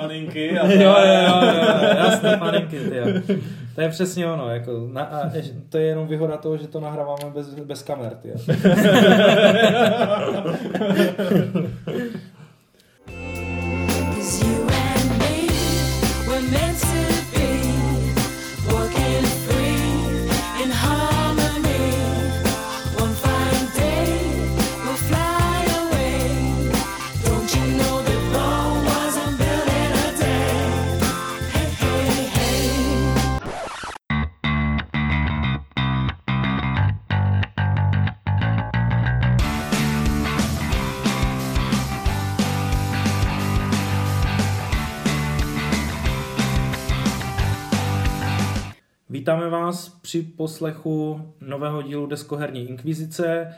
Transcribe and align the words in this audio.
paninky. 0.00 0.58
A 0.58 0.66
jo, 0.72 0.80
jo, 0.80 0.94
jo, 1.04 1.40
jo, 1.42 1.64
jasné 1.96 2.36
paninky, 2.36 2.78
ty 2.80 2.96
jo. 2.96 3.06
To 3.74 3.80
je 3.80 3.88
přesně 3.88 4.26
ono, 4.26 4.50
jako, 4.50 4.88
na, 4.92 5.02
a, 5.02 5.30
to 5.68 5.78
je 5.78 5.84
jenom 5.84 6.08
výhoda 6.08 6.36
toho, 6.36 6.56
že 6.56 6.68
to 6.68 6.80
nahráváme 6.80 7.30
bez, 7.34 7.54
bez 7.54 7.82
kamer, 7.82 8.12
ty 8.14 8.28
jo. 8.28 8.34
Vítáme 49.46 49.64
vás 49.64 49.88
při 49.88 50.22
poslechu 50.22 51.20
nového 51.40 51.82
dílu 51.82 52.06
Deskoherní 52.06 52.68
inkvizice. 52.68 53.54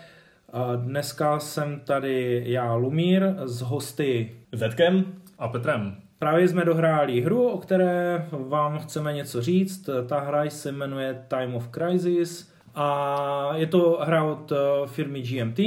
Dneska 0.77 1.41
jsem 1.41 1.81
tady 1.81 2.43
já, 2.47 2.75
Lumír, 2.75 3.23
s 3.45 3.61
hosty 3.61 4.37
Zetkem 4.53 5.05
a 5.39 5.49
Petrem. 5.49 5.97
Právě 6.19 6.49
jsme 6.49 6.65
dohráli 6.65 7.21
hru, 7.21 7.49
o 7.49 7.59
které 7.59 8.27
vám 8.31 8.79
chceme 8.79 9.13
něco 9.13 9.43
říct. 9.43 9.91
Ta 10.09 10.21
hra 10.21 10.51
se 10.51 10.73
jmenuje 10.73 11.25
Time 11.29 11.55
of 11.55 11.69
Crisis 11.69 12.53
a 12.75 13.51
je 13.55 13.67
to 13.67 13.99
hra 14.03 14.25
od 14.25 14.53
eh, 14.53 14.57
firmy 14.87 15.23
GMT 15.23 15.61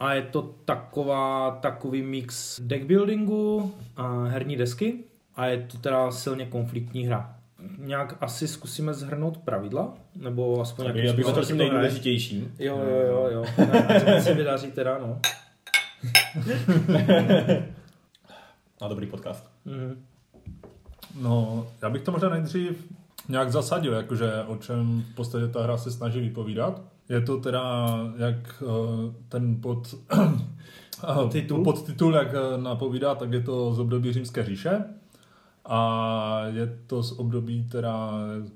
a 0.00 0.14
je 0.14 0.22
to 0.22 0.54
taková, 0.64 1.50
takový 1.50 2.02
mix 2.02 2.60
deckbuildingu 2.60 3.74
a 3.96 4.24
herní 4.24 4.56
desky 4.56 4.94
a 5.36 5.46
je 5.46 5.66
to 5.72 5.78
teda 5.78 6.10
silně 6.10 6.46
konfliktní 6.46 7.06
hra 7.06 7.37
nějak 7.78 8.16
asi 8.20 8.48
zkusíme 8.48 8.94
zhrnout 8.94 9.38
pravidla, 9.38 9.94
nebo 10.16 10.60
aspoň 10.60 10.84
nějaký 10.84 11.06
Já 11.06 11.12
bych 11.12 11.26
to 11.26 11.44
tím 11.44 11.56
nejdůležitějším. 11.56 12.54
Jo, 12.58 12.78
jo, 12.78 13.00
jo, 13.06 13.28
jo. 13.32 13.44
Ne, 14.06 14.22
se 14.22 14.34
vydaří 14.34 14.72
teda, 14.72 14.98
no. 14.98 15.20
A 18.80 18.88
dobrý 18.88 19.06
podcast. 19.06 19.50
Mm-hmm. 19.66 19.96
No, 21.20 21.66
já 21.82 21.90
bych 21.90 22.02
to 22.02 22.12
možná 22.12 22.28
nejdřív 22.28 22.86
nějak 23.28 23.52
zasadil, 23.52 23.92
jakože 23.92 24.42
o 24.46 24.56
čem 24.56 25.04
v 25.12 25.14
podstatě 25.14 25.48
ta 25.48 25.62
hra 25.62 25.76
se 25.76 25.90
snaží 25.90 26.20
vypovídat. 26.20 26.82
Je 27.08 27.20
to 27.20 27.40
teda 27.40 27.88
jak 28.16 28.62
uh, 28.62 29.14
ten 29.28 29.60
pod, 29.60 29.94
titul? 31.30 31.64
podtitul, 31.64 32.14
jak 32.14 32.28
eh, 32.34 32.58
napovídá, 32.62 33.14
tak 33.14 33.32
je 33.32 33.40
to 33.40 33.74
z 33.74 33.78
období 33.78 34.12
římské 34.12 34.44
říše 34.44 34.84
a 35.68 36.42
je 36.46 36.78
to 36.86 37.02
z 37.02 37.12
období 37.12 37.64
teda 37.64 38.10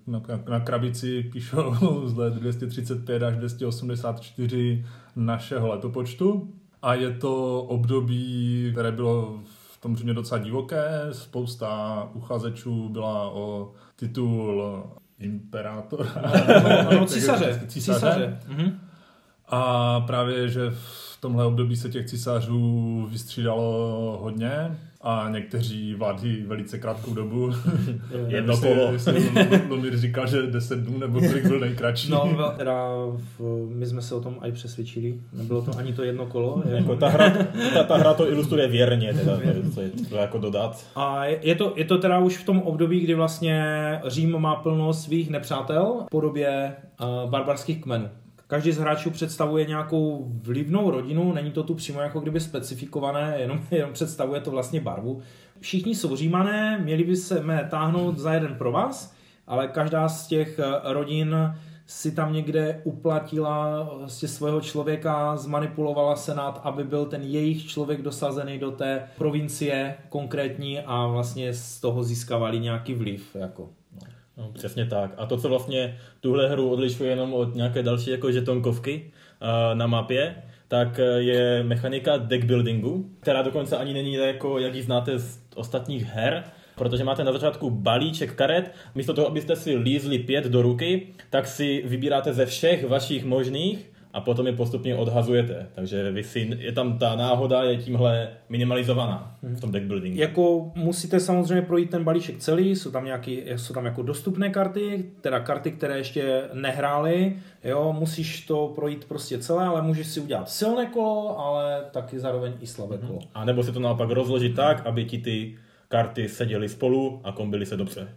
na, 0.07 0.23
na 0.49 0.61
krabici 0.61 1.23
píšou 1.33 1.75
z 2.07 2.17
let 2.17 2.35
235 2.35 3.23
až 3.23 3.37
284 3.37 4.87
našeho 5.17 5.69
letopočtu 5.69 6.53
a 6.83 6.95
je 6.95 7.11
to 7.11 7.63
období, 7.63 8.69
které 8.73 8.93
bylo 8.93 9.39
v 9.73 9.81
tom 9.81 9.97
Římě 9.97 10.15
docela 10.15 10.41
divoké, 10.41 10.89
spousta 11.13 12.09
uchazečů 12.15 12.89
byla 12.89 13.31
o 13.31 13.73
titul 13.97 14.63
imperátora. 15.19 16.11
No, 16.63 16.85
no, 16.85 17.01
no 17.01 17.07
císaře. 17.07 17.61
císaře. 17.67 17.69
císaře. 17.69 18.39
Mhm. 18.49 18.81
A 19.49 20.01
právě, 20.01 20.49
že 20.49 20.71
v 20.71 21.19
tomhle 21.21 21.45
období 21.45 21.77
se 21.77 21.89
těch 21.89 22.07
císařů 22.07 23.07
vystřídalo 23.11 24.19
hodně 24.23 24.79
a 25.03 25.29
někteří 25.31 25.95
vládli 25.95 26.43
velice 26.47 26.79
krátkou 26.79 27.15
dobu. 27.15 27.51
Jedno 28.27 28.57
kolo. 28.57 28.93
Lomir 29.69 29.99
říkal, 29.99 30.27
že 30.27 30.43
10 30.43 30.79
dnů 30.79 30.99
nebo 30.99 31.21
kolik 31.21 31.47
byl 31.47 31.61
nejkratší. 31.61 32.11
No, 32.11 32.53
teda 32.57 32.89
v, 33.39 33.67
my 33.69 33.87
jsme 33.87 34.03
se 34.03 34.15
o 34.15 34.21
tom 34.21 34.37
i 34.43 34.53
přesvědčili. 34.53 35.21
Nebylo 35.33 35.63
to 35.63 35.79
ani 35.79 35.93
to 35.93 36.03
jedno 36.03 36.27
kolo. 36.27 36.63
jako 36.69 36.97
ta, 36.97 37.09
hra, 37.09 37.31
ta, 37.75 37.85
ta, 37.85 37.97
hra 37.97 38.15
to 38.15 38.31
ilustruje 38.31 38.69
věrně, 38.69 39.15
teda, 39.15 39.39
to 39.75 39.81
je 39.81 39.91
to 40.09 40.17
jako 40.17 40.39
dodat. 40.39 40.87
A 40.97 41.25
je 41.25 41.55
to, 41.55 41.73
je 41.77 41.85
to 41.85 41.99
teda 41.99 42.19
už 42.19 42.37
v 42.37 42.47
tom 42.47 42.59
období, 42.59 43.01
kdy 43.01 43.15
vlastně 43.15 43.63
Řím 44.07 44.39
má 44.39 44.55
plno 44.55 44.93
svých 44.93 45.31
nepřátel 45.31 45.97
v 46.07 46.11
podobě 46.11 46.77
uh, 47.01 47.31
barbarských 47.31 47.83
kmenů. 47.83 48.09
Každý 48.53 48.73
z 48.73 48.79
hráčů 48.79 49.11
představuje 49.11 49.67
nějakou 49.67 50.27
vlivnou 50.43 50.91
rodinu, 50.91 51.33
není 51.33 51.51
to 51.51 51.63
tu 51.63 51.75
přímo 51.75 52.01
jako 52.01 52.21
kdyby 52.21 52.41
specifikované, 52.41 53.37
jenom, 53.39 53.61
jenom 53.71 53.93
představuje 53.93 54.41
to 54.41 54.51
vlastně 54.51 54.81
barvu. 54.81 55.23
Všichni 55.61 55.95
jsou 55.95 56.17
římané, 56.17 56.79
měli 56.79 57.05
by 57.05 57.17
se 57.17 57.41
mé 57.41 57.69
táhnout 57.71 58.19
za 58.19 58.35
jeden 58.35 58.55
pro 58.55 58.73
vás, 58.73 59.15
ale 59.47 59.69
každá 59.69 60.09
z 60.09 60.27
těch 60.27 60.59
eh, 60.59 60.93
rodin 60.93 61.37
si 61.87 62.13
tam 62.13 62.33
někde 62.33 62.81
uplatila 62.85 63.83
vlastně 63.99 64.29
svého 64.29 64.61
člověka, 64.61 65.37
zmanipulovala 65.37 66.17
senát, 66.17 66.61
aby 66.65 66.85
byl 66.85 67.07
ten 67.07 67.23
jejich 67.23 67.67
člověk 67.67 68.03
dosazený 68.03 68.59
do 68.59 68.71
té 68.71 69.09
provincie 69.19 69.95
konkrétní 70.09 70.81
a 70.81 71.07
vlastně 71.07 71.55
z 71.55 71.81
toho 71.81 72.03
získávali 72.03 72.61
nějaký 72.61 72.95
vliv. 72.95 73.37
Jako. 73.37 73.69
No, 74.37 74.53
přesně 74.53 74.87
tak. 74.87 75.15
A 75.17 75.27
to, 75.27 75.37
co 75.37 75.49
vlastně 75.49 75.99
tuhle 76.21 76.49
hru 76.49 76.71
odlišuje 76.71 77.11
jenom 77.11 77.35
od 77.35 77.55
nějaké 77.55 77.83
další 77.83 78.11
jako 78.11 78.33
žetonkovky 78.33 79.11
uh, 79.43 79.79
na 79.79 79.87
mapě, 79.87 80.35
tak 80.73 80.99
eh, 80.99 81.03
je 81.03 81.63
mechanika 81.63 82.17
deckbuildingu, 82.17 83.11
která 83.21 83.43
dokonce 83.43 83.77
ani 83.77 83.93
není 83.93 84.15
jako, 84.15 84.59
jak 84.59 84.75
ji 84.75 84.83
znáte 84.83 85.19
z 85.19 85.41
ostatních 85.55 86.05
her, 86.05 86.45
protože 86.75 87.05
máte 87.05 87.25
na 87.25 87.33
začátku 87.33 87.71
balíček 87.71 88.35
karet, 88.35 88.75
místo 88.95 89.15
toho, 89.15 89.27
abyste 89.27 89.57
si 89.57 89.77
lízli 89.77 90.19
pět 90.19 90.45
do 90.45 90.63
ruky, 90.63 91.09
tak 91.31 91.47
si 91.47 91.83
vybíráte 91.87 92.33
ze 92.33 92.47
všech 92.47 92.89
vašich 92.89 93.25
možných 93.25 93.92
a 94.13 94.21
potom 94.21 94.47
je 94.47 94.53
postupně 94.53 94.97
odhazujete. 94.97 95.67
Takže 95.75 96.11
vy 96.11 96.25
si, 96.25 96.51
je 96.59 96.73
tam 96.73 96.99
ta 96.99 97.17
náhoda 97.17 97.63
je 97.63 97.77
tímhle 97.77 98.29
minimalizovaná 98.49 99.37
v 99.43 99.61
tom 99.61 99.73
deck 99.73 99.87
buildingu. 99.87 100.21
Jako 100.21 100.73
musíte 100.75 101.21
samozřejmě 101.21 101.63
projít 101.63 101.91
ten 101.91 102.05
balíček 102.05 102.39
celý, 102.39 102.77
jsou 102.77 102.91
tam, 102.91 103.05
nějaký, 103.05 103.43
jsou 103.57 103.75
tam 103.75 103.85
jako 103.85 104.03
dostupné 104.03 104.51
karty, 104.51 105.05
teda 105.21 105.41
karty, 105.41 105.73
které 105.73 105.99
ještě 105.99 106.43
nehrály, 106.53 107.37
jo, 107.65 107.95
musíš 107.99 108.47
to 108.47 108.73
projít 108.75 109.05
prostě 109.05 109.39
celé, 109.39 109.65
ale 109.65 109.83
můžeš 109.83 110.07
si 110.07 110.21
udělat 110.21 110.51
silné 110.51 110.87
kolo, 110.87 111.39
ale 111.41 111.85
taky 111.91 112.21
zároveň 112.21 112.53
i 112.61 112.67
slabé 112.67 112.99
kolo. 112.99 113.19
Mm-hmm. 113.19 113.29
A 113.35 113.45
nebo 113.45 113.63
si 113.63 113.73
to 113.73 113.81
naopak 113.81 114.11
rozložit 114.11 114.57
tak, 114.57 114.87
aby 114.87 115.05
ti 115.05 115.19
ty 115.19 115.57
karty 115.89 116.29
seděly 116.29 116.69
spolu 116.69 117.21
a 117.25 117.33
kombily 117.33 117.67
se 117.67 117.77
dobře. 117.77 118.09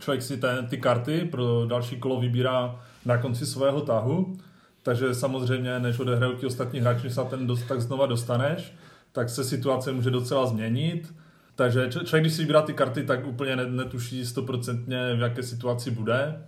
Člověk 0.00 0.22
si 0.22 0.36
ten, 0.36 0.66
ty 0.66 0.78
karty 0.78 1.24
pro 1.24 1.66
další 1.66 1.96
kolo 1.96 2.20
vybírá 2.20 2.80
na 3.06 3.18
konci 3.18 3.46
svého 3.46 3.80
tahu 3.80 4.36
takže 4.82 5.14
samozřejmě, 5.14 5.78
než 5.78 5.98
odehrají 5.98 6.36
ti 6.36 6.46
ostatní 6.46 6.80
hráči, 6.80 7.10
se 7.10 7.20
ten 7.30 7.46
dost, 7.46 7.62
tak 7.62 7.80
znova 7.80 8.06
dostaneš, 8.06 8.74
tak 9.12 9.30
se 9.30 9.44
situace 9.44 9.92
může 9.92 10.10
docela 10.10 10.46
změnit. 10.46 11.14
Takže 11.54 11.88
člověk, 11.88 12.22
když 12.22 12.32
si 12.32 12.42
vybírá 12.42 12.62
ty 12.62 12.74
karty, 12.74 13.02
tak 13.02 13.26
úplně 13.26 13.56
netuší 13.56 14.26
stoprocentně, 14.26 15.14
v 15.14 15.20
jaké 15.20 15.42
situaci 15.42 15.90
bude. 15.90 16.42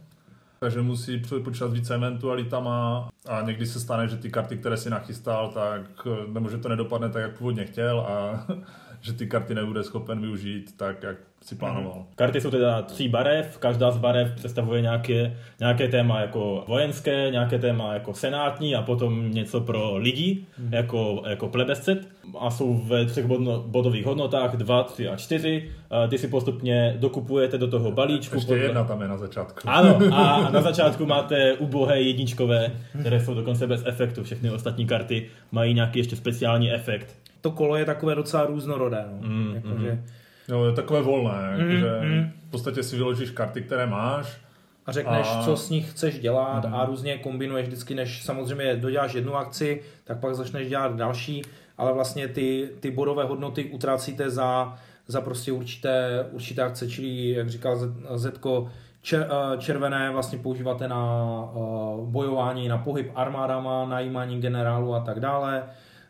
Takže 0.61 0.83
musí 0.83 1.23
počítat 1.45 1.73
více 1.73 1.95
eventualitama 1.95 3.09
a 3.29 3.43
někdy 3.43 3.67
se 3.67 3.81
stane, 3.81 4.09
že 4.09 4.17
ty 4.17 4.31
karty, 4.31 4.57
které 4.57 4.77
si 4.77 4.91
nachystal, 4.91 5.49
tak 5.49 6.07
nebo 6.33 6.51
že 6.51 6.59
to 6.59 6.69
nedopadne 6.69 7.09
tak, 7.09 7.23
jak 7.23 7.39
původně 7.39 7.65
chtěl 7.65 8.01
a 8.01 8.47
že 9.05 9.13
ty 9.13 9.27
karty 9.27 9.55
nebude 9.55 9.83
schopen 9.83 10.21
využít 10.21 10.77
tak, 10.77 11.03
jak 11.03 11.17
si 11.43 11.55
plánoval. 11.55 11.99
Mm. 11.99 12.05
Karty 12.17 12.41
jsou 12.41 12.51
teda 12.51 12.83
tří 12.83 13.09
barev, 13.09 13.59
každá 13.59 13.91
z 13.91 13.99
barev 13.99 14.33
představuje 14.35 14.83
nějaké, 14.83 15.37
nějaké 15.61 15.89
téma 15.89 16.21
jako 16.21 16.65
vojenské, 16.69 17.31
nějaké 17.31 17.59
téma 17.59 17.95
jako 17.95 18.15
senátní 18.15 18.75
a 18.75 18.83
potom 18.83 19.31
něco 19.31 19.61
pro 19.61 19.97
lidi, 19.97 20.45
mm. 20.59 20.73
jako, 20.73 21.23
jako 21.27 21.49
plebescet 21.49 22.09
a 22.39 22.51
jsou 22.51 22.75
ve 22.75 23.07
třech 23.07 23.27
bodových 23.67 24.07
hodnotách 24.07 24.57
2, 24.57 24.83
3 24.83 25.09
a 25.09 25.17
4. 25.17 25.71
Ty 26.09 26.19
si 26.19 26.29
postupně 26.29 26.97
dokupujete 26.99 27.59
do 27.59 27.69
toho 27.69 27.91
balíčku. 27.91 28.35
Ještě 28.35 28.49
podle... 28.49 28.65
jedna 28.65 28.85
tam 28.85 29.03
je 29.03 29.09
na 29.09 29.17
začátku. 29.17 29.69
Ano, 29.69 29.99
a 30.13 30.51
na 30.53 30.63
začátku 30.63 31.07
máte 31.07 31.53
ubohé 31.53 32.01
jedničkové, 32.01 32.73
které 33.01 33.21
jsou 33.21 33.35
dokonce 33.35 33.67
bez 33.67 33.83
efektu. 33.87 34.25
Všechny 34.25 34.51
ostatní 34.51 34.87
karty 34.87 35.27
mají 35.53 35.75
nějaký 35.75 35.99
ještě 35.99 36.17
speciální 36.17 36.73
efekt. 36.73 37.17
To 37.45 37.51
kolo 37.51 37.77
je 37.77 37.85
takové 37.85 38.15
docela 38.15 38.47
různorodé. 38.47 39.05
No. 39.11 39.29
Mm, 39.29 39.55
jako, 39.55 39.69
mm. 39.69 39.85
Že 39.85 40.03
Jo, 40.49 40.65
je 40.65 40.73
takové 40.73 41.03
volné, 41.03 41.57
mm, 41.59 41.71
že 41.71 42.01
mm. 42.01 42.33
v 42.49 42.51
podstatě 42.51 42.83
si 42.83 42.97
vyložíš 42.97 43.31
karty, 43.31 43.63
které 43.63 43.87
máš. 43.87 44.41
A 44.87 44.93
řekneš, 44.93 45.27
a... 45.31 45.43
co 45.45 45.57
s 45.57 45.71
nich 45.71 45.91
chceš 45.91 46.19
dělat 46.19 46.65
mm. 46.65 46.75
a 46.75 46.85
různě 46.85 47.19
kombinuješ 47.19 47.67
vždycky, 47.67 47.95
než 47.95 48.23
samozřejmě 48.23 48.77
doděláš 48.77 49.15
jednu 49.15 49.37
akci, 49.37 49.83
tak 50.05 50.21
pak 50.21 50.35
začneš 50.35 50.69
dělat 50.69 50.97
další, 50.97 51.43
ale 51.79 51.93
vlastně 51.93 52.29
ty, 52.29 52.69
ty 52.81 52.91
bodové 52.91 53.25
hodnoty 53.25 53.65
utrácíte 53.65 54.31
za 54.31 54.77
za 55.07 55.21
prostě 55.21 55.53
určité, 55.53 56.27
určité 56.33 56.63
akce, 56.63 56.89
čili 56.89 57.29
jak 57.29 57.49
říkal 57.49 57.79
Zetko, 58.15 58.71
čer, 59.03 59.29
eh, 59.31 59.59
červené 59.59 60.11
vlastně 60.11 60.39
používáte 60.39 60.89
na 60.89 61.25
uh, 61.55 62.09
bojování, 62.09 62.69
na 62.69 62.79
pohyb 62.79 63.13
armádama, 63.15 63.87
najímání 63.87 64.41
generálu 64.41 64.95
a 64.95 65.01
tak 65.01 65.21
dále 65.21 65.63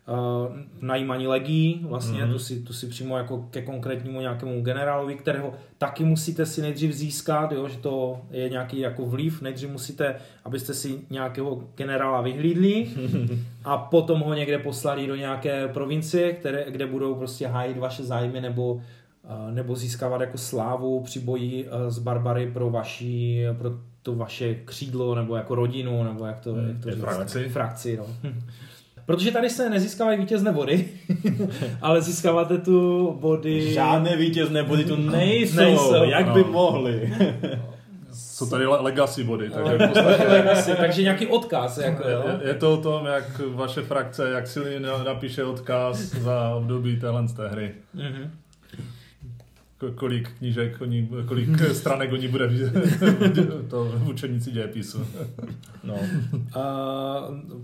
uh, 0.09 0.56
najímaní 0.81 1.27
legí, 1.27 1.87
vlastně 1.89 2.25
mm-hmm. 2.25 2.33
tu, 2.33 2.39
si, 2.39 2.61
tu 2.61 2.73
si 2.73 2.87
přímo 2.87 3.19
jako 3.19 3.49
ke 3.51 3.62
konkrétnímu 3.62 4.21
nějakému 4.21 4.62
generálovi, 4.62 5.15
kterého 5.15 5.53
taky 5.79 6.05
musíte 6.05 6.47
si 6.47 6.62
nejdřív 6.62 6.93
získat, 6.93 7.53
jo, 7.53 7.69
že 7.69 7.79
to 7.79 8.21
je 8.31 8.49
nějaký 8.49 8.79
jako 8.79 9.06
vliv, 9.06 9.43
nejdřív 9.43 9.71
musíte, 9.71 10.17
abyste 10.45 10.75
si 10.75 11.01
nějakého 11.11 11.65
generála 11.77 12.21
vyhlídli 12.21 12.89
a 13.65 13.79
potom 13.79 14.21
ho 14.21 14.35
někde 14.35 14.59
poslali 14.59 15.06
do 15.06 15.15
nějaké 15.15 15.69
provincie, 15.69 16.33
které, 16.33 16.65
kde 16.69 16.87
budou 16.87 17.15
prostě 17.15 17.47
hájit 17.47 17.79
vaše 17.79 18.05
zájmy 18.05 18.41
nebo 18.41 18.81
nebo 19.50 19.77
získávat 19.77 20.21
jako 20.21 20.39
slávu 20.39 21.00
při 21.00 21.21
boji 21.21 21.69
s 21.89 21.99
barbary 21.99 22.50
pro 22.53 22.71
vaši, 22.71 23.45
pro 23.59 23.71
to 24.03 24.15
vaše 24.15 24.55
křídlo, 24.55 25.15
nebo 25.15 25.37
jako 25.37 25.55
rodinu, 25.55 26.05
nebo 26.05 26.27
jak 26.27 26.41
to, 26.41 26.57
jak 26.57 26.81
to 26.83 26.91
říct? 26.91 27.00
Frakci. 27.00 27.49
Frakci, 27.49 27.97
no. 27.97 28.07
Protože 29.06 29.31
tady 29.31 29.51
se 29.51 29.71
nezískávají 29.71 30.19
vítězné 30.19 30.53
body, 30.53 30.89
ale 31.83 32.03
získáváte 32.03 32.59
tu 32.59 33.11
body... 33.21 33.73
Žádné 33.73 34.17
vítězné 34.17 34.62
body 34.62 34.85
tu 34.85 34.97
nejsou, 34.97 35.56
nejsou. 35.56 36.05
jak 36.05 36.27
by 36.27 36.41
no. 36.41 36.53
mohli. 36.53 37.12
Jsou 38.12 38.51
tady 38.51 38.67
legacy 38.67 39.25
body. 39.25 39.51
Takže, 39.51 40.29
legacy, 40.29 40.71
takže 40.77 41.03
nějaký 41.03 41.27
odkaz. 41.27 41.79
Jako, 41.79 42.09
jo? 42.09 42.23
Je, 42.43 42.49
je, 42.49 42.55
to 42.55 42.75
o 42.75 42.77
tom, 42.77 43.06
jak 43.06 43.41
vaše 43.49 43.83
frakce, 43.83 44.31
jak 44.31 44.47
si 44.47 44.61
napíše 45.05 45.45
odkaz 45.45 45.99
za 45.99 46.55
období 46.55 46.97
téhle 46.97 47.29
z 47.29 47.33
té 47.33 47.49
hry. 47.49 47.75
Mm-hmm 47.97 48.29
kolik 49.95 50.31
knížek, 50.39 50.81
oni, 50.81 51.09
kolik 51.27 51.49
stranek 51.73 52.13
oni 52.13 52.29
bude 52.29 52.49
to 53.71 53.85
v 53.85 54.09
učenici 54.09 54.51
dějepisu. 54.51 55.07
No. 55.85 55.95
A 56.55 56.65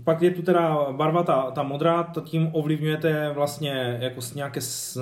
pak 0.03 0.21
je 0.21 0.31
tu 0.31 0.41
teda 0.41 0.91
barva 0.91 1.23
ta, 1.23 1.51
ta 1.51 1.63
modrá, 1.63 2.03
to 2.03 2.21
tím 2.21 2.49
ovlivňujete 2.51 3.31
vlastně 3.33 3.97
jako 4.01 4.21
nějaké 4.35 4.61
s, 4.61 5.01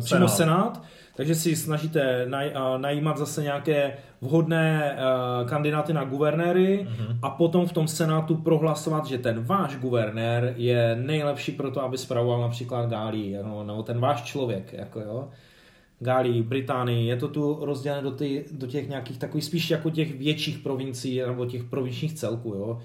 přímo 0.00 0.28
senát. 0.28 0.76
senát, 0.76 0.82
takže 1.16 1.34
si 1.34 1.56
snažíte 1.56 2.26
naj, 2.28 2.52
najímat 2.76 3.18
zase 3.18 3.42
nějaké 3.42 3.92
vhodné 4.20 4.96
uh, 4.96 5.48
kandidáty 5.48 5.92
na 5.92 6.04
guvernéry 6.04 6.86
uh-huh. 6.86 7.18
a 7.22 7.30
potom 7.30 7.66
v 7.66 7.72
tom 7.72 7.88
senátu 7.88 8.36
prohlasovat, 8.36 9.06
že 9.06 9.18
ten 9.18 9.44
váš 9.44 9.76
guvernér 9.76 10.54
je 10.56 10.96
nejlepší 11.00 11.52
pro 11.52 11.70
to, 11.70 11.82
aby 11.82 11.98
spravoval 11.98 12.40
například 12.40 12.90
Gálii, 12.90 13.38
no, 13.42 13.64
nebo 13.64 13.82
ten 13.82 14.00
váš 14.00 14.22
člověk, 14.22 14.72
jako 14.72 15.00
jo. 15.00 15.28
Gálii, 16.00 16.42
Británii, 16.42 17.08
je 17.08 17.16
to 17.16 17.28
tu 17.28 17.58
rozdělené 17.60 18.02
do, 18.02 18.10
ty, 18.10 18.44
do 18.50 18.66
těch 18.66 18.88
nějakých 18.88 19.18
takových 19.18 19.44
spíš 19.44 19.70
jako 19.70 19.90
těch 19.90 20.18
větších 20.18 20.58
provincií 20.58 21.20
nebo 21.20 21.46
těch 21.46 21.64
provinčních 21.64 22.14
celků, 22.14 22.48
jo. 22.48 22.80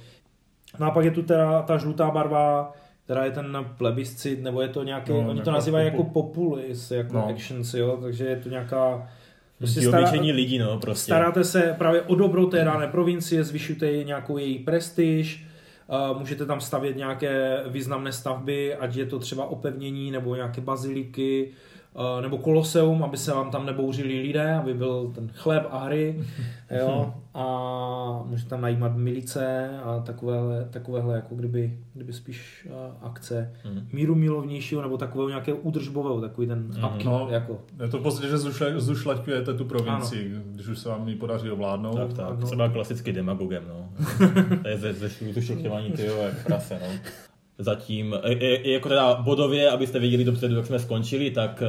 No 0.80 0.86
a 0.86 0.92
pak 0.92 1.06
je 1.06 1.12
tu 1.12 1.24
teda 1.24 1.62
ta 1.62 1.77
žlutá 1.77 2.12
barva, 2.12 2.74
která 3.04 3.25
je 3.25 3.31
ten 3.31 3.65
plebiscit, 3.77 4.44
nebo 4.44 4.62
je 4.62 4.68
to 4.68 4.83
nějaké, 4.83 5.13
no, 5.13 5.30
oni 5.30 5.42
to 5.42 5.51
nazývají 5.51 5.92
popu... 5.92 5.98
jako 5.98 6.10
populis, 6.10 6.92
jako 6.92 7.13
no. 7.13 7.27
actions, 7.27 7.74
jo, 7.74 8.00
takže 8.01 8.25
je 8.25 8.36
to 8.36 8.50
nějaká 8.50 9.10
Prostě 9.57 9.81
stará, 9.81 10.12
lidí, 10.12 10.57
no, 10.57 10.80
prostě. 10.80 11.04
Staráte 11.04 11.44
se 11.44 11.75
právě 11.77 12.01
o 12.01 12.15
dobro 12.15 12.45
té 12.45 12.63
dané 12.63 12.88
provincie, 12.88 13.44
zvyšujete 13.44 14.04
nějakou 14.04 14.38
její 14.38 14.60
prestiž, 14.60 15.45
můžete 16.18 16.45
tam 16.45 16.62
stavět 16.62 16.98
nějaké 16.98 17.63
významné 17.68 18.12
stavby, 18.12 18.75
ať 18.75 18.95
je 18.95 19.06
to 19.06 19.19
třeba 19.19 19.45
opevnění 19.45 20.12
nebo 20.12 20.36
nějaké 20.36 20.62
baziliky, 20.62 21.51
nebo 22.22 22.38
koloseum, 22.38 23.04
aby 23.04 23.18
se 23.18 23.31
vám 23.31 23.51
tam 23.51 23.66
nebouřili 23.66 24.22
lidé, 24.22 24.56
aby 24.56 24.74
byl 24.74 25.12
ten 25.16 25.30
chléb 25.34 25.68
a 25.69 25.78
hry, 25.78 26.24
jo, 26.80 27.13
a 27.34 28.24
můžete 28.25 28.50
tam 28.50 28.62
najímat 28.62 28.95
milice 28.95 29.69
a 29.84 30.00
takovéhle, 30.00 30.68
takovéhle 30.69 31.16
jako 31.16 31.36
kdyby, 31.36 31.80
kdyby 31.94 32.13
spíš 32.13 32.68
uh, 32.69 33.07
akce 33.07 33.54
mm. 33.66 33.88
míru 33.94 34.16
milovnějšího 34.16 34.81
nebo 34.81 34.98
takového 34.98 35.30
nějakého 35.30 35.57
údržbového, 35.57 36.22
takový 36.22 36.48
ten 36.48 36.60
mm. 36.60 36.84
upkeep, 36.84 37.06
no, 37.06 37.28
jako. 37.30 37.62
Je 37.81 37.88
to 37.88 38.00
v 38.00 38.01
podstatě, 38.04 38.28
že 38.28 38.38
zušlaťujete 38.78 39.54
tu 39.54 39.66
provincii, 39.66 40.36
ano. 40.36 40.44
když 40.46 40.68
už 40.68 40.80
se 40.80 40.89
vám 40.89 41.07
ji 41.07 41.16
podaří 41.16 41.51
ovládnout. 41.51 41.96
Tak, 41.96 42.13
tak, 42.13 42.39
no. 42.39 42.46
třeba 42.46 42.69
klasický 42.69 43.12
demagogem, 43.12 43.63
no. 43.68 43.89
to 44.62 44.68
je 44.68 44.78
ze, 44.78 44.94
ze 44.94 45.10
šutu 45.10 45.34
ty 45.96 46.06
jo, 46.06 46.18
jak 46.18 46.46
prase, 46.46 46.80
no 46.81 46.88
zatím, 47.58 48.16
jako 48.64 48.90
teda 48.90 49.16
bodově, 49.16 49.70
abyste 49.70 50.00
věděli 50.00 50.24
dopředu, 50.24 50.56
jak 50.56 50.66
jsme 50.66 50.80
skončili, 50.80 51.32
tak 51.32 51.64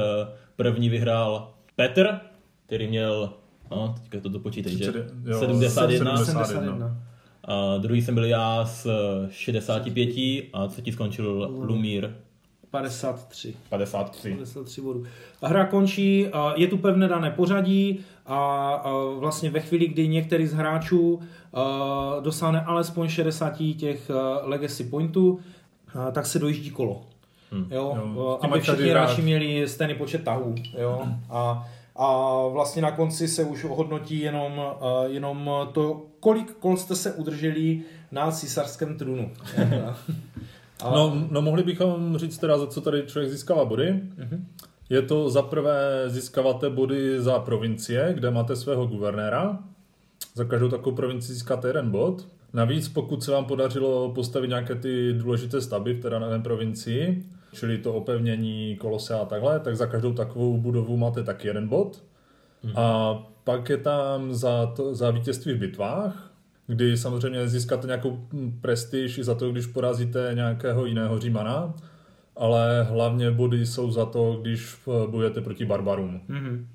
první 0.55 0.89
vyhrál 0.89 1.51
Petr, 1.75 2.19
který 2.65 2.87
měl, 2.87 3.29
no, 3.71 3.95
teďka 4.01 4.19
to 4.19 4.29
dopočítej, 4.29 4.77
že? 4.77 4.93
71. 5.39 6.25
71. 6.25 6.97
A 7.43 7.77
druhý 7.77 8.01
jsem 8.01 8.15
byl 8.15 8.25
já 8.25 8.65
s 8.65 8.87
65 9.29 10.09
a 10.53 10.67
třetí 10.67 10.91
skončil 10.91 11.51
Lumír 11.53 12.09
53. 12.71 13.55
53. 13.69 14.29
53 14.29 14.81
bodů. 14.81 15.03
A 15.41 15.47
hra 15.47 15.65
končí, 15.65 16.27
je 16.55 16.67
tu 16.67 16.77
pevné 16.77 17.07
dané 17.07 17.31
pořadí 17.31 17.99
a 18.25 18.89
vlastně 19.19 19.49
ve 19.49 19.59
chvíli, 19.59 19.87
kdy 19.87 20.07
některý 20.07 20.47
z 20.47 20.53
hráčů 20.53 21.19
dosáhne 22.21 22.61
alespoň 22.61 23.07
60 23.07 23.53
těch 23.77 24.11
legacy 24.43 24.83
pointů, 24.83 25.39
tak 26.11 26.25
se 26.25 26.39
dojíždí 26.39 26.69
kolo. 26.69 27.01
Hmm. 27.51 27.67
Jo, 27.71 28.11
jo, 28.15 28.39
aby 28.41 28.59
všichni 28.59 28.89
hráči 28.89 29.21
měli 29.21 29.67
stejný 29.67 29.95
počet 29.95 30.23
tahů. 30.23 30.55
Jo? 30.77 30.99
Hmm. 31.03 31.23
A, 31.29 31.67
a 31.95 32.37
vlastně 32.47 32.81
na 32.81 32.91
konci 32.91 33.27
se 33.27 33.43
už 33.43 33.63
hodnotí 33.63 34.19
jenom, 34.19 34.61
jenom 35.05 35.49
to, 35.71 36.05
kolik 36.19 36.51
kol 36.51 36.77
jste 36.77 36.95
se 36.95 37.13
udrželi 37.13 37.81
na 38.11 38.31
císařském 38.31 38.97
trůnu. 38.97 39.31
a... 40.83 40.89
no, 40.95 41.27
no 41.31 41.41
mohli 41.41 41.63
bychom 41.63 42.17
říct 42.17 42.37
teda, 42.37 42.57
za 42.57 42.67
co 42.67 42.81
tady 42.81 43.03
člověk 43.07 43.31
získává 43.31 43.65
body. 43.65 44.01
Uh-huh. 44.17 44.39
Je 44.89 45.01
to 45.01 45.29
za 45.29 45.41
prvé 45.41 46.03
získáváte 46.07 46.69
body 46.69 47.21
za 47.21 47.39
provincie, 47.39 48.13
kde 48.13 48.31
máte 48.31 48.55
svého 48.55 48.87
guvernéra. 48.87 49.59
Za 50.33 50.43
každou 50.43 50.69
takovou 50.69 50.95
provincii 50.95 51.33
získáte 51.33 51.67
jeden 51.67 51.91
bod. 51.91 52.27
Navíc, 52.55 52.89
pokud 52.89 53.23
se 53.23 53.31
vám 53.31 53.45
podařilo 53.45 54.11
postavit 54.11 54.47
nějaké 54.47 54.75
ty 54.75 55.13
důležité 55.13 55.61
stavby 55.61 55.93
v 55.93 56.01
té 56.01 56.09
dané 56.09 56.39
provincii, 56.39 57.23
čili 57.53 57.77
to 57.77 57.93
opevnění, 57.93 58.75
kolose 58.75 59.13
a 59.13 59.25
takhle, 59.25 59.59
tak 59.59 59.75
za 59.75 59.85
každou 59.85 60.13
takovou 60.13 60.57
budovu 60.57 60.97
máte 60.97 61.23
taky 61.23 61.47
jeden 61.47 61.67
bod. 61.67 62.03
Mm. 62.63 62.71
A 62.75 63.15
pak 63.43 63.69
je 63.69 63.77
tam 63.77 64.33
za, 64.33 64.65
to, 64.65 64.95
za 64.95 65.11
vítězství 65.11 65.53
v 65.53 65.57
bitvách, 65.57 66.31
kdy 66.67 66.97
samozřejmě 66.97 67.47
získáte 67.47 67.87
nějakou 67.87 68.27
prestiž 68.61 69.17
i 69.17 69.23
za 69.23 69.35
to, 69.35 69.51
když 69.51 69.65
porazíte 69.65 70.31
nějakého 70.33 70.85
jiného 70.85 71.19
římana, 71.19 71.73
ale 72.35 72.83
hlavně 72.83 73.31
body 73.31 73.65
jsou 73.65 73.91
za 73.91 74.05
to, 74.05 74.39
když 74.41 74.75
bojujete 75.09 75.41
proti 75.41 75.65
barbarům. 75.65 76.21
Mm-hmm. 76.29 76.65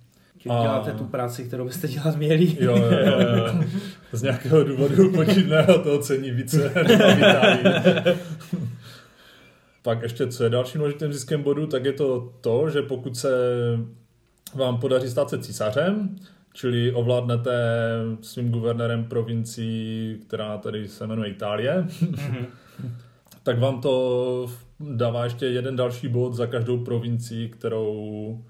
Čili 0.42 0.54
a... 0.54 0.62
děláte 0.62 0.92
tu 0.92 1.04
práci, 1.04 1.44
kterou 1.44 1.64
byste 1.64 1.88
dělat 1.88 2.16
měli. 2.16 2.56
Jo, 2.60 2.76
jo, 2.76 3.20
jo. 3.36 3.54
Z 4.12 4.22
nějakého 4.22 4.64
důvodu 4.64 5.12
počítného 5.12 5.78
to 5.78 5.98
ocení 5.98 6.30
více 6.30 6.72
Pak 9.82 10.02
ještě, 10.02 10.26
co 10.26 10.44
je 10.44 10.50
dalším 10.50 10.78
důležitým 10.78 11.12
ziskem 11.12 11.42
bodu, 11.42 11.66
tak 11.66 11.84
je 11.84 11.92
to 11.92 12.32
to, 12.40 12.70
že 12.70 12.82
pokud 12.82 13.16
se 13.16 13.30
vám 14.54 14.80
podaří 14.80 15.10
stát 15.10 15.30
se 15.30 15.38
císařem, 15.38 16.16
čili 16.52 16.92
ovládnete 16.92 17.52
svým 18.20 18.50
guvernérem 18.50 19.04
provincií, 19.04 20.18
která 20.26 20.58
tady 20.58 20.88
se 20.88 21.06
jmenuje 21.06 21.30
Itálie, 21.30 21.86
mhm. 22.00 22.46
tak 23.42 23.58
vám 23.58 23.80
to 23.80 24.46
dává 24.80 25.24
ještě 25.24 25.46
jeden 25.46 25.76
další 25.76 26.08
bod 26.08 26.34
za 26.34 26.46
každou 26.46 26.84
provincii, 26.84 27.48
kterou 27.48 28.44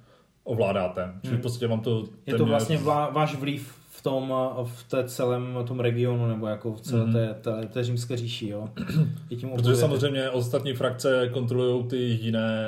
ovládáte. 0.50 1.12
Čili 1.22 1.34
hmm. 1.34 1.42
prostě 1.42 1.66
vám 1.66 1.80
to... 1.80 2.04
Je 2.26 2.34
to 2.34 2.44
vlastně 2.44 2.78
vlá, 2.78 3.10
váš 3.10 3.34
vliv 3.34 3.80
v 3.90 4.02
tom, 4.02 4.34
v 4.64 4.84
té 4.84 5.04
celém 5.04 5.58
tom 5.66 5.80
regionu, 5.80 6.28
nebo 6.28 6.46
jako 6.46 6.72
v 6.72 6.80
celé 6.80 7.04
mm-hmm. 7.04 7.34
té, 7.34 7.34
té, 7.34 7.66
té 7.66 7.84
římské 7.84 8.16
říši, 8.16 8.48
jo. 8.48 8.68
I 9.30 9.36
tím 9.36 9.50
Protože 9.50 9.76
samozřejmě 9.76 10.30
ostatní 10.30 10.72
frakce 10.72 11.28
kontrolují 11.32 11.84
ty 11.84 11.96
jiné 11.96 12.66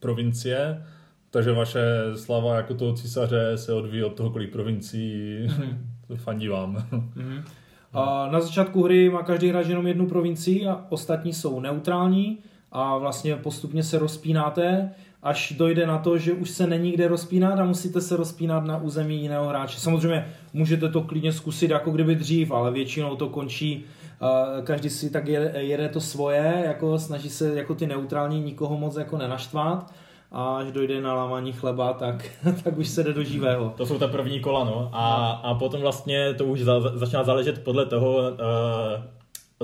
provincie, 0.00 0.84
takže 1.30 1.52
vaše 1.52 1.82
slava 2.16 2.56
jako 2.56 2.74
toho 2.74 2.94
císaře 2.94 3.58
se 3.58 3.72
odvíjí 3.72 4.04
od 4.04 4.14
toho, 4.14 4.30
kolik 4.30 4.52
provincií 4.52 5.46
mm-hmm. 5.48 6.16
fandí 6.16 6.48
vám. 6.48 6.86
A 7.92 8.28
na 8.30 8.40
začátku 8.40 8.82
hry 8.82 9.10
má 9.10 9.22
každý 9.22 9.48
hráč 9.48 9.66
jenom 9.66 9.86
jednu 9.86 10.06
provincii 10.06 10.66
a 10.66 10.84
ostatní 10.88 11.32
jsou 11.32 11.60
neutrální 11.60 12.38
a 12.72 12.98
vlastně 12.98 13.36
postupně 13.36 13.82
se 13.82 13.98
rozpínáte 13.98 14.90
až 15.28 15.52
dojde 15.56 15.86
na 15.86 15.98
to, 15.98 16.18
že 16.18 16.32
už 16.32 16.50
se 16.50 16.66
není 16.66 16.92
kde 16.92 17.08
rozpínat 17.08 17.58
a 17.58 17.64
musíte 17.64 18.00
se 18.00 18.16
rozpínat 18.16 18.64
na 18.64 18.76
území 18.76 19.22
jiného 19.22 19.48
hráče. 19.48 19.80
Samozřejmě 19.80 20.26
můžete 20.52 20.88
to 20.88 21.02
klidně 21.02 21.32
zkusit 21.32 21.70
jako 21.70 21.90
kdyby 21.90 22.14
dřív, 22.14 22.50
ale 22.50 22.70
většinou 22.70 23.16
to 23.16 23.28
končí 23.28 23.84
Uh, 24.20 24.64
každý 24.64 24.90
si 24.90 25.10
tak 25.10 25.28
jede, 25.28 25.62
jede 25.62 25.88
to 25.88 26.00
svoje, 26.00 26.62
jako 26.66 26.98
snaží 26.98 27.30
se 27.30 27.54
jako 27.54 27.74
ty 27.74 27.86
neutrální 27.86 28.40
nikoho 28.40 28.78
moc 28.78 28.96
jako 28.96 29.18
nenaštvat 29.18 29.92
a 30.32 30.56
až 30.56 30.72
dojde 30.72 31.00
na 31.00 31.14
lámání 31.14 31.52
chleba, 31.52 31.92
tak, 31.92 32.24
tak 32.64 32.78
už 32.78 32.88
se 32.88 33.04
jde 33.04 33.12
do 33.12 33.22
živého. 33.22 33.74
To 33.76 33.86
jsou 33.86 33.98
ta 33.98 34.08
první 34.08 34.40
kola, 34.40 34.64
no. 34.64 34.90
A, 34.92 35.30
a 35.44 35.54
potom 35.54 35.80
vlastně 35.80 36.34
to 36.34 36.44
už 36.44 36.60
za, 36.60 36.80
začíná 36.94 37.24
záležet 37.24 37.64
podle 37.64 37.86
toho, 37.86 38.16
uh, 38.16 38.38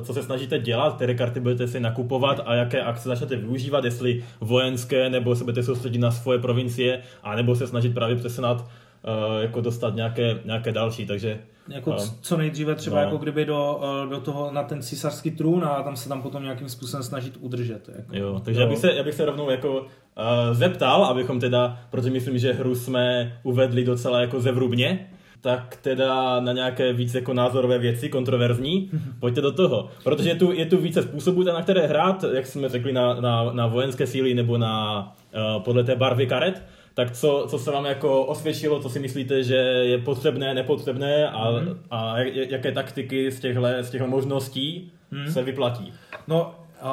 co 0.03 0.15
se 0.15 0.23
snažíte 0.23 0.59
dělat, 0.59 0.97
které 0.97 1.15
karty 1.15 1.41
budete 1.41 1.69
si 1.69 1.81
nakupovat 1.81 2.41
a 2.47 2.55
jaké 2.55 2.83
akce 2.83 3.09
začnete 3.09 3.37
využívat, 3.37 3.85
jestli 3.85 4.25
vojenské, 4.41 5.11
nebo 5.11 5.37
se 5.37 5.45
budete 5.45 5.63
soustředit 5.63 5.99
na 5.99 6.11
svoje 6.11 6.39
provincie, 6.39 7.01
a 7.23 7.37
nebo 7.37 7.57
se 7.57 7.67
snažit 7.67 7.95
právě 7.95 8.17
přesunat, 8.17 8.61
uh, 8.61 9.43
jako 9.43 9.61
dostat 9.61 9.95
nějaké, 9.95 10.39
nějaké 10.45 10.73
další, 10.73 11.07
takže 11.07 11.39
jako 11.69 11.91
no. 11.91 11.97
co 12.21 12.37
nejdříve 12.37 12.75
třeba 12.75 12.97
no. 12.97 13.03
jako 13.03 13.17
kdyby 13.17 13.45
do, 13.45 13.81
eh, 13.83 14.11
do 14.11 14.21
toho 14.21 14.51
na 14.53 14.63
ten 14.63 14.83
císařský 14.83 15.31
trůn 15.31 15.65
a 15.65 15.83
tam 15.83 15.97
se 15.97 16.09
tam 16.09 16.23
potom 16.23 16.43
nějakým 16.43 16.69
způsobem 16.69 17.03
snažit 17.03 17.37
udržet. 17.41 17.91
Jako. 17.97 18.17
Jo, 18.17 18.41
takže 18.45 18.61
jo. 18.61 18.67
Já, 18.67 18.71
bych 18.71 18.79
se, 18.79 18.93
já 18.93 19.03
bych 19.03 19.15
se 19.15 19.25
rovnou 19.25 19.51
jako 19.51 19.81
uh, 19.81 19.87
zeptal, 20.53 21.05
abychom 21.05 21.41
teda, 21.41 21.79
protože 21.91 22.11
myslím, 22.11 22.39
že 22.39 22.53
hru 22.53 22.75
jsme 22.75 23.37
uvedli 23.43 23.85
docela 23.85 24.21
jako 24.21 24.41
zevrubně, 24.41 25.11
tak 25.45 25.79
teda 25.83 26.41
na 26.41 26.53
nějaké 26.53 26.93
víc 26.93 27.15
jako 27.15 27.35
názorové 27.35 27.79
věci, 27.79 28.09
kontroverzní, 28.09 28.91
pojďte 29.21 29.41
do 29.41 29.53
toho. 29.53 29.89
Protože 30.05 30.29
je 30.29 30.35
tu, 30.35 30.53
je 30.53 30.67
tu 30.67 30.77
více 30.77 31.03
způsobů, 31.03 31.43
na 31.43 31.63
které 31.63 31.87
hrát, 31.87 32.25
jak 32.33 32.47
jsme 32.47 32.69
řekli, 32.69 32.93
na, 32.93 33.21
na, 33.21 33.53
na 33.53 33.67
vojenské 33.67 34.07
síly 34.07 34.35
nebo 34.35 34.59
na, 34.59 35.03
uh, 35.57 35.63
podle 35.63 35.85
té 35.85 35.97
barvy 35.97 36.27
karet, 36.27 36.63
tak 36.95 37.11
co, 37.11 37.47
co 37.51 37.59
se 37.59 37.71
vám 37.71 37.85
jako 37.85 38.25
osvědčilo, 38.25 38.81
co 38.81 38.89
si 38.89 38.99
myslíte, 39.01 39.43
že 39.45 39.57
je 39.57 39.99
potřebné, 39.99 40.55
nepotřebné 40.55 41.29
a, 41.29 41.51
mm-hmm. 41.51 41.77
a 41.91 42.19
jaké 42.35 42.73
taktiky 42.73 43.31
z 43.31 43.41
těchto, 43.41 43.63
z 43.81 43.91
těchto 43.91 44.07
možností 44.07 44.93
mm. 45.11 45.33
se 45.33 45.43
vyplatí? 45.43 45.93
No, 46.29 46.55
uh, 46.85 46.91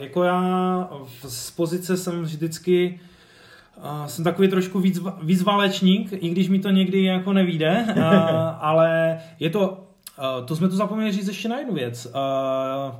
jako 0.00 0.24
já 0.24 0.90
z 1.28 1.50
pozice 1.50 1.96
jsem 1.96 2.22
vždycky 2.22 3.00
Uh, 3.00 3.08
jsem 4.06 4.24
takový 4.24 4.48
trošku 4.48 4.80
víc, 4.80 5.00
víc 5.22 5.42
válečník, 5.42 6.12
i 6.12 6.28
když 6.28 6.48
mi 6.48 6.58
to 6.58 6.70
někdy 6.70 7.04
jako 7.04 7.32
nevíde, 7.32 7.84
uh, 7.96 8.02
ale 8.60 9.18
je 9.40 9.50
to, 9.50 9.70
uh, 9.70 10.46
to 10.46 10.56
jsme 10.56 10.68
tu 10.68 10.76
zapomněli 10.76 11.12
říct 11.12 11.28
ještě 11.28 11.48
na 11.48 11.58
jednu 11.58 11.74
věc. 11.74 12.06
Uh, 12.06 12.94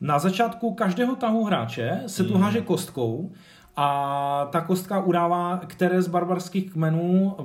na 0.00 0.18
začátku 0.18 0.74
každého 0.74 1.16
tahu 1.16 1.44
hráče 1.44 2.02
se 2.06 2.24
tu 2.24 2.38
háže 2.38 2.60
kostkou 2.60 3.32
a 3.76 4.48
ta 4.52 4.60
kostka 4.60 5.00
udává, 5.00 5.60
které 5.66 6.02
z 6.02 6.08
barbarských 6.08 6.72
kmenů 6.72 7.36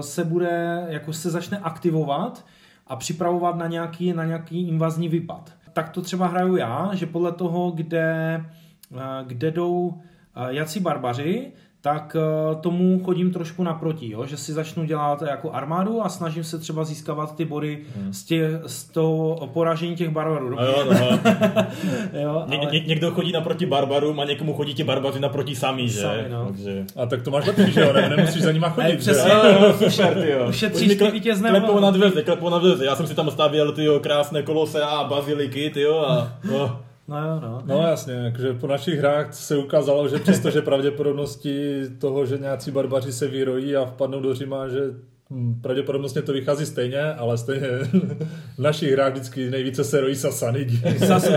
se 0.00 0.24
bude, 0.24 0.86
jako 0.88 1.12
se 1.12 1.30
začne 1.30 1.58
aktivovat 1.58 2.44
a 2.86 2.96
připravovat 2.96 3.56
na 3.56 3.66
nějaký, 3.66 4.12
na 4.12 4.24
nějaký 4.24 4.68
invazní 4.68 5.08
výpad. 5.08 5.52
Tak 5.72 5.88
to 5.88 6.02
třeba 6.02 6.26
hraju 6.26 6.56
já, 6.56 6.90
že 6.94 7.06
podle 7.06 7.32
toho, 7.32 7.70
kde, 7.70 8.44
kde 9.26 9.50
jdou 9.50 10.00
jací 10.48 10.80
barbaři, 10.80 11.52
tak 11.82 12.16
eh, 12.16 12.54
tomu 12.54 13.00
chodím 13.04 13.32
trošku 13.32 13.62
naproti, 13.62 14.10
jo? 14.10 14.26
že 14.26 14.36
si 14.36 14.52
začnu 14.52 14.84
dělat 14.84 15.22
jako 15.22 15.52
armádu 15.52 16.04
a 16.04 16.08
snažím 16.08 16.44
se 16.44 16.58
třeba 16.58 16.84
získávat 16.84 17.36
ty 17.36 17.44
body 17.44 17.78
hmm. 17.96 18.12
z, 18.12 18.24
tě, 18.24 18.60
z 18.66 18.84
toho 18.84 19.50
poražení 19.52 19.96
těch 19.96 20.08
barbarů. 20.08 20.50
No, 20.50 20.64
jo, 20.64 20.84
no. 20.92 21.18
jo, 22.20 22.44
Ně, 22.46 22.58
ale... 22.58 22.72
ně, 22.72 22.80
někdo 22.86 23.10
chodí 23.10 23.32
naproti 23.32 23.66
barbarům 23.66 24.20
a 24.20 24.24
někomu 24.24 24.54
chodí 24.54 24.74
ti 24.74 24.84
barbaři 24.84 25.20
naproti 25.20 25.56
sami, 25.56 25.88
že? 25.88 26.00
Sami, 26.00 26.24
no. 26.30 26.46
Takže... 26.46 26.84
A 26.96 27.06
tak 27.06 27.22
to 27.22 27.30
máš 27.30 27.46
lepší, 27.46 27.72
že 27.72 27.80
jo? 27.80 27.92
Ne, 27.92 28.08
nemusíš 28.16 28.42
za 28.42 28.52
nima 28.52 28.68
chodit. 28.68 28.96
přesně, 28.96 29.30
super, 29.90 30.22
ty 30.22 30.30
jo. 30.30 30.46
Ušetříš 30.48 30.96
ty 30.96 31.10
vítězné. 31.10 31.50
Klepou 31.50 31.80
na 31.80 31.90
dveře, 31.90 32.22
klepou 32.22 32.48
na 32.48 32.58
dveře. 32.58 32.84
Já 32.84 32.96
jsem 32.96 33.06
si 33.06 33.14
tam 33.14 33.30
stavěl 33.30 33.72
ty 33.72 33.86
krásné 34.00 34.42
kolose 34.42 34.82
a 34.82 35.04
baziliky, 35.04 35.70
ty 35.70 35.80
jo, 35.80 35.98
a... 36.08 36.32
Oh. 36.54 36.70
No 37.10 37.18
jo, 37.18 37.40
no. 37.42 37.62
No 37.64 37.82
jasně, 37.82 38.12
jakože 38.12 38.52
po 38.52 38.66
našich 38.66 38.98
hrách 38.98 39.34
se 39.34 39.56
ukázalo, 39.56 40.08
že 40.08 40.18
přestože 40.18 40.62
pravděpodobnosti 40.62 41.82
toho, 41.98 42.26
že 42.26 42.38
nějací 42.38 42.70
barbaři 42.70 43.12
se 43.12 43.28
vyrojí 43.28 43.76
a 43.76 43.84
vpadnou 43.84 44.20
do 44.20 44.34
Říma, 44.34 44.68
že 44.68 44.80
hm, 45.30 45.60
pravděpodobnostně 45.62 46.22
to 46.22 46.32
vychází 46.32 46.66
stejně, 46.66 47.02
ale 47.02 47.38
stejně 47.38 47.68
v 48.56 48.58
našich 48.58 48.92
hrách 48.92 49.12
vždycky 49.12 49.50
nejvíce 49.50 49.84
se 49.84 50.00
rojí 50.00 50.16
Sasanidi. 50.16 50.80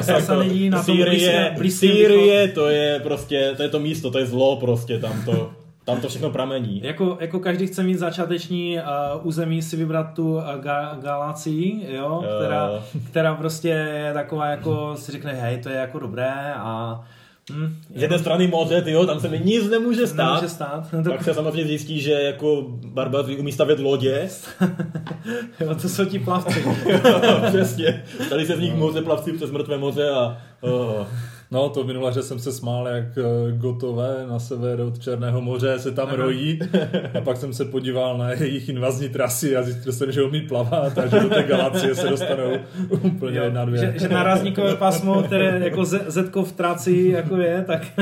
Sasanidi 0.02 0.70
na 0.70 0.84
tom 0.84 0.96
Sýrie, 0.96 1.56
Sýrie, 1.70 2.48
to 2.48 2.68
je 2.68 3.00
prostě, 3.00 3.54
to 3.58 3.64
je 3.64 3.70
to 3.70 3.80
místo, 3.80 4.12
to 4.12 4.20
je 4.20 4.26
zlo 4.26 4.56
prostě 4.56 5.00
tam 5.00 5.26
to. 5.26 5.63
Tam 5.86 6.02
to 6.02 6.10
všechno 6.10 6.30
pramení. 6.30 6.82
Jako, 6.84 7.18
jako 7.20 7.40
každý 7.40 7.68
chce 7.68 7.84
mít 7.84 7.98
začáteční 7.98 8.78
uh, 8.78 9.28
území 9.28 9.62
si 9.62 9.76
vybrat 9.76 10.14
tu 10.14 10.36
uh, 10.36 10.44
ga, 10.60 10.98
Galacii, 11.02 11.96
jo, 11.96 12.18
uh. 12.18 12.26
která, 12.40 12.70
která 13.10 13.36
prostě 13.36 13.70
je 13.70 14.14
taková 14.14 14.48
jako 14.48 14.96
si 14.96 15.12
řekne, 15.12 15.34
hej, 15.34 15.58
to 15.58 15.70
je 15.70 15.76
jako 15.76 16.00
dobré 16.00 16.54
a 16.56 17.04
Hmm, 17.52 17.76
z 17.96 18.02
jedné 18.02 18.20
strany 18.20 18.48
moře, 18.48 18.82
tyjo, 18.82 19.06
tam 19.06 19.20
se 19.20 19.28
mi 19.28 19.40
nic 19.40 19.70
nemůže 19.70 20.08
stát. 20.08 20.34
Nemůže 20.34 20.50
stát. 20.50 20.88
Tak 21.04 21.24
se 21.24 21.34
samozřejmě 21.34 21.66
zjistí, 21.66 22.02
že 22.02 22.12
jako 22.12 22.66
barbaři 22.70 23.38
umí 23.38 23.52
stavět 23.52 23.80
lodě. 23.80 24.30
jo, 25.60 25.76
to 25.82 25.90
jsou 25.90 26.06
ti 26.06 26.20
plavci. 26.20 26.66
přesně. 27.48 28.04
Tady 28.30 28.46
se 28.46 28.56
z 28.56 28.60
nich 28.60 28.76
moře 28.76 29.02
plavci 29.02 29.34
přes 29.34 29.52
mrtvé 29.52 29.78
moře 29.78 30.10
a... 30.10 30.38
Oh. 30.62 31.08
No, 31.54 31.70
to 31.70 31.84
minule, 31.84 32.14
že 32.14 32.24
jsem 32.24 32.40
se 32.40 32.52
smál, 32.52 32.88
jak 32.88 33.06
eh, 33.18 33.52
gotové 33.52 34.26
na 34.30 34.40
sever 34.40 34.82
od 34.82 35.00
Černého 35.00 35.42
moře 35.42 35.80
se 35.80 35.92
tam 35.92 36.08
Aha. 36.08 36.16
rojí. 36.16 36.60
A 37.18 37.22
pak 37.22 37.38
jsem 37.38 37.54
se 37.54 37.66
podíval 37.66 38.18
na 38.18 38.32
jejich 38.32 38.70
invazní 38.70 39.10
trasy 39.10 39.58
a 39.58 39.64
zjistil 39.64 39.94
jsem, 39.94 40.12
že 40.12 40.24
umí 40.24 40.42
plavat 40.42 40.98
a 40.98 41.08
že 41.08 41.20
do 41.20 41.30
té 41.30 41.44
galaxie 41.44 41.96
se 41.96 42.10
dostanou 42.10 42.58
úplně 43.02 43.38
jo, 43.38 43.44
jedna, 43.44 43.66
dvě. 43.66 43.80
Že, 43.80 44.00
že 44.00 44.08
narazníkové 44.08 44.76
pasmo, 44.76 45.24
které 45.24 45.60
jako 45.64 45.86
Z, 45.86 46.02
Zetko 46.08 46.44
tráci 46.44 47.10
jako 47.14 47.38
je, 47.38 47.64
tak... 47.68 47.82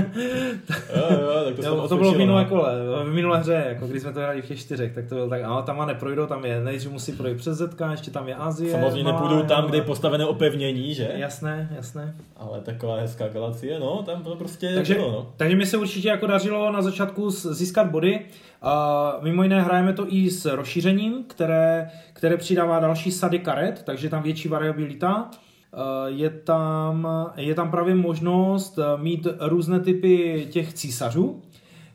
jo, 0.95 1.19
jo, 1.21 1.43
tak 1.45 1.55
to, 1.55 1.61
jo, 1.61 1.87
to 1.87 1.97
bylo 1.97 2.13
v 2.13 2.17
minulé 2.17 2.45
kole, 2.45 2.73
v 3.03 3.13
minulé 3.13 3.39
hře, 3.39 3.63
jako 3.67 3.87
když 3.87 4.01
jsme 4.01 4.13
to 4.13 4.19
hráli 4.19 4.41
v 4.41 4.47
těch 4.47 4.59
čtyřech, 4.59 4.93
tak 4.93 5.05
to 5.05 5.15
bylo 5.15 5.29
tak, 5.29 5.43
ano, 5.43 5.61
tam 5.61 5.81
a 5.81 5.85
neprojdou, 5.85 6.25
tam 6.25 6.45
je, 6.45 6.61
nejdřív 6.63 6.91
musí 6.91 7.11
projít 7.11 7.37
přes 7.37 7.57
Zetka, 7.57 7.91
ještě 7.91 8.11
tam 8.11 8.27
je 8.27 8.35
Azie. 8.35 8.71
Samozřejmě 8.71 9.11
nepůjdou 9.11 9.41
tam, 9.41 9.65
kde 9.67 9.77
je 9.77 9.81
postavené 9.81 10.25
opevnění, 10.25 10.93
že? 10.93 11.11
Jasné, 11.15 11.69
jasné. 11.75 12.15
Ale 12.37 12.61
taková 12.61 12.99
hezká 12.99 13.27
Galacie, 13.41 13.79
no, 13.79 14.03
tam 14.05 14.23
to 14.23 14.35
prostě 14.35 14.75
takže, 14.75 14.93
bylo, 14.93 15.11
no. 15.11 15.33
Takže 15.37 15.55
mi 15.55 15.65
se 15.65 15.77
určitě 15.77 16.07
jako 16.07 16.27
dařilo 16.27 16.71
na 16.71 16.81
začátku 16.81 17.29
získat 17.29 17.91
body. 17.91 18.19
Uh, 18.63 19.23
mimo 19.23 19.43
jiné 19.43 19.61
hrajeme 19.61 19.93
to 19.93 20.13
i 20.13 20.29
s 20.29 20.45
rozšířením, 20.45 21.23
které, 21.27 21.89
které 22.13 22.37
přidává 22.37 22.79
další 22.79 23.11
sady 23.11 23.39
karet, 23.39 23.83
takže 23.85 24.09
tam 24.09 24.23
větší 24.23 24.47
variabilita. 24.47 25.29
Uh, 25.73 26.17
je 26.17 26.29
tam, 26.29 27.07
je 27.35 27.55
tam 27.55 27.71
právě 27.71 27.95
možnost 27.95 28.79
mít 28.97 29.27
různé 29.39 29.79
typy 29.79 30.47
těch 30.51 30.73
císařů, 30.73 31.41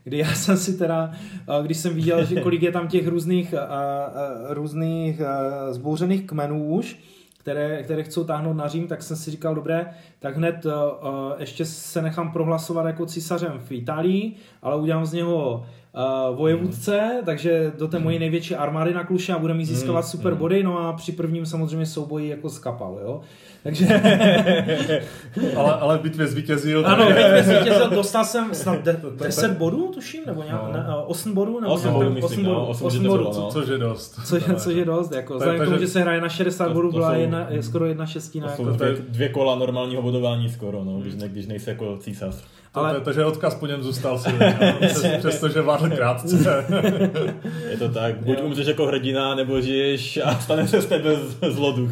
kdy 0.03 0.17
já 0.17 0.27
jsem 0.33 0.57
si 0.57 0.77
teda, 0.77 1.11
když 1.61 1.77
jsem 1.77 1.95
viděl, 1.95 2.25
že 2.25 2.35
kolik 2.41 2.61
je 2.61 2.71
tam 2.71 2.87
těch 2.87 3.07
různých, 3.07 3.53
různých 4.49 5.21
zbouřených 5.71 6.27
kmenů 6.27 6.65
už, 6.65 6.97
které, 7.47 7.83
které 7.83 8.03
chcou 8.03 8.23
táhnout 8.23 8.57
na 8.57 8.67
Řím, 8.67 8.87
tak 8.87 9.03
jsem 9.03 9.17
si 9.17 9.31
říkal, 9.31 9.55
dobré, 9.55 9.93
tak 10.19 10.37
hned 10.37 10.65
uh, 10.65 10.71
ještě 11.37 11.65
se 11.65 12.01
nechám 12.01 12.31
prohlasovat 12.31 12.85
jako 12.85 13.05
císařem 13.05 13.59
v 13.59 13.71
Itálii, 13.71 14.35
ale 14.61 14.75
udělám 14.75 15.05
z 15.05 15.13
něho 15.13 15.65
uh, 15.97 16.37
vojevůdce, 16.37 17.11
mm. 17.19 17.25
takže 17.25 17.71
do 17.77 17.87
té 17.87 17.99
mojí 17.99 18.19
největší 18.19 18.55
armády 18.55 18.93
na 18.93 19.03
Kluše 19.03 19.33
a 19.33 19.39
budeme 19.39 19.59
jí 19.59 19.65
získávat 19.65 20.05
mm. 20.05 20.09
super 20.09 20.35
body, 20.35 20.63
no 20.63 20.79
a 20.79 20.93
při 20.93 21.11
prvním 21.11 21.45
samozřejmě 21.45 21.85
souboji 21.85 22.29
jako 22.29 22.49
skapal, 22.49 22.99
jo. 23.03 23.21
Takže... 23.63 23.87
ale, 25.55 25.73
ale 25.73 25.97
v 25.97 26.01
bitvě 26.01 26.27
zvítězil. 26.27 26.87
Ano, 26.87 27.05
v 27.05 27.07
bitvě 27.07 27.43
zvítězil, 27.43 27.89
dostal 27.89 28.25
jsem 28.25 28.53
snad 28.53 28.83
de- 28.83 29.01
10 29.17 29.51
bodů, 29.51 29.91
tuším, 29.93 30.23
nebo 30.25 30.43
nějak, 30.43 30.63
no. 30.63 30.73
ne, 30.73 30.85
8 31.05 31.33
bodů, 31.33 31.59
nebo 31.59 31.73
8 31.73 31.93
bodů, 31.93 32.15
8 32.21 32.43
bodů, 32.43 32.65
8 32.65 32.85
8 32.85 33.07
bodů, 33.07 33.23
no. 33.23 33.31
Co, 33.31 33.49
což 33.51 33.67
je 33.67 33.77
dost. 33.77 34.19
Což, 34.25 34.43
což 34.57 34.75
je 34.75 34.85
dost, 34.85 35.11
jako, 35.11 35.33
vzhledem 35.33 35.61
k 35.61 35.65
tomu, 35.65 35.77
že 35.77 35.87
se 35.87 36.01
hraje 36.01 36.21
na 36.21 36.29
60 36.29 36.71
bodů, 36.71 36.91
byla 36.91 37.15
jedna, 37.15 37.47
je 37.49 37.63
skoro 37.63 37.85
jedna 37.85 38.05
šestina. 38.05 38.47
To 38.47 38.55
jsou 38.55 38.65
jako. 38.65 38.77
dvě, 38.77 38.95
dvě 39.09 39.29
kola 39.29 39.55
normálního 39.55 40.01
bodování 40.01 40.49
skoro, 40.49 40.83
no, 40.83 40.99
když, 40.99 41.15
ne, 41.15 41.29
když 41.29 41.47
nejsi 41.47 41.69
jako 41.69 41.97
císař. 41.97 42.43
Ale... 42.77 43.01
Takže 43.01 43.25
odkaz 43.25 43.55
po 43.55 43.67
něm 43.67 43.83
zůstal 43.83 44.19
si, 44.19 44.29
přestože 45.19 45.61
vládl 45.61 45.89
krátce. 45.89 46.65
je 47.69 47.77
to 47.77 47.89
tak, 47.89 48.17
buď 48.17 48.41
umřeš 48.41 48.67
jako 48.67 48.85
hrdina, 48.85 49.35
nebo 49.35 49.61
žiješ 49.61 50.19
a 50.23 50.39
stane 50.39 50.67
se 50.67 50.81
z 50.81 50.85
tebe 50.85 51.15
zloduch. 51.49 51.91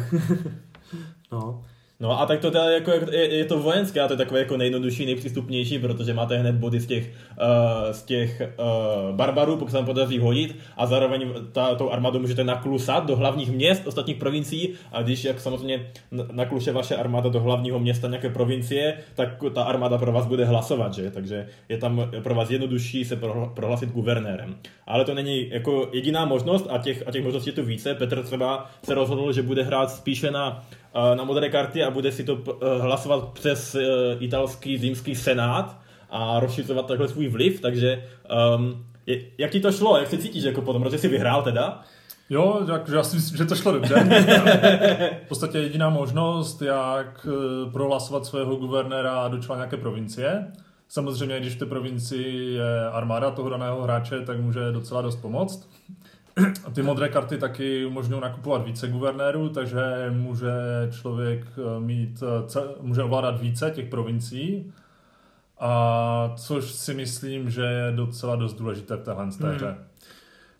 No. 1.32 1.64
No 2.00 2.20
a 2.20 2.26
tak 2.26 2.40
to 2.40 2.50
teda 2.50 2.70
jako, 2.70 2.90
je, 2.90 3.34
je 3.34 3.44
to 3.44 3.58
vojenské 3.58 4.00
a 4.00 4.06
to 4.06 4.12
je 4.12 4.16
takové 4.16 4.40
jako 4.40 4.56
nejjednodušší, 4.56 5.06
nejpřístupnější, 5.06 5.78
protože 5.78 6.14
máte 6.14 6.38
hned 6.38 6.54
body 6.54 6.80
z 6.80 6.86
těch, 6.86 7.10
uh, 7.40 7.92
z 7.92 8.02
těch 8.02 8.42
uh, 8.58 9.16
barbarů, 9.16 9.56
pokud 9.56 9.70
se 9.70 9.76
vám 9.76 9.86
podaří 9.86 10.18
hodit 10.18 10.56
a 10.76 10.86
zároveň 10.86 11.32
ta, 11.52 11.74
tou 11.74 11.90
armádou 11.90 12.18
můžete 12.18 12.44
naklusat 12.44 13.06
do 13.06 13.16
hlavních 13.16 13.50
měst 13.50 13.86
ostatních 13.86 14.16
provincií 14.16 14.74
a 14.92 15.02
když 15.02 15.24
jak 15.24 15.40
samozřejmě 15.40 15.90
nakluše 16.32 16.72
vaše 16.72 16.96
armáda 16.96 17.28
do 17.28 17.40
hlavního 17.40 17.78
města 17.78 18.08
nějaké 18.08 18.30
provincie, 18.30 18.94
tak 19.14 19.28
ta 19.54 19.62
armáda 19.62 19.98
pro 19.98 20.12
vás 20.12 20.26
bude 20.26 20.44
hlasovat, 20.44 20.94
že? 20.94 21.10
Takže 21.10 21.48
je 21.68 21.78
tam 21.78 22.10
pro 22.22 22.34
vás 22.34 22.50
jednodušší 22.50 23.04
se 23.04 23.16
prohlásit 23.54 23.90
guvernérem. 23.90 24.56
Ale 24.86 25.04
to 25.04 25.14
není 25.14 25.50
jako 25.50 25.88
jediná 25.92 26.24
možnost 26.24 26.66
a 26.70 26.78
těch, 26.78 27.02
a 27.06 27.10
těch 27.10 27.24
možností 27.24 27.50
je 27.50 27.54
tu 27.54 27.62
více. 27.62 27.94
Petr 27.94 28.22
třeba 28.22 28.70
se 28.84 28.94
rozhodl, 28.94 29.32
že 29.32 29.42
bude 29.42 29.62
hrát 29.62 29.90
spíše 29.90 30.30
na 30.30 30.66
na 31.14 31.24
modré 31.24 31.48
karty 31.48 31.84
a 31.84 31.90
bude 31.90 32.12
si 32.12 32.24
to 32.24 32.38
hlasovat 32.80 33.28
přes 33.32 33.76
italský 34.20 34.78
zimský 34.78 35.14
senát 35.14 35.78
a 36.10 36.40
rozšiřovat 36.40 36.86
takhle 36.86 37.08
svůj 37.08 37.28
vliv, 37.28 37.60
takže 37.60 38.04
um, 38.56 38.86
jak 39.38 39.50
ti 39.50 39.60
to 39.60 39.72
šlo, 39.72 39.98
jak 39.98 40.08
se 40.08 40.18
cítíš 40.18 40.44
jako 40.44 40.62
potom, 40.62 40.82
protože 40.82 40.98
jsi 40.98 41.08
vyhrál 41.08 41.42
teda? 41.42 41.82
Jo, 42.30 42.62
tak, 42.66 42.88
já 42.88 43.02
si 43.02 43.16
myslím, 43.16 43.36
že 43.36 43.44
to 43.44 43.54
šlo 43.54 43.72
dobře. 43.72 43.94
v 45.24 45.28
podstatě 45.28 45.58
jediná 45.58 45.90
možnost, 45.90 46.62
jak 46.62 47.26
eh, 47.30 47.70
prohlasovat 47.70 48.26
svého 48.26 48.56
guvernéra 48.56 49.28
do 49.28 49.38
čela 49.38 49.56
nějaké 49.56 49.76
provincie. 49.76 50.52
Samozřejmě, 50.88 51.40
když 51.40 51.54
v 51.54 51.58
té 51.58 51.66
provincii 51.66 52.52
je 52.52 52.88
armáda 52.92 53.30
toho 53.30 53.48
daného 53.48 53.82
hráče, 53.82 54.20
tak 54.20 54.40
může 54.40 54.72
docela 54.72 55.02
dost 55.02 55.16
pomoct. 55.16 55.68
Ty 56.74 56.82
modré 56.82 57.08
karty 57.08 57.38
taky 57.38 57.86
umožňují 57.86 58.20
nakupovat 58.20 58.64
více 58.64 58.88
guvernérů, 58.88 59.48
takže 59.48 59.80
může 60.10 60.52
člověk 60.90 61.46
eh, 61.58 61.80
mít, 61.80 62.22
eh, 62.56 62.60
může 62.80 63.02
ovládat 63.02 63.40
více 63.40 63.70
těch 63.70 63.88
provincií. 63.88 64.72
A 65.60 66.32
což 66.36 66.64
si 66.72 66.94
myslím, 66.94 67.50
že 67.50 67.62
je 67.62 67.92
docela 67.92 68.36
dost 68.36 68.54
důležité 68.54 68.96
v 68.96 69.02
téhle 69.02 69.26
hře. 69.26 69.66
Hmm. 69.66 69.76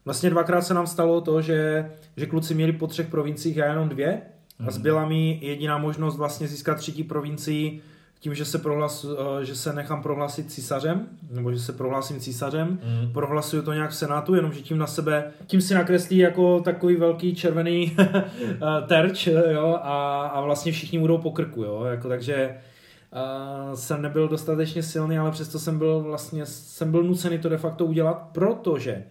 Vlastně 0.05 0.31
dvakrát 0.31 0.63
se 0.63 0.75
nám 0.75 0.87
stalo 0.87 1.21
to, 1.21 1.43
že, 1.43 1.91
že 2.17 2.27
kluci 2.27 2.55
měli 2.55 2.73
po 2.73 2.87
třech 2.87 3.09
provinciích, 3.09 3.57
já 3.57 3.67
jenom 3.67 3.89
dvě. 3.89 4.23
A 4.59 4.63
hmm. 4.63 4.71
zbyla 4.71 5.07
mi 5.07 5.39
jediná 5.43 5.79
možnost 5.79 6.17
vlastně 6.17 6.49
získat 6.49 6.79
třetí 6.79 7.05
provincii 7.05 7.83
tím, 8.21 8.35
že 8.35 8.45
se, 8.45 8.59
prohlas, 8.59 9.07
eh, 9.41 9.45
že 9.45 9.57
se 9.57 9.73
nechám 9.73 10.03
prohlásit 10.03 10.53
císařem, 10.53 11.09
nebo 11.31 11.53
že 11.53 11.59
se 11.59 11.73
prohlásím 11.73 12.21
císařem, 12.21 12.69
mm. 12.69 13.13
prohlasuju 13.13 13.63
to 13.63 13.73
nějak 13.73 13.91
v 13.91 13.97
Senátu, 13.97 14.35
jenomže 14.35 14.61
tím 14.61 14.79
na 14.79 14.87
sebe, 14.87 15.33
tím 15.47 15.61
si 15.61 15.75
nakreslí 15.75 16.19
jako 16.19 16.61
takový 16.61 16.97
velký 16.97 17.35
červený 17.35 17.97
eh, 18.01 18.57
terč, 18.87 19.27
jo, 19.27 19.79
a, 19.83 20.27
a 20.27 20.41
vlastně 20.41 20.73
všichni 20.73 20.99
budou 20.99 21.19
po 21.19 21.31
krku, 21.31 21.63
jo, 21.63 21.85
jako 21.85 22.09
takže 22.09 22.57
uh, 23.13 23.75
jsem 23.75 24.03
nebyl 24.03 24.29
dostatečně 24.29 24.83
silný, 24.83 25.19
ale 25.19 25.31
přesto 25.31 25.59
jsem 25.59 25.79
byl 25.79 26.01
vlastně, 26.01 26.47
jsem 26.47 26.91
byl 26.91 27.03
nucený 27.03 27.39
to 27.39 27.49
de 27.49 27.59
facto 27.59 27.87
udělat, 27.87 28.29
protože 28.33 29.05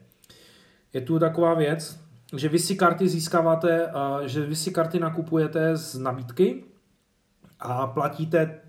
je 0.93 1.01
tu 1.01 1.19
taková 1.19 1.53
věc, 1.53 1.99
že 2.35 2.49
vy 2.49 2.59
si 2.59 2.75
karty 2.75 3.09
získáváte, 3.09 3.85
uh, 3.85 4.25
že 4.25 4.45
vy 4.45 4.55
si 4.55 4.71
karty 4.71 4.99
nakupujete 4.99 5.77
z 5.77 5.95
nabídky 5.95 6.63
a 7.59 7.87
platíte 7.87 8.59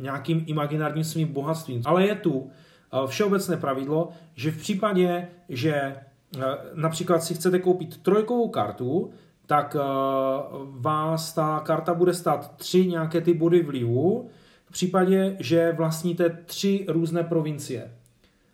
nějakým 0.00 0.44
imaginárním 0.46 1.04
svým 1.04 1.28
bohatstvím. 1.28 1.82
Ale 1.84 2.06
je 2.06 2.14
tu 2.14 2.50
eh, 2.92 3.06
všeobecné 3.06 3.56
pravidlo, 3.56 4.08
že 4.34 4.50
v 4.50 4.58
případě, 4.58 5.28
že 5.48 5.74
eh, 5.74 6.40
například 6.74 7.22
si 7.22 7.34
chcete 7.34 7.58
koupit 7.58 8.02
trojkovou 8.02 8.48
kartu, 8.48 9.10
tak 9.46 9.76
eh, 9.76 9.84
vás 10.70 11.32
ta 11.32 11.60
karta 11.64 11.94
bude 11.94 12.14
stát 12.14 12.56
tři 12.56 12.86
nějaké 12.86 13.20
ty 13.20 13.34
body 13.34 13.62
vlivu, 13.62 14.28
v 14.66 14.72
případě, 14.72 15.36
že 15.40 15.72
vlastníte 15.72 16.30
tři 16.46 16.84
různé 16.88 17.22
provincie. 17.22 17.90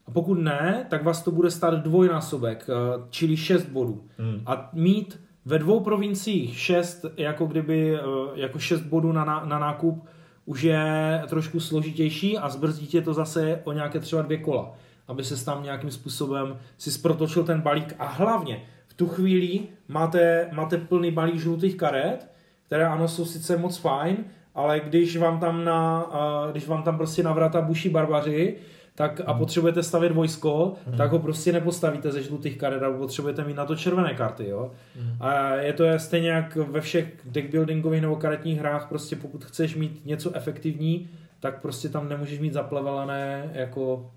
A 0.07 0.11
pokud 0.11 0.35
ne, 0.35 0.87
tak 0.91 1.05
vás 1.05 1.23
to 1.23 1.31
bude 1.31 1.51
stát 1.51 1.75
dvojnásobek, 1.75 2.67
čili 3.11 3.37
šest 3.37 3.67
bodů. 3.67 4.05
Hmm. 4.19 4.43
A 4.47 4.71
mít 4.73 5.21
ve 5.45 5.59
dvou 5.59 5.81
provinciích 5.81 6.59
šest, 6.59 7.07
jako 7.17 7.47
kdyby, 7.47 7.99
jako 8.35 8.59
šest 8.59 8.81
bodů 8.81 9.13
na, 9.13 9.25
na 9.25 9.59
nákup, 9.59 10.05
už 10.45 10.63
je 10.63 11.23
trošku 11.29 11.61
složitější 11.61 12.39
a 12.39 12.49
zbrzdí 12.49 12.87
tě 12.87 13.03
to 13.03 13.15
zase 13.15 13.61
o 13.65 13.73
nějaké 13.73 14.01
třeba 14.01 14.23
dvě 14.23 14.39
kola, 14.39 14.75
aby 15.09 15.25
se 15.25 15.45
tam 15.45 15.63
nějakým 15.63 15.91
způsobem 15.91 16.59
si 16.79 16.91
sprotočil 16.91 17.45
ten 17.45 17.61
balík. 17.61 17.95
A 17.99 18.07
hlavně 18.07 18.63
v 18.87 18.95
tu 18.95 19.09
chvíli 19.09 19.61
máte, 19.89 20.49
máte 20.53 20.79
plný 20.79 21.11
balík 21.11 21.41
žlutých 21.41 21.77
karet, 21.77 22.31
které 22.67 22.87
ano 22.87 23.09
jsou 23.09 23.25
sice 23.25 23.57
moc 23.57 23.77
fajn, 23.77 24.17
ale 24.55 24.81
když 24.81 25.17
vám 25.17 25.41
tam, 25.41 25.65
na, 25.65 26.11
když 26.53 26.67
vám 26.69 26.83
tam 26.83 26.97
prostě 26.97 27.23
navrata 27.23 27.61
buší 27.61 27.89
barbaři, 27.89 28.57
tak 29.01 29.21
a 29.27 29.35
potřebujete 29.35 29.83
stavět 29.83 30.13
vojsko, 30.13 30.75
mm. 30.87 30.97
tak 30.97 31.13
ho 31.13 31.19
prostě 31.19 31.53
nepostavíte 31.53 32.13
ze 32.13 32.23
žlutých 32.23 32.59
karet, 32.59 32.83
ale 32.83 32.99
potřebujete 32.99 33.45
mít 33.45 33.57
na 33.57 33.67
to 33.67 33.77
červené 33.77 34.15
karty, 34.15 34.49
jo. 34.49 34.71
Mm. 34.97 35.17
A 35.21 35.55
je 35.55 35.73
to 35.73 35.85
stejně 35.97 36.31
jak 36.31 36.57
ve 36.57 36.81
všech 36.81 37.13
deckbuildingových 37.25 38.01
nebo 38.01 38.17
karetních 38.17 38.59
hrách, 38.59 38.89
prostě 38.89 39.17
pokud 39.17 39.45
chceš 39.45 39.77
mít 39.77 40.07
něco 40.07 40.37
efektivní, 40.37 41.09
tak 41.41 41.63
prostě 41.63 41.89
tam 41.89 42.09
nemůžeš 42.09 42.39
mít 42.39 42.53
zaplevelené 42.53 43.51
jako 43.53 44.11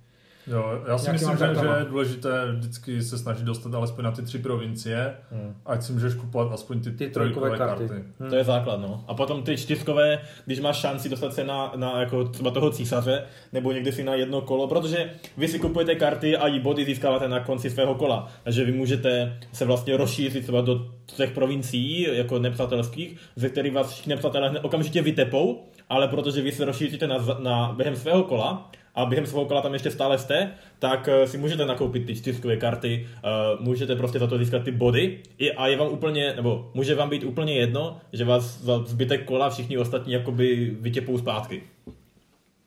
Jo, 0.48 0.82
já 0.88 0.98
si 0.98 1.12
myslím, 1.12 1.38
že, 1.38 1.56
že 1.60 1.66
je 1.80 1.86
důležité 1.90 2.52
vždycky 2.52 3.02
se 3.02 3.18
snažit 3.18 3.44
dostat 3.44 3.74
alespoň 3.74 4.04
na 4.04 4.12
ty 4.12 4.22
tři 4.22 4.40
provincie, 4.40 5.14
hmm. 5.32 5.56
ať 5.66 5.84
si 5.84 5.94
můžeš 5.94 6.14
kupovat 6.14 6.54
aspoň 6.54 6.80
ty, 6.82 6.92
ty 6.92 7.10
trojkové 7.10 7.58
karty. 7.58 7.88
karty. 7.88 8.04
Hmm. 8.20 8.30
To 8.30 8.36
je 8.36 8.44
základ, 8.44 8.80
no. 8.82 9.04
A 9.08 9.14
potom 9.14 9.44
ty 9.44 9.58
čtyřkové, 9.58 10.20
když 10.46 10.60
máš 10.60 10.78
šanci 10.78 11.10
dostat 11.10 11.34
se 11.34 11.44
na, 11.44 11.74
na 11.76 12.00
jako 12.00 12.24
třeba 12.24 12.52
toho 12.52 12.72
císaře, 12.72 13.24
nebo 13.54 13.72
někdy 13.72 13.92
si 13.92 14.04
na 14.04 14.16
jedno 14.16 14.42
kolo, 14.42 14.68
protože 14.68 15.10
vy 15.38 15.48
si 15.48 15.60
kupujete 15.60 15.96
karty 15.96 16.38
a 16.38 16.48
i 16.48 16.60
body 16.60 16.86
získáváte 16.86 17.28
na 17.28 17.40
konci 17.40 17.70
svého 17.70 17.96
kola. 17.96 18.32
Takže 18.44 18.66
vy 18.66 18.72
můžete 18.72 19.38
se 19.52 19.66
vlastně 19.66 19.98
rozšířit 19.98 20.44
třeba 20.44 20.62
do 20.62 20.92
třech 21.06 21.32
provincií, 21.32 22.08
jako 22.12 22.40
nepřátelských, 22.40 23.18
ze 23.36 23.50
kterých 23.50 23.74
vás 23.74 23.92
všichni 23.92 24.10
nepřátelé 24.10 24.60
okamžitě 24.60 25.02
vytepou, 25.02 25.64
ale 25.90 26.08
protože 26.08 26.42
vy 26.42 26.52
se 26.52 26.66
rozšíříte 26.66 27.08
na, 27.08 27.18
na 27.40 27.74
během 27.78 27.96
svého 27.96 28.24
kola, 28.24 28.72
a 28.96 29.06
během 29.06 29.26
svého 29.26 29.46
kola 29.46 29.62
tam 29.62 29.74
ještě 29.74 29.92
stále 29.92 30.18
jste, 30.18 30.52
tak 30.80 31.08
eh, 31.08 31.28
si 31.28 31.38
můžete 31.38 31.66
nakoupit 31.66 32.06
ty 32.06 32.16
čtyřkové 32.16 32.58
karty, 32.58 33.08
eh, 33.08 33.30
můžete 33.60 33.96
prostě 33.96 34.20
za 34.20 34.28
to 34.28 34.38
získat 34.38 34.64
ty 34.64 34.72
body 34.72 35.20
a 35.58 35.68
je 35.68 35.78
vám 35.78 35.88
úplně, 35.88 36.34
nebo 36.36 36.72
může 36.74 36.96
vám 36.96 37.10
být 37.10 37.24
úplně 37.24 37.54
jedno, 37.54 37.98
že 38.14 38.26
vás 38.26 38.62
za 38.62 38.80
zbytek 38.80 39.26
kola 39.26 39.50
všichni 39.50 39.78
ostatní 39.78 40.14
jakoby 40.14 40.76
vytěpou 40.80 41.18
zpátky. 41.18 41.64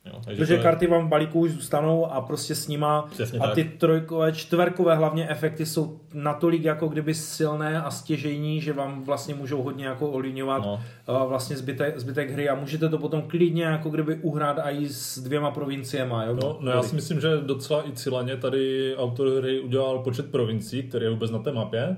Jo, 0.07 0.21
takže 0.25 0.43
Protože 0.43 0.55
je... 0.55 0.63
karty 0.63 0.87
vám 0.87 1.07
v 1.07 1.09
balíku 1.09 1.41
už 1.41 1.51
zůstanou 1.51 2.07
a 2.07 2.21
prostě 2.21 2.55
s 2.55 2.69
nima 2.69 3.09
Přesně 3.11 3.39
a 3.39 3.51
ty 3.51 3.65
tak. 3.65 3.75
trojkové, 3.75 4.33
čtverkové 4.33 4.95
hlavně 4.97 5.29
efekty 5.29 5.67
jsou 5.67 6.01
natolik 6.15 6.65
jako 6.65 6.89
kdyby 6.89 7.15
silné 7.15 7.83
a 7.83 7.91
stěžejní, 7.91 8.61
že 8.61 8.73
vám 8.73 9.03
vlastně 9.03 9.35
můžou 9.35 9.63
hodně 9.63 9.87
jako 9.87 10.11
ovlivňovat 10.11 10.63
no. 10.63 10.81
vlastně 11.29 11.57
zbytek, 11.57 12.01
zbytek 12.01 12.31
hry 12.31 12.49
a 12.49 12.55
můžete 12.55 12.89
to 12.89 12.99
potom 12.99 13.23
klidně 13.23 13.65
jako 13.65 13.91
kdyby 13.91 14.15
uhrát 14.15 14.59
i 14.63 14.89
s 14.89 15.19
dvěma 15.19 15.51
provinciema. 15.51 16.25
Jo? 16.25 16.37
No, 16.43 16.57
no 16.61 16.71
já 16.71 16.83
si 16.83 16.95
myslím, 16.95 17.21
že 17.21 17.29
docela 17.41 17.89
i 17.89 17.93
cíleně 17.93 18.37
tady 18.37 18.95
autor 18.97 19.29
hry 19.29 19.61
udělal 19.61 19.99
počet 19.99 20.31
provincií, 20.31 20.83
který 20.83 21.05
je 21.05 21.11
vůbec 21.11 21.31
na 21.31 21.39
té 21.39 21.53
mapě 21.53 21.97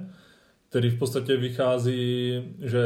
který 0.68 0.90
v 0.90 0.98
podstatě 0.98 1.36
vychází, 1.36 2.32
že 2.62 2.82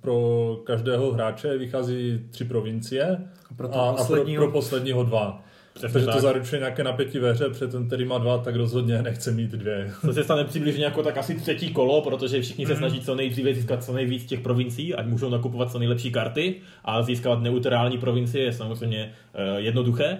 pro 0.00 0.56
každého 0.64 1.12
hráče 1.12 1.58
vychází 1.58 2.20
tři 2.30 2.44
provincie 2.44 3.18
a 3.50 3.54
pro, 3.54 3.74
a, 3.74 3.92
posledního... 3.92 4.42
a 4.42 4.44
pro, 4.44 4.52
pro 4.52 4.60
posledního 4.60 5.02
dva. 5.04 5.42
Přesně 5.74 5.92
Takže 5.92 6.06
tak. 6.06 6.14
to 6.14 6.20
zaručuje 6.20 6.58
nějaké 6.58 6.84
napětí 6.84 7.18
ve 7.18 7.32
hře, 7.32 7.48
protože 7.48 7.66
ten, 7.66 7.86
který 7.86 8.04
má 8.04 8.18
dva, 8.18 8.38
tak 8.38 8.56
rozhodně 8.56 9.02
nechce 9.02 9.30
mít 9.30 9.50
dvě. 9.50 9.90
To 10.00 10.12
se 10.12 10.24
stane 10.24 10.44
přibližně 10.44 10.84
jako 10.84 11.02
tak 11.02 11.18
asi 11.18 11.34
třetí 11.34 11.72
kolo, 11.72 12.02
protože 12.02 12.42
všichni 12.42 12.66
se 12.66 12.72
mhm. 12.72 12.78
snaží 12.78 13.00
co 13.00 13.14
nejdříve 13.14 13.54
získat 13.54 13.84
co 13.84 13.92
nejvíc 13.92 14.26
těch 14.26 14.40
provincií, 14.40 14.94
ať 14.94 15.06
můžou 15.06 15.30
nakupovat 15.30 15.72
co 15.72 15.78
nejlepší 15.78 16.12
karty 16.12 16.54
a 16.84 17.02
získávat 17.02 17.42
neutrální 17.42 17.98
provincie 17.98 18.44
je 18.44 18.52
samozřejmě 18.52 19.12
uh, 19.34 19.56
jednoduché. 19.56 20.18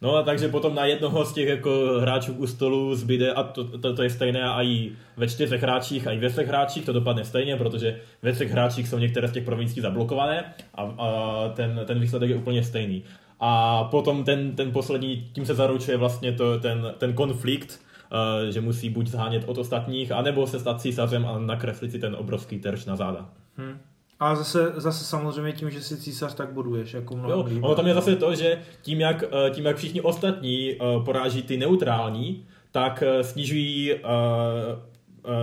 No 0.00 0.16
a 0.16 0.22
takže 0.22 0.48
potom 0.48 0.74
na 0.74 0.84
jednoho 0.84 1.24
z 1.24 1.32
těch 1.32 1.48
jako 1.48 1.98
hráčů 2.00 2.32
u 2.32 2.46
stolu 2.46 2.94
zbyde, 2.94 3.32
a 3.32 3.42
to, 3.42 3.78
to, 3.78 3.94
to 3.94 4.02
je 4.02 4.10
stejné 4.10 4.42
a 4.42 4.62
i 4.62 4.92
ve 5.16 5.28
čtyřech 5.28 5.62
hráčích 5.62 6.06
a 6.06 6.12
i 6.12 6.18
ve 6.18 6.30
třech 6.30 6.48
hráčích 6.48 6.84
to 6.84 6.92
dopadne 6.92 7.24
stejně, 7.24 7.56
protože 7.56 8.00
ve 8.22 8.32
třech 8.32 8.50
hráčích 8.50 8.88
jsou 8.88 8.98
některé 8.98 9.28
z 9.28 9.32
těch 9.32 9.44
provincií 9.44 9.82
zablokované 9.82 10.54
a, 10.74 10.82
a 10.82 11.48
ten, 11.48 11.80
ten 11.84 12.00
výsledek 12.00 12.30
je 12.30 12.36
úplně 12.36 12.62
stejný. 12.64 13.04
A 13.40 13.84
potom 13.84 14.24
ten, 14.24 14.56
ten 14.56 14.72
poslední, 14.72 15.30
tím 15.32 15.46
se 15.46 15.54
zaručuje 15.54 15.96
vlastně 15.96 16.32
to, 16.32 16.60
ten, 16.60 16.94
ten 16.98 17.12
konflikt, 17.12 17.80
uh, 18.12 18.50
že 18.50 18.60
musí 18.60 18.90
buď 18.90 19.06
zhánět 19.06 19.44
od 19.46 19.58
ostatních, 19.58 20.12
anebo 20.12 20.46
se 20.46 20.60
stát 20.60 20.80
císařem 20.80 21.26
a 21.26 21.38
nakreslit 21.38 21.92
si 21.92 21.98
ten 21.98 22.16
obrovský 22.18 22.58
terč 22.58 22.84
na 22.84 22.96
záda. 22.96 23.28
Hmm. 23.56 23.78
A 24.20 24.34
zase, 24.34 24.72
zase 24.76 25.04
samozřejmě 25.04 25.52
tím, 25.52 25.70
že 25.70 25.82
jsi 25.82 25.96
císař, 25.96 26.34
tak 26.34 26.52
boduješ 26.52 26.94
jako 26.94 27.16
mnoho 27.16 27.30
jo, 27.30 27.46
ono 27.60 27.74
tam 27.74 27.86
je 27.86 27.94
zase 27.94 28.16
to, 28.16 28.34
že 28.34 28.58
tím 28.82 29.00
jak, 29.00 29.24
eh, 29.24 29.50
tím, 29.50 29.64
jak 29.64 29.76
všichni 29.76 30.00
ostatní 30.00 30.72
eh, 30.72 30.76
poráží 31.04 31.42
ty 31.42 31.56
neutrální, 31.56 32.46
tak 32.70 33.02
eh, 33.06 33.24
snižují 33.24 33.94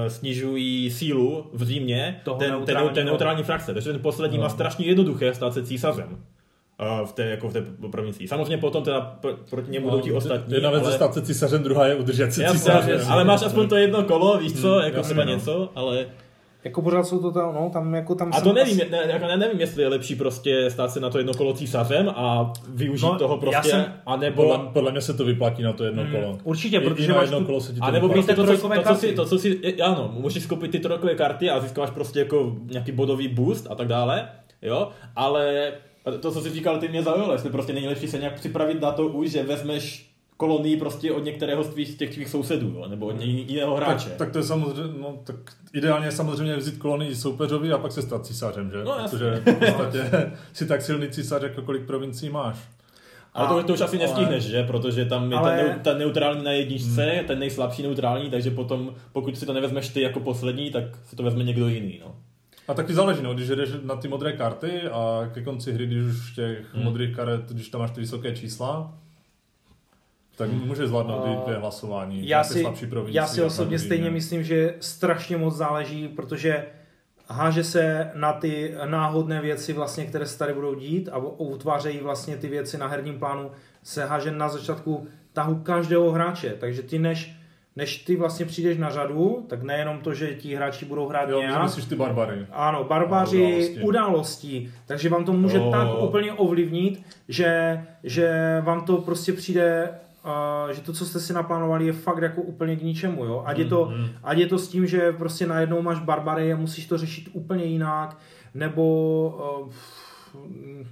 snižují 0.08 0.92
sílu 0.92 1.50
v 1.54 1.64
Římě 1.64 2.22
Toho 2.24 2.40
ten, 2.40 2.56
ten, 2.66 2.78
ten 2.94 3.06
neutrální 3.06 3.44
frakce. 3.44 3.74
Takže 3.74 3.92
ten 3.92 4.02
poslední 4.02 4.38
no. 4.38 4.44
má 4.44 4.50
strašně 4.50 4.86
jednoduché 4.86 5.34
stát 5.34 5.54
se 5.54 5.66
císařem 5.66 6.18
v 7.06 7.12
té, 7.12 7.26
jako 7.26 7.50
v 7.50 7.54
té 7.54 7.62
provincii. 7.92 8.28
Samozřejmě 8.28 8.58
potom 8.58 8.84
teda 8.84 9.20
proti 9.50 9.72
němu 9.72 9.86
no, 9.86 9.92
budou 9.92 10.04
ti 10.04 10.12
ostatní. 10.12 10.54
Jedna 10.54 10.70
věc 10.70 10.84
ale... 10.84 10.92
je 10.92 10.96
stát 10.96 11.14
se 11.14 11.22
císařem, 11.22 11.64
druhá 11.64 11.88
je 11.88 11.96
udržet 11.96 12.34
se 12.34 12.44
císařem. 12.52 13.02
Ale 13.10 13.24
máš 13.24 13.44
aspoň 13.44 13.68
to 13.68 13.76
jedno 13.76 14.04
kolo, 14.04 14.38
víš 14.38 14.62
co, 14.62 14.74
hmm, 14.74 14.84
jako 14.84 15.02
třeba 15.02 15.26
no. 15.26 15.32
něco, 15.32 15.72
ale 15.76 16.06
jako 16.64 16.82
pořád 16.82 17.04
jsou 17.04 17.20
to 17.20 17.32
tam, 17.32 17.56
no, 17.56 17.70
tam 17.74 17.96
jako 17.96 18.16
tam 18.16 18.32
A 18.34 18.42
to 18.42 18.54
nevím, 18.54 18.82
asi... 18.82 18.92
ne, 18.92 19.04
jako 19.08 19.26
ne, 19.26 19.38
nevím, 19.38 19.60
jestli 19.60 19.84
je 19.84 19.88
lepší 19.88 20.16
prostě 20.16 20.70
stát 20.70 20.92
se 20.92 21.00
na 21.00 21.10
to 21.10 21.18
jedno 21.18 21.34
kolo 21.34 21.54
císařem 21.54 22.10
a 22.10 22.54
využít 22.68 23.06
no, 23.06 23.18
toho 23.18 23.38
prostě, 23.38 23.70
jsem, 23.70 23.94
anebo... 24.06 24.44
Podle, 24.44 24.70
podle, 24.74 24.92
mě 24.92 25.02
se 25.02 25.14
to 25.14 25.26
vyplatí 25.26 25.64
na 25.64 25.74
to 25.74 25.84
jedno 25.84 26.04
hmm, 26.04 26.12
kolo. 26.12 26.38
určitě, 26.44 26.80
protože 26.80 27.14
na 27.14 27.22
jedno 27.22 27.46
kolo 27.46 27.62
se 27.62 27.74
ti 27.74 27.80
to 27.80 27.86
A 27.86 27.92
nebo 27.92 28.10
prostě 28.10 28.36
to, 28.36 28.46
co, 28.46 28.70
to, 28.70 28.84
co 28.84 28.96
si, 28.96 29.14
to, 29.14 29.26
co 29.26 29.40
si, 29.40 29.82
ano, 29.82 30.10
můžeš 30.14 30.46
koupit 30.46 30.72
ty 30.72 30.80
trojkové 30.80 31.16
karty 31.16 31.50
a 31.50 31.60
získáš 31.60 31.90
prostě 31.90 32.20
jako 32.20 32.56
nějaký 32.72 32.92
bodový 32.92 33.28
boost 33.28 33.68
a 33.72 33.76
tak 33.76 33.88
dále, 33.88 34.30
jo, 34.62 34.90
ale 35.16 35.72
to, 36.22 36.32
co 36.32 36.42
jsi 36.42 36.50
říkal, 36.50 36.80
ty 36.80 36.88
mě 36.88 37.04
zaujalo, 37.04 37.34
jestli 37.34 37.50
prostě 37.50 37.74
není 37.74 37.88
lepší 37.88 38.08
se 38.08 38.18
nějak 38.18 38.36
připravit 38.36 38.82
na 38.82 38.92
to 38.92 39.08
už, 39.08 39.32
že 39.32 39.44
vezmeš 39.44 40.13
kolonii 40.38 40.78
prostě 40.78 41.12
od 41.12 41.24
některého 41.24 41.64
z 41.64 41.70
tvých, 41.70 41.98
těch 41.98 42.14
tvých 42.14 42.30
sousedů, 42.30 42.68
jo, 42.70 42.88
nebo 42.90 43.06
od 43.06 43.22
jiného 43.22 43.76
hráče. 43.76 44.10
Tak, 44.10 44.18
tak 44.18 44.32
to 44.32 44.38
je 44.38 44.44
samozřejmě, 44.44 44.94
no, 45.02 45.18
tak 45.24 45.36
ideálně 45.74 46.08
je 46.08 46.12
samozřejmě 46.12 46.56
vzít 46.56 46.78
kolonii 46.78 47.16
soupeřovi 47.16 47.72
a 47.72 47.78
pak 47.78 47.92
se 47.92 48.02
stát 48.02 48.26
císařem, 48.26 48.72
že? 48.72 48.84
No, 48.84 48.92
jasně. 49.02 49.18
Protože 49.20 49.42
v 49.46 49.60
podstatě 49.60 50.32
si 50.54 50.66
tak 50.66 50.82
silný 50.82 51.10
císař, 51.10 51.42
jako 51.44 51.62
kolik 51.62 51.86
provincií 51.86 52.30
máš. 52.30 52.58
Ale 53.34 53.48
to, 53.62 53.68
to 53.68 53.74
už 53.74 53.82
asi 53.82 53.98
ale- 53.98 54.06
nestihneš, 54.06 54.44
že? 54.44 54.64
Protože 54.64 55.06
tam 55.06 55.32
je 55.32 55.38
Ale- 55.38 55.58
ten, 55.64 55.80
ten 55.80 55.98
neutrální 55.98 56.44
na 56.44 56.52
jedničce, 56.52 57.24
ten 57.28 57.40
nejslabší 57.40 57.84
neutrální, 57.84 58.30
takže 58.30 58.52
potom, 58.52 58.96
pokud 59.14 59.38
si 59.38 59.46
to 59.46 59.54
nevezmeš 59.54 59.90
ty 59.90 60.02
jako 60.02 60.20
poslední, 60.20 60.72
tak 60.72 60.84
si 61.10 61.16
to 61.16 61.24
vezme 61.24 61.44
někdo 61.44 61.68
jiný, 61.68 62.00
no. 62.06 62.16
A 62.68 62.74
taky 62.74 62.94
záleží, 62.94 63.24
no, 63.24 63.34
když 63.34 63.48
jdeš 63.48 63.70
na 63.84 63.96
ty 63.96 64.08
modré 64.08 64.32
karty 64.34 64.82
a 64.82 65.30
ke 65.34 65.42
konci 65.44 65.72
hry, 65.74 65.86
když 65.88 66.04
už 66.06 66.36
těch 66.36 66.74
Hmm. 66.74 66.84
modrých 66.84 67.16
karet, 67.16 67.42
když 67.52 67.70
tam 67.70 67.82
máš 67.82 67.92
ty 67.92 68.02
vysoké 68.02 68.36
čísla, 68.36 68.94
tak 70.36 70.52
můžeš 70.52 70.88
zvládnout 70.88 71.26
i 71.28 71.46
dvě 71.46 71.58
hlasování. 71.60 72.28
Já 72.28 72.44
si, 72.44 72.62
slabší 72.62 72.88
já 73.08 73.28
si 73.28 73.42
osobně 73.44 73.80
stejně 73.80 74.10
myslím, 74.10 74.44
že 74.44 74.76
strašně 74.80 75.38
moc 75.38 75.56
záleží, 75.56 76.08
protože 76.08 76.66
háže 77.28 77.64
se 77.64 78.12
na 78.14 78.34
ty 78.34 78.76
náhodné 78.86 79.42
věci, 79.42 79.74
vlastně, 79.74 80.06
které 80.06 80.26
se 80.26 80.40
tady 80.40 80.54
budou 80.54 80.76
dít 80.76 81.10
a 81.12 81.18
utvářejí 81.38 82.00
vlastně 82.00 82.38
ty 82.38 82.48
věci 82.48 82.78
na 82.78 82.88
herním 82.88 83.20
plánu, 83.20 83.52
se 83.84 84.06
háže 84.06 84.32
na 84.32 84.50
začátku 84.50 85.08
tahu 85.34 85.56
každého 85.56 86.12
hráče. 86.12 86.56
Takže 86.60 86.82
ty 86.82 87.00
než, 87.00 87.36
než 87.76 87.98
ty 87.98 88.16
vlastně 88.16 88.46
přijdeš 88.46 88.78
na 88.78 88.90
řadu, 88.90 89.46
tak 89.50 89.64
nejenom 89.64 90.00
to, 90.00 90.14
že 90.14 90.34
ti 90.36 90.56
hráči 90.56 90.86
budou 90.86 91.08
hrát 91.08 91.30
Jo, 91.30 91.40
nějak, 91.40 91.64
myslíš 91.64 91.86
ty 91.86 91.96
barbary. 91.96 92.46
ano, 92.52 92.84
barbaři, 92.84 93.44
události. 93.44 93.82
události. 93.82 94.72
Takže 94.86 95.10
vám 95.10 95.26
to 95.26 95.34
může 95.34 95.58
Jo. 95.58 95.72
tak 95.72 95.88
úplně 96.02 96.34
ovlivnit, 96.34 97.02
že, 97.28 97.82
že 98.04 98.58
vám 98.66 98.86
to 98.86 98.98
prostě 98.98 99.34
přijde, 99.34 99.90
že 100.72 100.82
to, 100.82 100.94
co 100.94 101.06
jste 101.06 101.20
si 101.20 101.34
naplánovali, 101.34 101.86
je 101.86 101.94
fakt 101.94 102.22
jako 102.22 102.42
úplně 102.42 102.76
k 102.76 102.82
ničemu. 102.82 103.26
Jo? 103.26 103.44
Ať, 103.46 103.58
je 103.58 103.66
to, 103.66 103.86
Mhm. 103.86 104.08
ať 104.24 104.38
je 104.38 104.48
to 104.48 104.58
s 104.60 104.68
tím, 104.68 104.88
že 104.88 105.12
prostě 105.12 105.48
najednou 105.48 105.82
máš 105.82 106.00
barbary 106.00 106.54
a 106.54 106.58
musíš 106.58 106.86
to 106.88 106.98
řešit 106.98 107.30
úplně 107.34 107.66
jinak, 107.66 108.18
nebo... 108.54 109.68
Uh, 110.36 110.88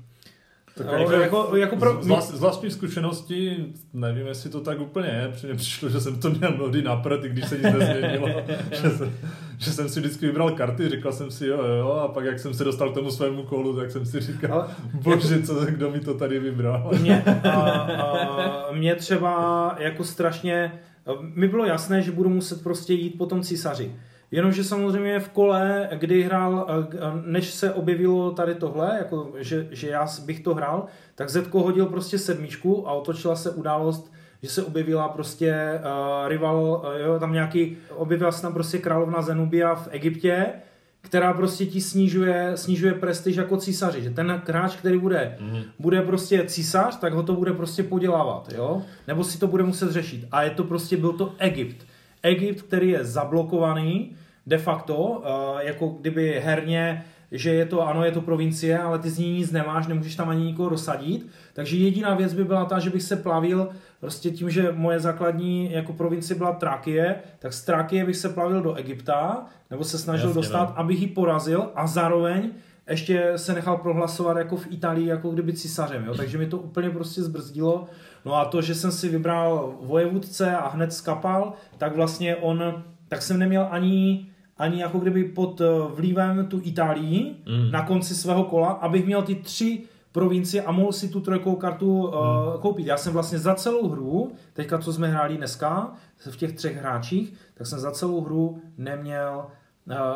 Tak 0.77 0.87
Jo, 0.87 0.93
jako, 0.93 1.11
jako- 1.13 1.55
jako 1.57 1.75
pro- 1.75 2.03
z, 2.03 2.07
vlast, 2.07 2.33
z 2.35 2.39
vlastní 2.39 2.71
zkušenosti, 2.71 3.65
nevím, 3.93 4.27
jestli 4.27 4.49
to 4.49 4.61
tak 4.61 4.79
úplně 4.79 5.07
je, 5.09 5.29
protože 5.33 5.47
mně 5.47 5.55
přišlo, 5.55 5.89
že 5.89 5.99
jsem 6.01 6.19
to 6.19 6.29
měl 6.29 6.51
mnohdy 6.55 6.81
na 6.81 6.95
prd, 6.95 7.25
i 7.25 7.29
když 7.29 7.45
se 7.49 7.55
nic 7.55 7.63
nezměnilo, 7.63 8.27
že, 8.81 8.89
jsem, 8.89 9.13
že 9.57 9.71
jsem 9.71 9.89
si 9.89 9.99
vždycky 9.99 10.25
vybral 10.27 10.51
karty, 10.51 10.89
říkal 10.89 11.11
jsem 11.11 11.31
si 11.31 11.47
jo, 11.47 11.63
jo, 11.79 11.91
a 11.91 12.07
pak 12.07 12.25
jak 12.25 12.39
jsem 12.39 12.53
se 12.53 12.63
dostal 12.63 12.91
k 12.91 12.93
tomu 12.93 13.11
svému 13.11 13.43
kolu, 13.43 13.75
tak 13.75 13.91
jsem 13.91 14.05
si 14.05 14.19
říkal, 14.19 14.53
Ale- 14.53 14.67
bože, 14.93 15.41
co, 15.43 15.65
kdo 15.65 15.91
mi 15.91 15.99
to 15.99 16.13
tady 16.13 16.39
vybral. 16.39 16.91
mě, 17.01 17.23
a, 17.43 17.49
a, 17.51 18.71
mě 18.71 18.95
třeba 18.95 19.75
jako 19.79 20.03
strašně, 20.03 20.71
mi 21.21 21.47
bylo 21.47 21.65
jasné, 21.65 22.01
že 22.01 22.11
budu 22.11 22.29
muset 22.29 22.63
prostě 22.63 22.93
jít 22.93 23.17
po 23.17 23.25
tom 23.25 23.41
císaři. 23.41 23.91
Jenomže 24.31 24.63
samozřejmě 24.63 25.19
v 25.19 25.29
kole, 25.29 25.89
kdy 25.93 26.23
hrál, 26.23 26.67
než 27.25 27.51
se 27.51 27.73
objevilo 27.73 28.31
tady 28.31 28.55
tohle, 28.55 28.95
jako 28.97 29.33
že, 29.37 29.67
že 29.71 29.89
já 29.89 30.07
bych 30.25 30.39
to 30.39 30.53
hrál, 30.53 30.85
tak 31.15 31.29
Zetko 31.29 31.61
hodil 31.61 31.85
prostě 31.85 32.17
sedmičku 32.17 32.89
a 32.89 32.93
otočila 32.93 33.35
se 33.35 33.51
událost, 33.51 34.13
že 34.43 34.49
se 34.49 34.63
objevila 34.63 35.09
prostě 35.09 35.79
uh, 35.79 36.27
rival, 36.27 36.83
uh, 36.85 37.01
jo, 37.01 37.19
tam 37.19 37.33
nějaký, 37.33 37.77
objevila 37.95 38.31
se 38.31 38.41
tam 38.41 38.53
prostě 38.53 38.77
královna 38.77 39.21
Zenubia 39.21 39.75
v 39.75 39.87
Egyptě, 39.91 40.45
která 41.01 41.33
prostě 41.33 41.65
ti 41.65 41.81
snižuje, 41.81 42.51
snižuje 42.55 42.93
prestiž 42.93 43.35
jako 43.35 43.57
císaři, 43.57 44.03
že 44.03 44.09
ten 44.09 44.41
hráč, 44.47 44.75
který 44.75 44.97
bude, 44.97 45.37
mm. 45.39 45.61
bude 45.79 46.01
prostě 46.01 46.43
císař, 46.47 46.99
tak 46.99 47.13
ho 47.13 47.23
to 47.23 47.33
bude 47.33 47.53
prostě 47.53 47.83
podělávat, 47.83 48.53
jo? 48.57 48.81
Nebo 49.07 49.23
si 49.23 49.39
to 49.39 49.47
bude 49.47 49.63
muset 49.63 49.91
řešit. 49.91 50.27
A 50.31 50.43
je 50.43 50.49
to 50.49 50.63
prostě, 50.63 50.97
byl 50.97 51.13
to 51.13 51.33
Egypt. 51.37 51.85
Egypt, 52.23 52.61
který 52.61 52.89
je 52.89 53.05
zablokovaný 53.05 54.15
de 54.47 54.57
facto, 54.57 54.95
uh, 54.95 55.59
jako 55.59 55.87
kdyby 55.87 56.41
herně, 56.45 57.05
že 57.31 57.53
je 57.53 57.65
to, 57.65 57.87
ano, 57.87 58.05
je 58.05 58.11
to 58.11 58.21
provincie, 58.21 58.79
ale 58.79 58.99
ty 58.99 59.09
z 59.09 59.17
ní 59.17 59.37
nic 59.37 59.51
nemáš, 59.51 59.87
nemůžeš 59.87 60.15
tam 60.15 60.29
ani 60.29 60.45
nikoho 60.45 60.69
dosadit. 60.69 61.27
Takže 61.53 61.77
jediná 61.77 62.15
věc 62.15 62.33
by 62.33 62.43
byla 62.43 62.65
ta, 62.65 62.79
že 62.79 62.89
bych 62.89 63.03
se 63.03 63.15
plavil 63.15 63.69
prostě 63.99 64.29
tím, 64.31 64.49
že 64.49 64.71
moje 64.71 64.99
základní 64.99 65.71
jako 65.71 65.93
provincie 65.93 66.37
byla 66.37 66.53
Trakie, 66.53 67.15
tak 67.39 67.53
z 67.53 67.65
Trakie 67.65 68.05
bych 68.05 68.15
se 68.15 68.29
plavil 68.29 68.61
do 68.61 68.73
Egypta, 68.73 69.45
nebo 69.69 69.83
se 69.83 69.97
snažil 69.97 70.29
Jasně, 70.29 70.41
dostat, 70.41 70.69
no. 70.69 70.79
abych 70.79 71.01
ji 71.01 71.07
porazil 71.07 71.69
a 71.75 71.87
zároveň 71.87 72.49
ještě 72.89 73.33
se 73.35 73.53
nechal 73.53 73.77
prohlasovat 73.77 74.37
jako 74.37 74.57
v 74.57 74.67
Itálii, 74.69 75.07
jako 75.07 75.29
kdyby 75.29 75.53
císařem, 75.53 76.05
jo? 76.05 76.15
takže 76.15 76.37
mi 76.37 76.45
to 76.45 76.57
úplně 76.57 76.89
prostě 76.89 77.23
zbrzdilo. 77.23 77.85
No 78.25 78.35
a 78.35 78.45
to, 78.45 78.61
že 78.61 78.75
jsem 78.75 78.91
si 78.91 79.09
vybral 79.09 79.75
vojevůdce 79.81 80.55
a 80.55 80.69
hned 80.69 80.93
skapal, 80.93 81.53
tak 81.77 81.95
vlastně 81.95 82.35
on, 82.35 82.83
tak 83.07 83.21
jsem 83.21 83.39
neměl 83.39 83.67
ani 83.71 84.30
ani 84.61 84.81
jako 84.81 84.99
kdyby 84.99 85.23
pod 85.23 85.61
eh, 85.61 85.65
vlivem 85.95 86.45
tu 86.47 86.61
Itálii 86.63 87.35
Mm. 87.45 87.71
na 87.71 87.85
konci 87.85 88.15
svého 88.15 88.43
kola, 88.43 88.69
abych 88.71 89.05
měl 89.05 89.21
ty 89.21 89.35
tři 89.35 89.81
provincie 90.11 90.63
a 90.63 90.71
mohl 90.71 90.91
si 90.91 91.09
tu 91.09 91.19
trojkou 91.19 91.55
kartu 91.55 92.07
uh, 92.07 92.13
koupit. 92.61 92.85
Já 92.87 92.97
jsem 92.97 93.13
vlastně 93.13 93.39
za 93.39 93.55
celou 93.55 93.89
hru, 93.89 94.31
teďka 94.53 94.77
co 94.77 94.93
jsme 94.93 95.07
hráli 95.07 95.37
dneska, 95.37 95.93
v 96.31 96.35
těch 96.37 96.51
třech 96.53 96.77
hráčích, 96.77 97.33
tak 97.53 97.67
jsem 97.67 97.79
za 97.79 97.91
celou 97.91 98.21
hru 98.21 98.61
neměl, 98.77 99.45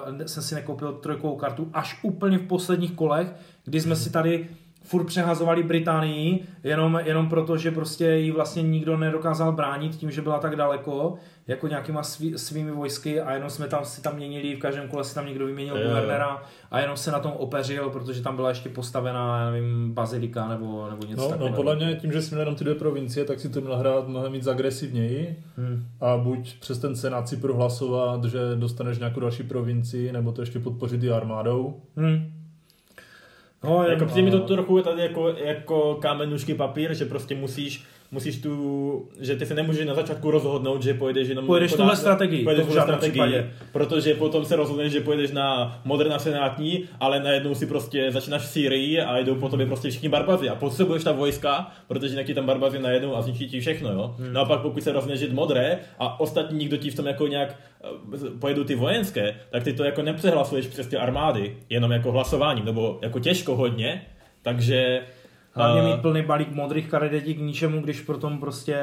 uh, 0.10 0.22
jsem 0.26 0.44
si 0.44 0.56
nekoupil 0.56 0.94
trojkou 0.94 1.36
kartu 1.36 1.70
až 1.74 2.00
úplně 2.04 2.38
v 2.38 2.48
posledních 2.48 2.92
kolech, 2.92 3.34
kdy 3.66 3.82
jsme 3.82 3.96
si 3.96 4.10
tady 4.10 4.50
furt 4.86 5.04
přehazovali 5.04 5.64
Británii, 5.64 6.44
jenom, 6.64 7.00
jenom 7.06 7.30
proto, 7.30 7.58
že 7.58 7.72
prostě 7.72 8.06
ji 8.10 8.32
vlastně 8.32 8.62
nikdo 8.64 8.98
nedokázal 8.98 9.52
bránit 9.52 9.96
tím, 9.96 10.12
že 10.12 10.22
byla 10.22 10.40
tak 10.40 10.56
daleko, 10.56 11.14
jako 11.48 11.68
nějakýma 11.68 12.04
svý, 12.04 12.34
svými 12.38 12.72
vojsky 12.72 13.22
a 13.22 13.34
jenom 13.34 13.50
jsme 13.50 13.68
tam 13.68 13.86
si 13.86 14.02
tam 14.02 14.16
měnili, 14.16 14.56
v 14.56 14.60
každém 14.60 14.88
kole 14.88 15.04
si 15.04 15.16
tam 15.16 15.26
někdo 15.28 15.46
vyměnil 15.46 15.78
guvernera 15.88 16.44
a 16.72 16.80
jenom 16.80 16.98
se 16.98 17.12
na 17.12 17.20
tom 17.20 17.32
opeřil, 17.32 17.90
protože 17.90 18.22
tam 18.22 18.36
byla 18.36 18.50
ještě 18.50 18.70
postavená, 18.70 19.40
já 19.40 19.52
nevím, 19.52 19.94
bazilika 19.94 20.48
nebo, 20.48 20.90
nebo 20.90 21.06
něco 21.08 21.22
No, 21.22 21.28
no, 21.28 21.32
takového. 21.32 21.56
podle 21.56 21.76
mě 21.76 21.96
tím, 21.96 22.12
že 22.12 22.22
jsme 22.22 22.40
jenom 22.40 22.56
ty 22.56 22.64
dvě 22.64 22.76
provincie, 22.76 23.26
tak 23.26 23.40
si 23.40 23.50
to 23.50 23.62
měl 23.62 23.78
hrát 23.78 24.08
mnohem 24.08 24.32
víc 24.32 24.48
agresivněji 24.48 25.44
Hmm. 25.58 25.86
a 26.02 26.18
buď 26.18 26.60
přes 26.60 26.80
ten 26.80 26.96
senát 26.96 27.28
si 27.30 27.38
prohlasovat, 27.38 28.24
že 28.24 28.40
dostaneš 28.56 28.98
nějakou 29.00 29.20
další 29.20 29.44
provincii, 29.44 30.12
nebo 30.12 30.32
to 30.32 30.42
ještě 30.42 30.60
podpořit 30.60 31.04
i 31.04 31.12
armádou. 31.12 31.82
Hmm. 31.98 32.32
No, 33.66 33.84
Jako 33.84 34.06
přijde 34.06 34.22
mi 34.26 34.32
to 34.32 34.44
a- 34.44 34.48
trochu 34.48 34.82
tady 34.82 35.02
jako, 35.02 35.30
jako 35.30 35.96
kámen, 35.96 36.30
nůžky, 36.30 36.54
papír, 36.54 36.94
že 36.94 37.06
prostě 37.06 37.36
musíš, 37.36 37.84
musíš 38.12 38.42
tu, 38.42 39.10
že 39.20 39.36
ty 39.36 39.46
se 39.46 39.54
nemůžeš 39.54 39.86
na 39.86 39.94
začátku 39.94 40.32
rozhodnout, 40.32 40.84
že 40.84 40.94
pojedeš 40.94 41.28
jenom... 41.28 41.46
Pojedeš 41.46 41.72
jako 41.72 41.84
tuhle 41.84 41.96
strategii, 41.96 42.44
pojedeš 42.44 42.66
tuhle 42.66 42.82
strategii, 42.82 43.12
případě. 43.12 43.52
protože 43.72 44.14
potom 44.14 44.46
se 44.46 44.56
rozhodneš, 44.56 44.92
že 44.92 45.02
pojedeš 45.02 45.32
na 45.32 45.80
moderna 45.86 46.20
senátní, 46.20 46.84
ale 47.00 47.20
najednou 47.20 47.56
si 47.56 47.66
prostě 47.66 48.12
začínáš 48.12 48.42
v 48.42 48.46
Syrii 48.46 49.02
a 49.02 49.18
jdou 49.18 49.36
po 49.36 49.50
tobě 49.50 49.66
prostě 49.66 49.90
všichni 49.90 50.10
barbaři 50.10 50.50
a 50.50 50.56
potřebuješ 50.56 51.04
ta 51.04 51.12
vojska, 51.12 51.72
protože 51.88 52.14
jinak 52.14 52.26
ti 52.26 52.34
tam 52.34 52.46
barbaři 52.46 52.80
najednou 52.80 53.16
a 53.16 53.22
zničí 53.22 53.50
ti 53.50 53.60
všechno, 53.60 53.92
jo. 53.92 54.16
Hmm. 54.20 54.34
No 54.34 54.42
a 54.42 54.46
pak 54.46 54.62
pokud 54.62 54.84
se 54.84 54.92
rozhodneš 54.92 55.22
jít 55.22 55.34
modré 55.34 55.80
a 56.00 56.20
ostatní 56.20 56.58
nikdo 56.58 56.78
ti 56.78 56.90
v 56.90 56.96
tom 56.96 57.06
jako 57.06 57.28
nějak 57.28 57.56
eh, 57.84 58.30
pojedou 58.40 58.64
ty 58.64 58.76
vojenské, 58.76 59.36
tak 59.50 59.64
ty 59.64 59.74
to 59.74 59.84
jako 59.84 60.02
nepřehlasuješ 60.02 60.68
přes 60.68 60.88
ty 60.88 60.98
armády, 60.98 61.58
jenom 61.70 61.92
jako 61.92 62.12
hlasováním, 62.12 62.66
nebo 62.66 63.00
jako 63.02 63.20
těžko 63.20 63.56
hodně, 63.56 64.02
takže 64.42 65.02
Hlavně 65.56 65.82
eh, 65.82 65.86
mít 65.86 66.02
plný 66.02 66.22
balík 66.22 66.52
modrých 66.52 66.88
karet 66.90 67.14
je 67.14 67.22
k 67.34 67.40
ničemu, 67.40 67.82
když 67.82 68.02
potom 68.02 68.38
prostě 68.38 68.78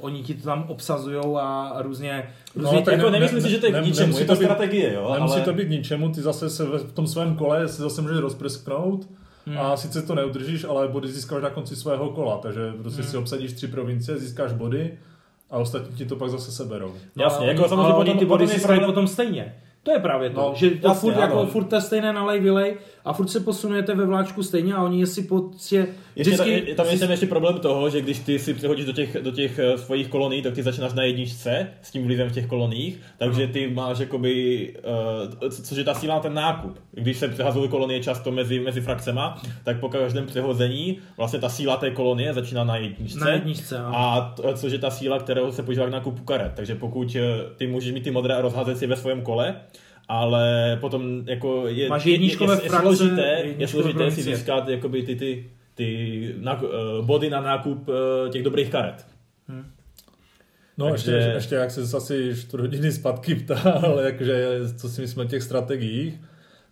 oni 0.00 0.22
ti 0.22 0.34
to 0.34 0.42
tam 0.44 0.64
obsazujou 0.68 1.38
a 1.38 1.74
různě, 1.78 2.30
různě 2.56 2.76
No, 2.76 2.82
tak 2.82 2.94
jako 2.94 3.06
ne- 3.06 3.12
nemyslím 3.12 3.36
ne- 3.36 3.42
si, 3.42 3.50
že 3.50 3.58
to 3.58 3.66
je 3.66 3.72
k 3.72 3.84
ničemu, 3.84 4.18
je 4.18 4.24
to 4.24 4.32
být- 4.32 4.44
strategie, 4.44 4.92
jo, 4.94 5.10
Nemusí 5.14 5.34
ale... 5.34 5.42
to 5.44 5.52
být 5.52 5.68
ničemu, 5.70 6.08
ty 6.12 6.20
zase 6.20 6.50
se 6.50 6.64
v 6.64 6.92
tom 6.92 7.06
svém 7.06 7.36
kole 7.36 7.68
si 7.68 7.82
zase 7.82 8.02
můžeš 8.02 8.18
rozprsknout 8.18 9.06
Hmm. 9.46 9.58
a 9.58 9.76
sice 9.76 10.02
to 10.02 10.14
neudržíš, 10.14 10.64
ale 10.64 10.88
body 10.88 11.08
získáš 11.08 11.42
na 11.42 11.50
konci 11.50 11.76
svého 11.76 12.10
kola, 12.10 12.38
takže 12.38 12.72
prostě 12.82 13.02
Hmm. 13.02 13.10
si 13.10 13.16
obsadíš 13.16 13.52
tři 13.52 13.68
provincie, 13.68 14.18
získáš 14.18 14.52
body 14.52 14.98
a 15.50 15.58
ostatní 15.58 15.96
ti 15.96 16.04
to 16.06 16.16
pak 16.16 16.30
zase 16.30 16.52
seberou. 16.52 16.92
Jasně, 17.16 17.46
No, 17.46 17.52
jako 17.52 17.60
oni- 17.62 17.68
samozřejmě 17.68 17.92
oni 17.94 18.14
ty 18.14 18.24
body 18.24 18.48
si 18.48 18.54
získají 18.54 18.80
potom 18.80 19.06
stejně. 19.08 19.54
To 19.82 19.90
je 19.90 19.98
právě 19.98 20.30
to, 20.30 20.40
No, 20.40 20.52
že 20.54 20.70
to 20.70 20.88
jasně, 20.88 21.00
furt, 21.00 21.12
ano. 21.12 21.22
jako, 21.22 21.46
furt 21.46 21.64
to 21.64 21.80
stejné 21.80 22.12
nalej, 22.12 22.40
vylej 22.40 22.76
a 23.04 23.12
furt 23.12 23.28
se 23.28 23.40
posunujete 23.40 23.94
ve 23.94 24.06
vláčku 24.06 24.42
stejně 24.42 24.74
a 24.74 24.82
oni 24.82 25.00
jestli 25.00 25.22
prostě 25.22 25.86
Ještě 26.16 26.32
vždycky... 26.32 26.50
je 26.50 26.74
tam 26.74 26.86
je 26.86 26.98
tam 26.98 27.10
ještě 27.10 27.26
problém 27.26 27.58
toho, 27.58 27.90
že 27.90 28.00
když 28.00 28.18
ty 28.18 28.38
si 28.38 28.54
přehodíš 28.54 28.84
do 28.84 28.92
těch, 28.92 29.16
do 29.22 29.30
těch 29.30 29.58
eh, 29.58 29.78
svojich 29.78 30.08
kolonií, 30.08 30.42
tak 30.42 30.54
ty 30.54 30.62
začínáš 30.62 30.92
na 30.92 31.02
jedničce 31.02 31.68
s 31.82 31.90
tím 31.90 32.04
vlivem 32.04 32.28
v 32.28 32.32
těch 32.32 32.46
koloniích, 32.46 33.00
takže 33.18 33.46
ty 33.46 33.70
máš 33.70 33.98
jakoby, 33.98 34.74
uh, 35.42 35.48
což 35.50 35.78
je 35.78 35.84
ta 35.84 35.94
síla 35.94 36.14
na 36.14 36.20
ten 36.20 36.34
nákup. 36.34 36.78
Když 36.92 37.16
se 37.16 37.28
přehazují 37.28 37.68
kolonie 37.68 38.02
často 38.02 38.32
mezi, 38.32 38.60
mezi 38.60 38.80
frakcema, 38.80 39.42
tak 39.64 39.80
po 39.80 39.88
každém 39.88 40.26
přehození 40.26 40.98
vlastně 41.16 41.38
ta 41.38 41.48
síla 41.48 41.76
té 41.76 41.90
kolonie 41.90 42.34
začíná 42.34 42.64
na 42.64 42.76
jedničce. 42.76 43.20
Na 43.20 43.30
jedničce. 43.30 43.78
A 43.78 44.32
to, 44.36 44.54
což 44.54 44.72
je 44.72 44.78
ta 44.78 44.90
síla, 44.90 45.18
kterou 45.18 45.52
se 45.52 45.62
používá 45.62 45.86
k 45.86 45.90
nákupu 45.90 46.24
karet. 46.24 46.52
Takže 46.54 46.74
pokud 46.74 47.16
eh, 47.16 47.22
ty 47.56 47.66
můžeš 47.66 47.92
mít 47.92 48.04
ty 48.04 48.10
modré 48.10 48.34
a 48.34 48.40
rozházet 48.40 48.78
si 48.78 48.86
ve 48.86 48.96
svém 48.96 49.22
kole, 49.22 49.60
ale 50.08 50.76
potom 50.80 51.22
jako 51.26 51.66
je, 51.68 51.88
Máš 51.88 52.06
je, 52.06 52.12
je, 52.12 52.20
je, 52.20 52.28
je, 52.62 52.70
složité, 52.70 53.44
je 53.58 53.68
složité 53.68 54.10
si 54.10 54.22
získat 54.22 54.68
jakoby 54.68 55.02
ty, 55.02 55.16
ty, 55.16 55.50
ty 55.74 56.34
náku, 56.38 56.66
uh, 56.66 57.06
body 57.06 57.30
na 57.30 57.40
nákup 57.40 57.88
uh, 57.88 57.94
těch 58.30 58.42
dobrých 58.42 58.70
karet. 58.70 59.06
Hm. 59.48 59.64
No 60.78 60.90
Takže- 60.90 61.12
ještě, 61.12 61.30
ještě 61.30 61.54
jak 61.54 61.70
se 61.70 61.96
asi 61.96 62.34
čtvrt 62.40 62.60
hodiny 62.60 62.92
zpátky 62.92 63.34
ptal, 63.34 64.00
jakože, 64.04 64.58
co 64.76 64.88
si 64.88 65.00
myslíme 65.00 65.24
o 65.24 65.28
těch 65.28 65.42
strategiích, 65.42 66.14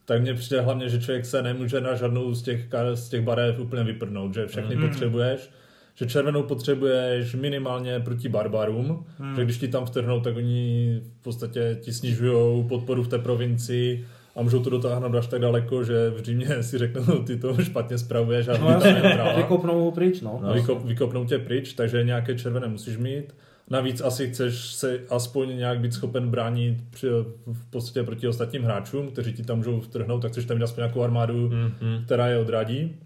tak 0.04 0.22
mně 0.22 0.34
přijde 0.34 0.60
hlavně, 0.60 0.88
že 0.88 1.00
člověk 1.00 1.24
se 1.24 1.42
nemůže 1.42 1.80
na 1.80 1.94
žádnou 1.94 2.34
z 2.34 2.42
těch, 2.42 2.66
z 2.94 3.08
těch 3.08 3.22
barev 3.22 3.58
úplně 3.58 3.82
vyprdnout, 3.84 4.34
že 4.34 4.46
všechny 4.46 4.76
Mhm. 4.76 4.88
potřebuješ, 4.88 5.50
že 5.98 6.06
červenou 6.06 6.42
potřebuješ 6.42 7.34
minimálně 7.34 8.00
proti 8.00 8.28
barbarům, 8.28 9.04
Mhm. 9.18 9.36
že 9.36 9.44
když 9.44 9.58
ti 9.58 9.68
tam 9.68 9.86
vtrhnou, 9.86 10.20
tak 10.20 10.36
oni 10.36 11.00
v 11.20 11.22
podstatě 11.22 11.78
ti 11.80 11.92
snižují 11.92 12.64
podporu 12.68 13.02
v 13.02 13.08
té 13.08 13.18
provincii 13.18 14.04
a 14.36 14.42
můžou 14.42 14.62
to 14.62 14.70
dotáhnout 14.70 15.14
až 15.14 15.26
tak 15.26 15.40
daleko, 15.40 15.84
že 15.84 16.10
v 16.10 16.22
Římě 16.22 16.62
si 16.62 16.78
řeknou, 16.78 17.02
ty 17.26 17.36
to 17.36 17.56
špatně 17.62 17.98
spravuješ 17.98 18.48
a 18.54 18.58
No 18.58 18.80
no, 19.18 19.36
vykopnou 19.36 19.84
ho 19.84 19.90
pryč, 19.92 20.20
no. 20.20 20.40
No, 20.42 20.54
vykop, 20.54 20.84
vykopnou 20.84 21.24
tě 21.24 21.38
pryč, 21.38 21.72
takže 21.72 22.04
nějaké 22.04 22.34
červené 22.38 22.68
musíš 22.68 22.96
mít. 22.96 23.34
Navíc 23.70 24.00
asi 24.00 24.28
chceš 24.30 24.64
se 24.74 25.00
aspoň 25.10 25.56
nějak 25.56 25.80
být 25.80 25.92
schopen 25.94 26.28
bránit 26.30 26.76
při, 26.90 27.06
v 27.46 27.70
podstatě 27.70 28.02
proti 28.02 28.28
ostatním 28.28 28.62
hráčům, 28.62 29.08
kteří 29.10 29.32
ti 29.32 29.42
tam 29.42 29.56
můžou 29.56 29.80
vtrhnout, 29.80 30.22
tak 30.22 30.30
chceš 30.32 30.44
tam 30.44 30.56
mít 30.56 30.64
aspoň 30.64 30.82
nějakou 30.82 31.02
armádu, 31.02 31.48
Mhm. 31.48 32.02
která 32.04 32.26
je 32.28 32.38
odradí. 32.38 32.96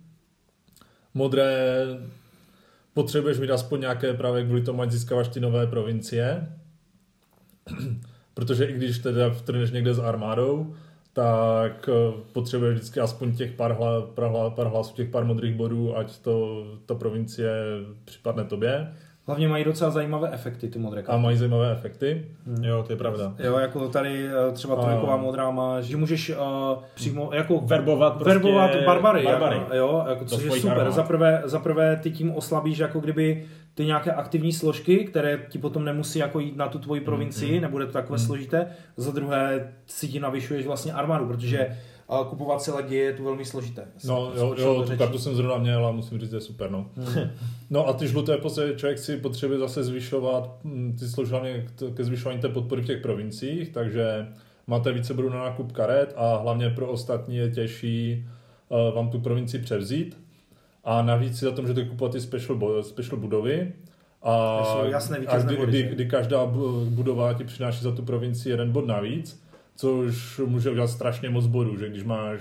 Modré 1.14 1.76
potřebuješ 2.94 3.38
mít 3.38 3.50
aspoň 3.50 3.80
nějaké 3.80 4.14
právě 4.14 4.44
kvůli 4.44 4.62
tomu, 4.62 4.82
ať 4.82 4.90
získáváš 4.90 5.28
ty 5.28 5.40
nové 5.40 5.66
provincie. 5.66 6.56
Protože 8.34 8.64
i 8.64 8.72
když 8.72 8.98
teda 8.98 9.30
vtrhneš 9.30 9.70
někde 9.70 9.94
s 9.94 9.98
armádou, 9.98 10.74
tak 11.12 11.88
eh, 11.88 12.22
potřebuješ 12.32 12.74
vždycky 12.74 13.00
aspoň 13.00 13.36
těch 13.36 13.52
pár, 13.52 13.72
hla, 13.72 14.02
pár, 14.02 14.30
hla, 14.30 14.50
pár 14.50 14.66
hlasů, 14.66 14.94
těch 14.94 15.08
pár 15.08 15.24
modrých 15.24 15.54
bodů, 15.54 15.96
ať 15.96 16.18
to, 16.18 16.64
ta 16.86 16.94
provincie 16.94 17.50
připadne 18.04 18.44
tobě. 18.44 18.94
Hlavně 19.26 19.48
mají 19.48 19.64
docela 19.64 19.90
zajímavé 19.90 20.30
efekty 20.32 20.68
ty 20.68 20.78
modré 20.78 21.00
A 21.00 21.04
karty. 21.04 21.22
mají 21.22 21.36
zajímavé 21.36 21.72
efekty. 21.72 22.26
Jo, 22.62 22.82
to 22.86 22.92
je 22.92 22.96
pravda. 22.96 23.34
Jo, 23.38 23.58
jako 23.58 23.88
tady 23.88 24.26
eh, 24.26 24.52
třeba 24.52 24.74
A- 24.76 24.84
trojková 24.84 25.16
modrá 25.16 25.50
má, 25.50 25.80
že 25.80 25.96
můžeš 25.96 26.30
uh, 26.30 26.36
přímo 26.94 27.30
jako 27.34 27.60
Verbovat 27.60 28.12
prostě 28.14 28.30
verbovat 28.30 28.70
barbary, 28.86 29.24
barbary. 29.24 29.56
Jako, 29.56 29.74
jo, 29.76 30.04
jako, 30.08 30.24
což 30.24 30.42
je 30.44 30.50
super. 30.50 30.78
armád. 30.78 30.94
Za 30.94 31.02
prvé, 31.02 31.42
za 31.44 31.58
prvé 31.58 31.96
ty 32.02 32.10
tím 32.10 32.30
oslabíš 32.34 32.78
jako 32.78 33.00
kdyby 33.00 33.44
ty 33.74 33.84
nějaké 33.84 34.12
aktivní 34.12 34.52
složky, 34.52 35.04
které 35.04 35.38
ti 35.48 35.58
potom 35.58 35.84
nemusí 35.84 36.18
jako 36.18 36.40
jít 36.40 36.56
na 36.56 36.68
tu 36.68 36.78
tvoji 36.78 37.00
provincii, 37.00 37.52
Mhm. 37.52 37.62
nebude 37.62 37.86
to 37.86 37.92
takové 37.92 38.18
složité. 38.18 38.66
Za 38.96 39.10
druhé 39.10 39.72
si 39.86 40.08
ti 40.08 40.20
navyšuješ 40.20 40.66
vlastně 40.66 40.92
armádu, 40.92 41.26
protože 41.26 41.76
uh, 42.10 42.26
kupovat 42.26 42.62
si 42.62 42.70
lidi 42.72 42.96
je 42.96 43.12
tu 43.12 43.24
velmi 43.24 43.44
složité. 43.44 43.84
No 44.04 44.32
jo, 44.36 44.54
jo 44.58 44.84
tu 44.86 44.96
kartu 44.96 45.18
jsem 45.18 45.34
zrovna 45.34 45.56
měl 45.58 45.86
a 45.86 45.90
musím 45.92 46.18
říct, 46.18 46.30
že 46.30 46.36
je 46.36 46.40
super. 46.40 46.70
No, 46.70 46.86
no 47.70 47.88
a 47.88 47.92
ty 47.92 48.08
žluté 48.08 48.36
prostě 48.36 48.72
člověk 48.76 48.98
si 48.98 49.16
potřebuje 49.16 49.58
zase 49.58 49.84
zvyšovat, 49.84 50.50
hm, 50.64 50.96
ty 50.98 51.04
k- 51.76 51.94
ke 51.96 52.04
zvyšování 52.04 52.40
té 52.40 52.48
podpory 52.48 52.82
v 52.82 52.86
těch 52.86 53.02
provinciích, 53.02 53.68
takže 53.68 54.26
máte 54.66 54.92
více 54.92 55.14
bodů 55.14 55.28
na 55.28 55.38
nákup 55.38 55.72
karet 55.72 56.12
a 56.16 56.36
hlavně 56.36 56.70
pro 56.70 56.86
ostatní 56.88 57.36
je 57.36 57.50
těžší 57.50 58.26
uh, 58.68 58.94
vám 58.94 59.10
tu 59.10 59.20
provincii 59.20 59.62
převzít. 59.62 60.16
A 60.84 61.02
navíc 61.02 61.38
si 61.38 61.44
za 61.44 61.50
to 61.50 61.62
můžete 61.62 61.84
kupovat 61.84 62.12
ty 62.12 62.20
special, 62.20 62.82
special 62.82 63.16
budovy. 63.16 63.72
A, 64.22 64.58
To 64.64 64.72
jsou 64.72 64.90
jasné 64.90 65.18
a 65.18 65.38
kdy, 65.38 65.56
body, 65.56 65.70
kdy, 65.72 65.78
že? 65.82 65.88
kdy, 65.94 66.06
každá 66.06 66.46
bu- 66.46 66.84
budova 66.90 67.32
ti 67.32 67.44
přináší 67.44 67.82
za 67.84 67.92
tu 67.92 68.02
provincii 68.02 68.50
jeden 68.52 68.72
bod 68.72 68.86
navíc, 68.86 69.42
což 69.80 70.40
může 70.46 70.70
udělat 70.70 70.90
strašně 70.90 71.30
moc 71.30 71.46
bodů, 71.46 71.76
že 71.76 71.88
když 71.88 72.04
máš 72.04 72.40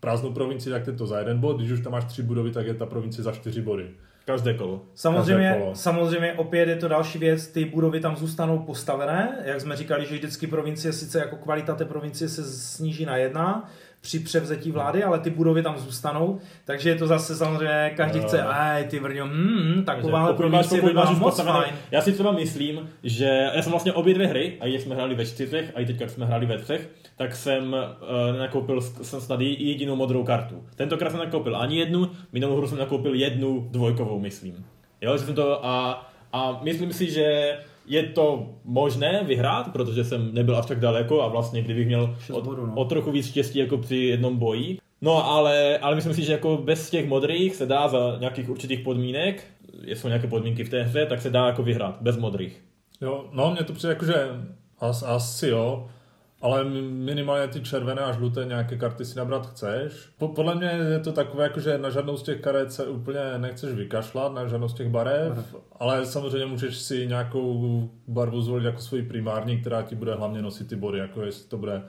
prázdnou 0.00 0.32
provincii, 0.32 0.72
tak 0.72 0.86
je 0.86 0.92
to 0.92 1.06
za 1.06 1.18
jeden 1.18 1.38
bod, 1.38 1.56
když 1.58 1.70
už 1.70 1.80
tam 1.80 1.92
máš 1.92 2.04
tři 2.04 2.22
budovy, 2.22 2.50
tak 2.50 2.66
je 2.66 2.74
ta 2.74 2.86
provincie 2.86 3.24
za 3.24 3.32
čtyři 3.32 3.62
body. 3.62 3.90
Každé 4.24 4.54
kolo. 4.54 4.82
Samozřejmě, 4.94 5.48
Každé 5.48 5.60
kolo. 5.60 5.74
samozřejmě 5.74 6.32
opět 6.32 6.68
je 6.68 6.76
to 6.76 6.88
další 6.88 7.18
věc, 7.18 7.48
ty 7.48 7.64
budovy 7.64 8.00
tam 8.00 8.16
zůstanou 8.16 8.58
postavené, 8.58 9.38
jak 9.44 9.60
jsme 9.60 9.76
říkali, 9.76 10.06
že 10.06 10.14
vždycky 10.14 10.46
provincie, 10.46 10.92
sice 10.92 11.18
jako 11.18 11.36
kvalita 11.36 11.74
té 11.74 11.84
provincie 11.84 12.28
se 12.28 12.44
sníží 12.44 13.04
na 13.06 13.16
jedna 13.16 13.70
při 14.00 14.18
převzetí 14.18 14.70
vlády, 14.70 15.04
ale 15.04 15.18
ty 15.18 15.30
budovy 15.30 15.62
tam 15.62 15.78
zůstanou, 15.78 16.38
takže 16.64 16.88
je 16.90 16.96
to 16.96 17.06
zase 17.06 17.36
samozřejmě, 17.36 17.92
každý 17.96 18.18
Jo. 18.18 18.24
chce, 18.24 18.42
aj 18.42 18.84
ty 18.84 18.98
vrňo, 18.98 19.26
hmm, 19.26 19.82
taková 19.84 20.26
pokud 20.26 20.42
máš, 20.42 20.66
provincie 20.66 20.82
by 20.82 20.90
byla 20.90 21.10
moc 21.10 21.40
fajn. 21.40 21.74
já 21.90 22.00
si 22.00 22.12
třeba 22.12 22.32
myslím, 22.32 22.90
že 23.02 23.50
já 23.54 23.62
jsem 23.62 23.70
vlastně 23.70 23.92
obě 23.92 24.14
dvě 24.14 24.26
hry, 24.26 24.56
a 24.60 24.66
i 24.66 24.78
jsme 24.78 24.94
hráli 24.94 25.14
ve 25.14 25.26
čtyřech, 25.26 25.72
a 25.74 25.80
i 25.80 25.86
teďka 25.86 26.08
jsme 26.08 26.26
hráli 26.26 26.46
ve 26.46 26.58
třech, 26.58 26.90
tak 27.16 27.36
jsem 27.36 27.72
uh, 27.72 28.38
nakoupil 28.38 28.80
jsem 28.80 29.20
snad 29.20 29.40
jedinou 29.40 29.96
modrou 29.96 30.24
kartu. 30.24 30.64
Tentokrát 30.76 31.10
jsem 31.10 31.20
nakoupil 31.20 31.56
ani 31.56 31.78
jednu, 31.78 32.10
minulou 32.32 32.56
hru 32.56 32.68
jsem 32.68 32.78
nakoupil 32.78 33.14
jednu 33.14 33.68
dvojkovou, 33.70 34.20
myslím. 34.20 34.64
Jo, 35.00 35.18
že 35.18 35.24
jsem 35.24 35.34
to 35.34 35.66
a, 35.66 36.08
a 36.32 36.60
myslím 36.62 36.92
si, 36.92 37.10
že 37.10 37.56
je 37.90 38.02
to 38.02 38.46
možné 38.64 39.24
vyhrát, 39.24 39.72
protože 39.72 40.04
jsem 40.04 40.34
nebyl 40.34 40.56
až 40.56 40.66
tak 40.66 40.80
daleko 40.80 41.22
a 41.22 41.28
vlastně 41.28 41.62
kdybych 41.62 41.86
měl 41.86 42.16
o, 42.32 42.40
bodů, 42.40 42.66
no. 42.66 42.74
o 42.74 42.84
trochu 42.84 43.10
víc 43.10 43.26
štěstí 43.26 43.58
jako 43.58 43.78
při 43.78 43.96
jednom 43.96 44.36
boji. 44.36 44.78
No 45.00 45.26
ale, 45.26 45.78
ale 45.78 45.94
myslím 45.94 46.14
si, 46.14 46.22
že 46.22 46.32
jako 46.32 46.56
bez 46.56 46.90
těch 46.90 47.08
modrých 47.08 47.56
se 47.56 47.66
dá 47.66 47.88
za 47.88 48.16
nějakých 48.20 48.50
určitých 48.50 48.80
podmínek, 48.80 49.44
jsou 49.86 50.08
nějaké 50.08 50.26
podmínky 50.26 50.64
v 50.64 50.68
té 50.68 50.82
hře, 50.82 51.06
tak 51.06 51.20
se 51.20 51.30
dá 51.30 51.46
jako 51.46 51.62
vyhrát 51.62 51.98
bez 52.00 52.16
modrých. 52.16 52.62
Jo, 53.00 53.24
no 53.32 53.50
mně 53.50 53.64
to 53.64 53.72
přijde 53.72 53.92
jako, 53.92 54.04
že 54.04 54.28
as, 54.78 55.02
asi 55.02 55.48
jo, 55.48 55.88
ale 56.40 56.64
minimálně 56.90 57.48
ty 57.48 57.60
červené 57.60 58.02
a 58.02 58.12
žluté 58.12 58.44
nějaké 58.44 58.76
karty 58.76 59.04
si 59.04 59.18
nabrat 59.18 59.46
chceš. 59.46 60.08
Po, 60.18 60.28
podle 60.28 60.54
mě 60.54 60.66
je 60.66 60.98
to 60.98 61.12
takové, 61.12 61.42
jako, 61.42 61.60
že 61.60 61.78
na 61.78 61.90
žádnou 61.90 62.16
z 62.16 62.22
těch 62.22 62.40
karet 62.40 62.72
se 62.72 62.86
úplně 62.86 63.20
nechceš 63.38 63.72
vykašlat, 63.72 64.34
na 64.34 64.46
žádnou 64.46 64.68
z 64.68 64.74
těch 64.74 64.88
barev, 64.88 65.56
ale 65.80 66.06
samozřejmě 66.06 66.46
můžeš 66.46 66.78
si 66.78 67.06
nějakou 67.06 67.90
barvu 68.08 68.40
zvolit 68.40 68.64
jako 68.64 68.80
svoji 68.80 69.02
primární, 69.02 69.60
která 69.60 69.82
ti 69.82 69.94
bude 69.94 70.14
hlavně 70.14 70.42
nosit 70.42 70.68
ty 70.68 70.76
body, 70.76 70.98
jako 70.98 71.22
jestli 71.22 71.48
to 71.48 71.58
bude 71.58 71.82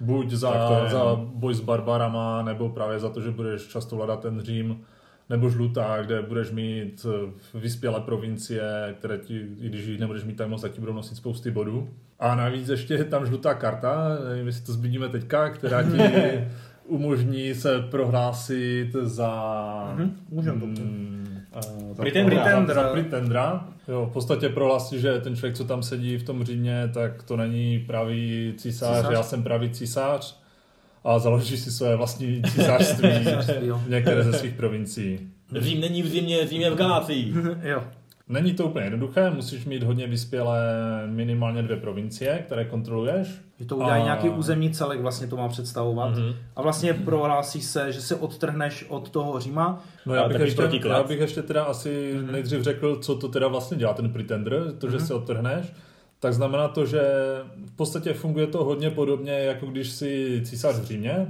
buď 0.00 0.30
za, 0.30 0.80
je, 0.84 0.90
za 0.90 0.98
no. 0.98 1.30
boj 1.34 1.54
s 1.54 1.60
barbarama, 1.60 2.42
nebo 2.42 2.68
právě 2.68 2.98
za 2.98 3.08
to, 3.08 3.20
že 3.20 3.30
budeš 3.30 3.66
často 3.66 3.96
vládat 3.96 4.20
ten 4.20 4.40
Řím, 4.40 4.84
nebo 5.30 5.50
žlutá, 5.50 6.02
kde 6.02 6.22
budeš 6.22 6.50
mít 6.50 7.06
eh, 7.08 7.58
vyspělé 7.58 8.00
provincie, 8.00 8.94
které 8.98 9.18
ti, 9.18 9.46
i 9.60 9.68
když 9.68 9.86
jich 9.86 10.00
nebudeš 10.00 10.24
mít 10.24 10.36
tak 10.36 10.48
moc, 10.48 10.62
tak 10.62 10.72
ti 10.72 10.80
budou 10.80 10.92
nosit 10.92 11.16
spousty 11.16 11.50
bodů. 11.50 11.88
A 12.20 12.34
navíc 12.34 12.68
ještě 12.68 12.94
je 12.94 13.04
tam 13.04 13.26
žlutá 13.26 13.54
karta, 13.54 14.08
nevím, 14.28 14.46
jestli 14.46 14.66
to 14.66 14.72
zmíníme 14.72 15.08
teďka, 15.08 15.48
která 15.50 15.82
ti 15.82 15.98
umožní 16.86 17.54
se 17.54 17.80
prohlásit 17.80 18.92
za... 19.02 19.30
Mhm, 19.94 20.16
můžeme 20.30 20.60
to. 20.60 20.66
mm, 20.66 21.20
Uh, 21.80 21.88
za- 21.88 22.02
Pretendera. 22.02 22.66
za- 22.66 22.74
Za 22.74 22.82
pretendera. 22.92 23.68
Jo, 23.88 24.06
v 24.10 24.12
podstatě 24.12 24.48
prohlásí, 24.48 25.00
že 25.00 25.20
ten 25.20 25.36
člověk, 25.36 25.56
co 25.56 25.64
tam 25.64 25.82
sedí 25.82 26.16
v 26.16 26.22
tom 26.22 26.44
Římě, 26.44 26.90
tak 26.94 27.22
to 27.22 27.36
není 27.36 27.78
pravý 27.78 28.54
císař, 28.56 28.96
Císař? 28.96 29.12
já 29.12 29.22
jsem 29.22 29.42
pravý 29.42 29.70
císař 29.70 30.40
a 31.04 31.18
založí 31.18 31.56
si 31.56 31.70
své 31.70 31.96
vlastní 31.96 32.42
císařství 32.42 33.08
v 33.86 33.88
některé 33.88 34.22
ze 34.24 34.32
svých 34.32 34.52
provincií. 34.54 35.28
Řím 35.56 35.80
není 35.80 36.02
v 36.02 36.06
zimě, 36.08 36.46
Řím 36.46 36.62
je 36.62 36.70
v 36.70 36.74
Galácii. 36.76 37.34
jo. 37.62 37.82
Není 38.28 38.54
to 38.54 38.64
úplně 38.66 38.84
jednoduché, 38.86 39.30
musíš 39.30 39.64
mít 39.64 39.82
hodně 39.82 40.06
vyspělé 40.06 40.62
minimálně 41.06 41.62
dvě 41.62 41.76
provincie, 41.76 42.38
které 42.46 42.64
kontroluješ. 42.64 43.28
Že 43.60 43.64
to 43.66 43.76
udělají 43.76 44.02
A- 44.02 44.04
nějaký 44.04 44.28
územní 44.30 44.70
celek, 44.70 45.00
vlastně 45.00 45.26
to 45.26 45.36
má 45.36 45.48
představovat. 45.48 46.10
Mhm. 46.18 46.32
A 46.56 46.62
vlastně 46.62 46.94
prohlásí 46.94 47.62
se, 47.62 47.92
že 47.92 48.02
se 48.02 48.16
odtrhneš 48.16 48.86
od 48.88 49.10
toho 49.10 49.40
Říma. 49.40 49.84
No 50.06 50.14
já 50.14 50.28
bych, 50.28 50.40
ještě, 50.40 50.56
protiklad. 50.62 50.96
já 50.96 51.02
bych 51.02 51.20
ještě 51.20 51.42
teda 51.42 51.64
asi 51.64 52.14
Mhm. 52.16 52.32
nejdřív 52.32 52.62
řekl, 52.62 52.96
co 52.96 53.16
to 53.16 53.28
teda 53.28 53.48
vlastně 53.48 53.76
dělá 53.76 53.94
ten 53.94 54.12
pretender, 54.12 54.72
to, 54.78 54.90
že 54.90 55.00
se 55.00 55.14
odtrhneš. 55.14 55.72
Tak 56.20 56.34
znamená 56.34 56.68
to, 56.68 56.86
že 56.86 57.02
v 57.66 57.76
podstatě 57.76 58.12
funguje 58.14 58.46
to 58.46 58.64
hodně 58.64 58.90
podobně, 58.90 59.32
jako 59.32 59.66
když 59.66 59.90
si 59.90 60.40
císař 60.44 60.76
v 60.76 60.84
Římě, 60.84 61.26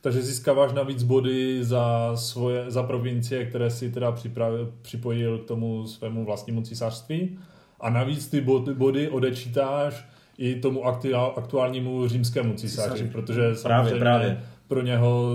takže 0.00 0.22
získáváš 0.22 0.72
navíc 0.72 1.02
body 1.02 1.64
za, 1.64 2.12
svoje, 2.14 2.70
za 2.70 2.82
provincie, 2.82 3.44
které 3.46 3.70
si 3.70 3.90
teda 3.92 4.12
připravil, 4.12 4.72
připojil 4.82 5.38
k 5.38 5.44
tomu 5.44 5.86
svému 5.86 6.24
vlastnímu 6.24 6.62
císařství. 6.62 7.38
A 7.80 7.90
navíc 7.90 8.28
ty 8.28 8.40
body, 8.40 8.74
body 8.74 9.08
odečítáš 9.08 10.04
i 10.38 10.54
tomu 10.60 10.84
aktu- 10.84 11.32
aktuálnímu 11.36 12.08
římskému 12.08 12.54
císaři, 12.54 12.90
Císaři. 12.90 13.10
protože 13.12 13.56
samozřejmě 13.56 14.00
právě. 14.00 14.42
pro 14.68 14.82
něho, 14.82 15.32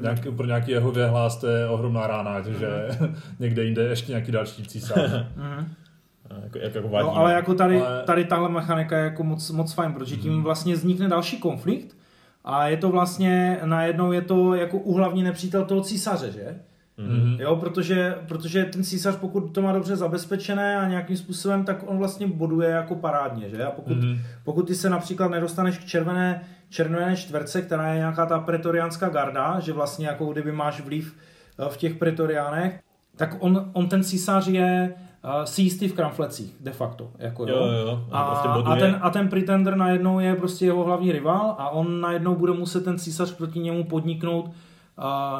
nějak, 0.00 0.18
pro 0.36 0.46
nějaký 0.46 0.70
jeho 0.70 0.90
věhlas 0.92 1.36
to 1.36 1.46
je 1.46 1.68
ohromná 1.68 2.06
rána, 2.06 2.40
že 2.42 2.88
někde 3.38 3.64
jinde 3.64 3.82
ještě 3.82 4.12
nějaký 4.12 4.32
další 4.32 4.66
císař. 4.66 5.10
Jako, 6.42 6.58
jak, 6.58 6.74
jako 6.74 6.88
vadí. 6.88 7.06
No, 7.06 7.16
ale 7.16 7.32
jako 7.32 7.54
tady, 7.54 7.80
Ale- 7.82 8.02
tady 8.02 8.24
tahle 8.24 8.48
mechanika 8.48 8.98
je 8.98 9.04
jako 9.04 9.24
moc, 9.24 9.50
moc 9.50 9.72
fajn, 9.72 9.92
protože 9.92 10.16
tím 10.16 10.42
vlastně 10.42 10.74
vznikne 10.74 11.08
další 11.08 11.38
konflikt 11.38 11.96
a 12.44 12.66
je 12.66 12.76
to 12.76 12.88
vlastně, 12.90 13.60
najednou 13.64 14.12
je 14.12 14.22
to 14.22 14.54
jako 14.54 14.78
uhlavní 14.78 15.22
nepřítel 15.22 15.64
toho 15.64 15.80
císaře, 15.80 16.32
že? 16.32 16.56
Mhm. 16.96 17.36
Jo, 17.40 17.56
protože, 17.56 18.14
protože 18.28 18.64
ten 18.64 18.84
císař, 18.84 19.16
pokud 19.16 19.40
to 19.40 19.62
má 19.62 19.72
dobře 19.72 19.96
zabezpečené 19.96 20.76
a 20.76 20.88
nějakým 20.88 21.16
způsobem, 21.16 21.64
tak 21.64 21.84
on 21.86 21.98
vlastně 21.98 22.26
boduje 22.26 22.70
jako 22.70 22.94
parádně, 22.94 23.48
že? 23.50 23.64
A 23.64 23.70
pokud, 23.70 23.96
Mhm. 23.96 24.18
pokud 24.44 24.62
ty 24.66 24.74
se 24.74 24.90
například 24.90 25.30
nedostaneš 25.30 25.78
k 25.78 25.84
červené, 25.84 26.40
červené 26.68 27.16
čtverce, 27.16 27.62
která 27.62 27.92
je 27.92 27.98
nějaká 27.98 28.26
ta 28.26 28.38
pretoriánská 28.38 29.08
garda, 29.08 29.60
že 29.60 29.72
vlastně 29.72 30.06
jako 30.06 30.26
kdyby 30.26 30.52
máš 30.52 30.80
vliv 30.80 31.16
eh, 31.58 31.68
v 31.68 31.76
těch 31.76 31.94
pretoriánech, 31.94 32.80
tak 33.16 33.36
on, 33.38 33.70
on 33.72 33.88
ten 33.88 34.04
císař 34.04 34.46
je 34.46 34.94
uh, 35.24 35.44
si 35.44 35.62
jistý 35.62 35.88
v 35.88 35.92
kramflecích, 35.94 36.56
de 36.60 36.72
facto. 36.72 37.10
Jako, 37.18 37.46
jo. 37.46 37.56
Jo, 37.56 37.72
jo, 37.72 38.04
A, 38.10 38.24
prostě 38.24 38.48
a, 38.48 38.76
ten, 38.76 38.98
a 39.00 39.10
ten 39.10 39.28
pretender 39.28 39.76
najednou 39.76 40.20
je 40.20 40.34
prostě 40.34 40.64
jeho 40.64 40.84
hlavní 40.84 41.12
rival 41.12 41.54
a 41.58 41.70
on 41.70 42.00
najednou 42.00 42.34
bude 42.34 42.52
muset 42.52 42.84
ten 42.84 42.98
císař 42.98 43.32
proti 43.32 43.58
němu 43.58 43.84
podniknout 43.84 44.44
uh, 44.46 44.52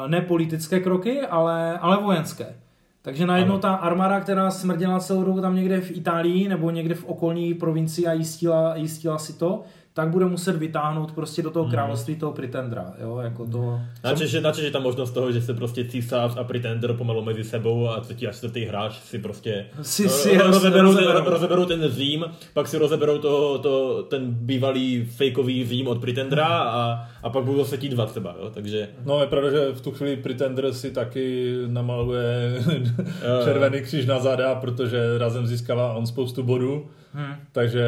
ne 0.07 0.21
politické 0.21 0.79
kroky, 0.79 1.21
ale, 1.21 1.79
ale 1.79 1.97
vojenské. 1.97 2.55
Takže 3.03 3.25
najednou 3.25 3.53
Ano. 3.53 3.61
ta 3.61 3.73
armáda, 3.73 4.19
která 4.19 4.51
smrděla 4.51 4.99
celou 4.99 5.23
dobu 5.23 5.41
tam 5.41 5.55
někde 5.55 5.81
v 5.81 5.91
Itálii 5.91 6.47
nebo 6.49 6.69
někde 6.71 6.95
v 6.95 7.05
okolní 7.05 7.53
provincii 7.53 8.07
a 8.07 8.13
jistila, 8.13 8.75
jistila 8.75 9.17
si 9.17 9.33
to, 9.33 9.61
tak 9.93 10.09
bude 10.09 10.25
muset 10.25 10.55
vytáhnout 10.55 11.11
prostě 11.11 11.41
do 11.41 11.51
toho 11.51 11.65
Mhm. 11.65 11.71
království 11.71 12.15
toho 12.15 12.31
pretendera. 12.31 12.93
Jo, 13.01 13.17
jako 13.17 13.45
to... 13.47 13.79
Načež 14.03 14.31
je, 14.31 14.41
načež 14.41 14.63
je 14.65 14.71
tam 14.71 14.83
možnost 14.83 15.11
toho, 15.11 15.31
že 15.31 15.41
se 15.41 15.53
prostě 15.53 15.85
císař 15.85 16.33
a 16.37 16.43
pretender 16.43 16.93
pomalu 16.93 17.21
mezi 17.23 17.43
sebou 17.43 17.89
a 17.89 17.99
třetí 17.99 18.27
a 18.27 18.31
čtvrtý 18.31 18.65
hráč 18.65 18.93
si 18.99 19.19
prostě 19.19 19.65
Si- 19.81 20.09
si 20.09 20.37
ro- 20.37 20.45
rozeberou, 20.47 20.83
rozeberou. 20.83 21.13
Ten, 21.23 21.33
rozeberou 21.33 21.65
ten 21.65 21.89
Řím, 21.89 22.25
pak 22.53 22.67
si 22.67 22.77
rozeberou 22.77 23.17
to, 23.17 23.59
to, 23.59 24.03
ten 24.03 24.21
bývalý 24.31 25.05
fakeový 25.05 25.65
Řím 25.65 25.87
od 25.87 26.01
pretendera 26.01 26.47
a, 26.47 27.07
a 27.23 27.29
pak 27.29 27.43
budou 27.43 27.57
zase 27.57 27.77
ti 27.77 27.89
dva 27.89 28.05
třeba, 28.05 28.35
jo? 28.39 28.49
takže 28.53 28.87
No 29.05 29.19
je 29.21 29.27
pravda, 29.27 29.49
že 29.51 29.71
v 29.73 29.81
tu 29.81 29.91
chvíli 29.91 30.17
Pretender 30.17 30.73
si 30.73 30.91
taky 30.91 31.53
namaluje 31.67 32.53
jo. 32.67 33.05
červený 33.43 33.81
kříž 33.81 34.05
na 34.05 34.19
záda, 34.19 34.55
protože 34.55 35.17
razem 35.17 35.47
získává 35.47 35.93
on 35.93 36.05
spoustu 36.05 36.43
bodů. 36.43 36.85
Hm. 37.13 37.35
Takže 37.51 37.85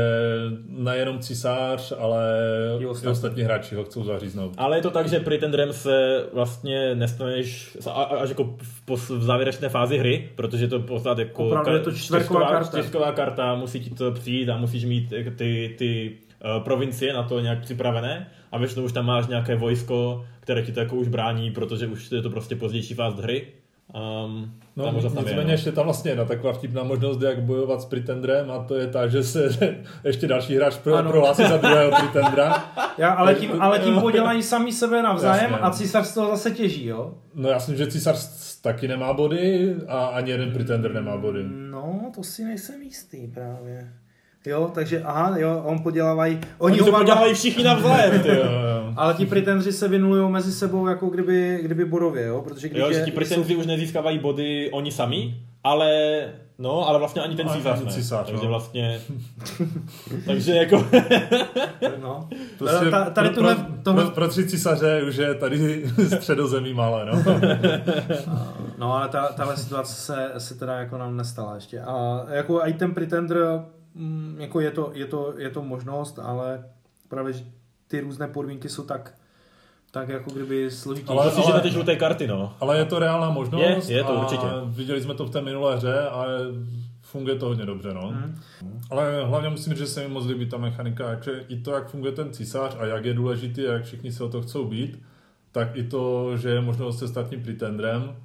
nejenom 0.68 1.20
císař, 1.20 1.94
ale 2.00 2.38
I 2.80 2.84
i 2.84 2.86
ostatní. 2.86 3.12
ostatní 3.12 3.44
hráči 3.44 3.76
ho 3.76 3.84
chcou 3.84 4.04
zaříznout. 4.04 4.54
Ale 4.58 4.78
je 4.78 4.82
to 4.82 4.92
tak, 4.92 5.10
že 5.10 5.20
pretenderem 5.20 5.74
se 5.74 6.24
vlastně 6.34 6.96
nestaneš 6.96 7.78
až 8.22 8.30
jako 8.30 8.44
v, 8.62 8.86
pos- 8.88 9.18
v 9.18 9.24
závěrečné 9.24 9.70
fázi 9.70 9.98
hry, 9.98 10.30
protože 10.36 10.68
to 10.68 10.80
pořád 10.80 11.18
jako 11.20 11.48
Opravdu 11.48 11.74
je 11.74 11.80
to 11.80 11.92
čtverková 11.92 12.40
čtyřková- 12.40 12.52
karta. 12.52 12.78
čtyřková 12.82 13.12
karta, 13.12 13.56
musí 13.56 13.80
ti 13.80 13.90
to 13.90 14.12
přijít 14.12 14.50
a 14.50 14.58
musíš 14.58 14.86
mít 14.86 15.14
ty, 15.36 15.76
ty 15.78 16.12
uh, 16.58 16.64
provincie 16.64 17.14
na 17.14 17.24
to 17.24 17.40
nějak 17.40 17.60
připravené 17.62 18.28
a 18.52 18.58
většinou 18.58 18.86
už 18.86 18.92
tam 18.94 19.06
máš 19.06 19.28
nějaké 19.28 19.56
vojsko, 19.56 20.26
které 20.40 20.62
ti 20.62 20.72
to 20.72 20.80
jako 20.80 20.96
už 20.96 21.08
brání, 21.08 21.52
protože 21.52 21.88
už 21.88 22.12
je 22.12 22.22
to 22.22 22.30
prostě 22.30 22.56
pozdější 22.56 22.94
fáz 22.94 23.14
hry. 23.14 23.48
Um, 24.26 24.54
No, 24.76 24.84
tam 24.84 24.94
možnost 24.94 25.14
tam 25.14 25.24
je, 25.24 25.30
nicméně 25.30 25.48
no. 25.48 25.52
ještě 25.54 25.72
tam 25.72 25.86
vlastně 25.86 26.12
jedna 26.12 26.26
taková 26.26 26.54
vtipná 26.54 26.84
možnost, 26.84 27.22
jak 27.22 27.42
bojovat 27.42 27.82
s 27.82 27.86
Pretendrem 27.86 28.52
a 28.52 28.60
to 28.64 28.76
je 28.76 28.88
ta, 28.88 29.08
že 29.08 29.24
se 29.24 29.50
ještě 30.04 30.28
další 30.28 30.56
hráč 30.56 30.78
pro, 30.78 30.96
Ano. 30.96 31.10
prohlásí 31.12 31.44
za 31.44 31.58
druhého 31.58 31.92
Pretendra. 31.92 32.66
Já, 32.98 33.10
ale, 33.14 33.36
tím, 33.36 33.62
ale 33.62 33.80
tím 33.80 34.00
podělají 34.02 34.44
sami 34.54 34.72
sebe 34.72 35.02
navzájem 35.02 35.52
Jasně. 35.52 35.58
a 35.66 35.72
císař 35.72 36.08
z 36.08 36.14
toho 36.14 36.30
zase 36.30 36.52
těží, 36.52 36.86
jo? 36.86 37.14
No 37.36 37.50
já 37.50 37.56
myslím, 37.56 37.76
že 37.76 37.88
císař 37.88 38.30
taky 38.62 38.88
nemá 38.88 39.14
body 39.14 39.76
a 39.88 40.06
ani 40.06 40.32
jeden 40.32 40.52
Pretender 40.52 40.94
nemá 40.94 41.18
body. 41.18 41.44
No, 41.48 42.12
to 42.16 42.24
si 42.24 42.44
nejsem 42.44 42.82
jistý 42.82 43.28
právě. 43.28 43.94
Jo, 44.46 44.72
takže 44.74 45.02
aha, 45.04 45.38
jo, 45.38 45.62
on 45.66 45.80
podělávají, 45.80 46.34
oni, 46.36 46.44
Oni 46.58 46.78
to 46.78 46.86
oba 46.90 46.98
podělají 47.00 47.34
všichni 47.34 47.64
navzájem, 47.64 48.22
ty 48.22 48.28
Jo, 48.28 48.44
ale 48.96 49.14
ti 49.14 49.26
pretendři 49.26 49.74
se 49.74 49.88
vynulují 49.88 50.32
mezi 50.32 50.52
sebou 50.52 50.88
jako 50.88 51.06
kdyby, 51.08 51.60
kdyby 51.62 51.86
bodově, 51.86 52.26
jo, 52.26 52.42
protože 52.42 52.70
když 52.70 52.80
Jo, 52.80 52.88
je, 52.88 52.94
že 52.94 53.02
ti 53.06 53.12
pretendři 53.12 53.56
už 53.56 53.66
nezískávají 53.66 54.20
body 54.20 54.70
oni 54.74 54.92
sami, 54.92 55.36
ale 55.64 55.90
no, 56.60 56.88
ale 56.90 57.00
vlastně 57.00 57.22
ani 57.22 57.36
ten 57.36 57.50
Ani 57.50 57.58
císař 57.58 57.80
ne. 57.86 57.92
císař, 57.92 58.26
takže 58.28 58.44
no. 58.44 58.50
vlastně, 58.50 59.00
takže 60.26 60.56
jako, 60.56 60.86
no. 62.02 62.30
Prostě 62.58 62.86
Ta- 62.92 63.10
tady 63.10 63.30
pro, 63.30 63.36
tohle, 63.36 63.56
pro, 63.56 63.66
tohle, 63.84 64.04
pro, 64.04 64.12
pro 64.12 64.28
tři 64.28 64.48
císaře 64.48 65.04
už 65.08 65.16
je 65.16 65.34
tady 65.36 65.86
středozemí 66.18 66.74
malé, 66.74 67.06
no. 67.06 67.24
No 68.78 68.94
ale 68.96 69.10
ta, 69.10 69.28
tahle 69.28 69.58
situace 69.58 69.94
se, 69.94 70.32
se 70.38 70.56
teda 70.56 70.74
jako 70.74 70.98
nám 70.98 71.18
nestala 71.18 71.56
ještě. 71.56 71.80
A 71.82 72.26
jako 72.30 72.62
i 72.66 72.74
ten 72.74 72.94
pretender, 72.94 73.38
mm, 73.96 74.36
jako 74.40 74.60
je 74.60 74.72
to, 74.72 74.92
je 74.94 75.06
to, 75.06 75.34
je 75.38 75.50
to 75.50 75.62
možnost, 75.64 76.20
ale 76.20 76.66
právě 77.10 77.34
že 77.34 77.44
ty 77.88 78.00
různé 78.00 78.28
podmínky 78.28 78.70
jsou 78.70 78.84
tak, 78.84 79.16
tak 79.92 80.10
jako 80.10 80.32
kdyby 80.32 80.72
složitější. 80.72 81.20
Ale- 81.20 81.26
musíš 81.26 81.46
ale... 81.46 81.54
na 81.54 81.60
ty 81.60 81.70
žluté 81.70 81.96
karty, 81.96 82.28
no. 82.28 82.56
Ale 82.60 82.78
je 82.78 82.86
to 82.86 83.00
reálná 83.00 83.30
možnost. 83.30 83.90
Je, 83.90 83.98
je 83.98 84.04
to 84.04 84.18
a 84.18 84.22
určitě. 84.22 84.48
Viděli 84.66 85.02
jsme 85.02 85.14
to 85.14 85.26
v 85.26 85.30
té 85.30 85.42
minulé 85.42 85.76
hře 85.76 86.08
a 86.10 86.26
funguje 87.02 87.36
to 87.36 87.46
hodně 87.46 87.66
dobře, 87.66 87.94
no. 87.94 88.12
Mhm. 88.12 88.40
Ale 88.90 89.26
hlavně 89.26 89.50
musím 89.50 89.74
říct, 89.74 89.80
že 89.80 89.88
se 89.88 90.02
mi 90.02 90.14
moc 90.14 90.26
líbí 90.26 90.46
ta 90.50 90.58
mechanika, 90.58 91.06
takže 91.08 91.46
i 91.48 91.58
to, 91.58 91.72
jak 91.72 91.90
funguje 91.90 92.12
ten 92.12 92.34
císař 92.34 92.76
a 92.80 92.86
jak 92.86 93.06
je 93.06 93.14
důležitý, 93.14 93.68
a 93.68 93.74
jak 93.74 93.84
všichni 93.84 94.12
se 94.12 94.24
o 94.24 94.30
to 94.30 94.42
chcou 94.42 94.68
být, 94.68 95.02
tak 95.52 95.76
i 95.76 95.84
to, 95.84 96.38
že 96.38 96.50
je 96.50 96.62
možnost 96.62 97.00
se 97.00 97.08
stát 97.08 97.30
tím 97.30 97.44
pretendrem 97.44 98.16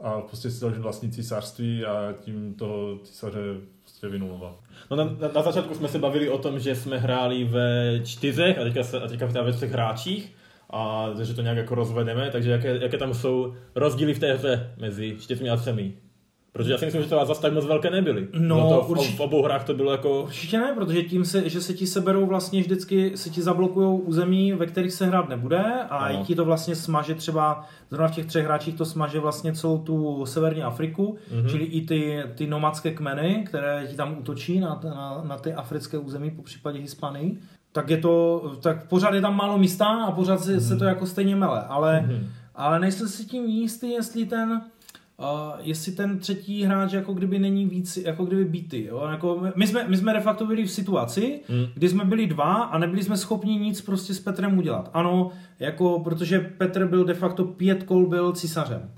a 0.00 0.20
prostě 0.20 0.50
si 0.50 0.56
založit 0.56 0.80
vlastní 0.80 1.10
císařství 1.10 1.84
a 1.84 2.14
tím 2.20 2.54
toho 2.54 2.98
císaře 2.98 3.40
prostě 3.82 4.08
vynulovat. 4.08 4.60
No 4.90 4.96
na, 4.96 5.04
na, 5.04 5.28
na 5.34 5.42
začátku 5.42 5.74
jsme 5.74 5.88
se 5.88 5.98
bavili 5.98 6.28
o 6.28 6.38
tom, 6.38 6.58
že 6.60 6.74
jsme 6.74 6.98
hráli 6.98 7.44
ve 7.44 8.00
čtyřech 8.04 8.58
a 8.58 8.64
teďka, 8.64 8.82
se, 8.82 9.00
a 9.00 9.08
teďka 9.08 9.26
ve 9.26 9.52
třech 9.52 9.72
hráčích 9.72 10.34
a 10.70 11.08
že 11.22 11.34
to 11.34 11.42
nějak 11.42 11.56
jako 11.56 11.74
rozvedeme, 11.74 12.30
takže 12.30 12.50
jaké, 12.50 12.78
jaké 12.82 12.98
tam 12.98 13.14
jsou 13.14 13.54
rozdíly 13.74 14.14
v 14.14 14.18
té 14.18 14.34
hře 14.34 14.74
mezi 14.78 15.16
čtyřmi 15.20 15.50
a 15.50 15.56
třemi? 15.56 15.94
Protože 16.52 16.72
já 16.72 16.78
si 16.78 16.84
myslím, 16.84 17.02
že 17.02 17.08
to 17.08 17.26
zase 17.26 17.42
tak 17.42 17.52
moc 17.52 17.64
velké 17.66 17.90
nebyly. 17.90 18.28
No, 18.38 18.56
Bylo 18.56 18.68
to 18.80 18.86
v, 18.86 18.90
určitě- 18.90 19.16
v 19.16 19.20
obou 19.20 19.42
hrách 19.42 19.64
to 19.64 19.74
bylo 19.74 19.92
jako... 19.92 20.22
Určitě 20.22 20.58
ne, 20.58 20.72
protože 20.74 21.02
tím, 21.02 21.24
se, 21.24 21.48
že 21.48 21.60
se 21.60 21.74
ti 21.74 21.86
seberou 21.86 22.26
vlastně 22.26 22.60
vždycky, 22.60 23.12
se 23.16 23.30
ti 23.30 23.42
zablokují 23.42 24.00
území, 24.00 24.52
ve 24.52 24.66
kterých 24.66 24.92
se 24.92 25.06
hrát 25.06 25.28
nebude 25.28 25.58
a 25.90 25.96
Ano. 25.96 26.20
i 26.20 26.24
ti 26.24 26.34
to 26.34 26.44
vlastně 26.44 26.74
smaže 26.76 27.14
třeba, 27.14 27.64
zrovna 27.90 28.08
v 28.08 28.14
těch 28.14 28.26
třech 28.26 28.44
hráčích 28.44 28.74
to 28.74 28.84
smaže 28.84 29.20
vlastně 29.20 29.52
celou 29.52 29.78
tu 29.78 30.26
severní 30.26 30.62
Afriku, 30.62 31.16
Mhm. 31.32 31.40
mm-hmm. 31.46 31.50
čili 31.50 31.64
i 31.64 31.86
ty, 31.86 32.22
ty 32.34 32.46
nomadské 32.46 32.90
kmeny, 32.90 33.44
které 33.46 33.86
ti 33.90 33.96
tam 33.96 34.16
útočí 34.18 34.60
na, 34.60 34.80
na, 34.84 35.20
na 35.24 35.38
ty 35.38 35.52
africké 35.52 35.98
území, 35.98 36.30
po 36.30 36.42
případě 36.42 36.78
Hispanii. 36.78 37.38
Tak 37.72 37.90
je 37.90 37.96
to, 37.96 38.42
tak 38.62 38.88
pořád 38.88 39.14
je 39.14 39.20
tam 39.20 39.36
málo 39.36 39.58
místa 39.58 39.86
a 39.86 40.10
pořád 40.12 40.40
se, 40.40 40.56
mm-hmm. 40.56 40.68
se 40.68 40.76
to 40.76 40.84
jako 40.84 41.06
stejně 41.06 41.36
mele, 41.36 41.62
ale, 41.68 42.00
Mhm. 42.00 42.10
mm-hmm. 42.10 42.26
ale 42.54 42.80
nejsem 42.80 43.08
si 43.08 43.24
tím 43.24 43.44
jistý, 43.46 43.90
jestli 43.90 44.26
ten, 44.26 44.62
Uh, 45.20 45.26
jestli 45.62 45.92
ten 45.92 46.18
třetí 46.18 46.64
hráč 46.64 46.92
jako 46.92 47.12
kdyby 47.12 47.38
není 47.38 47.66
víc, 47.66 47.96
jako 47.96 48.24
kdyby 48.24 48.44
býty. 48.44 48.84
Jo? 48.84 49.08
Jako 49.10 49.42
my, 49.56 49.66
jsme, 49.66 49.84
my 49.88 49.96
jsme 49.96 50.12
de 50.12 50.20
facto 50.20 50.46
byli 50.46 50.64
v 50.64 50.70
situaci, 50.70 51.40
Hmm. 51.48 51.66
kdy 51.74 51.88
jsme 51.88 52.04
byli 52.04 52.26
dva 52.26 52.52
a 52.54 52.78
nebyli 52.78 53.02
jsme 53.02 53.16
schopni 53.16 53.56
nic 53.56 53.80
prostě 53.80 54.14
s 54.14 54.20
Petrem 54.20 54.58
udělat. 54.58 54.90
Ano, 54.94 55.30
jako, 55.60 56.00
protože 56.04 56.40
Petr 56.58 56.86
byl 56.86 57.04
de 57.04 57.14
facto 57.14 57.44
pět 57.44 57.82
kol 57.82 58.06
byl 58.06 58.32
císařem. 58.32 58.90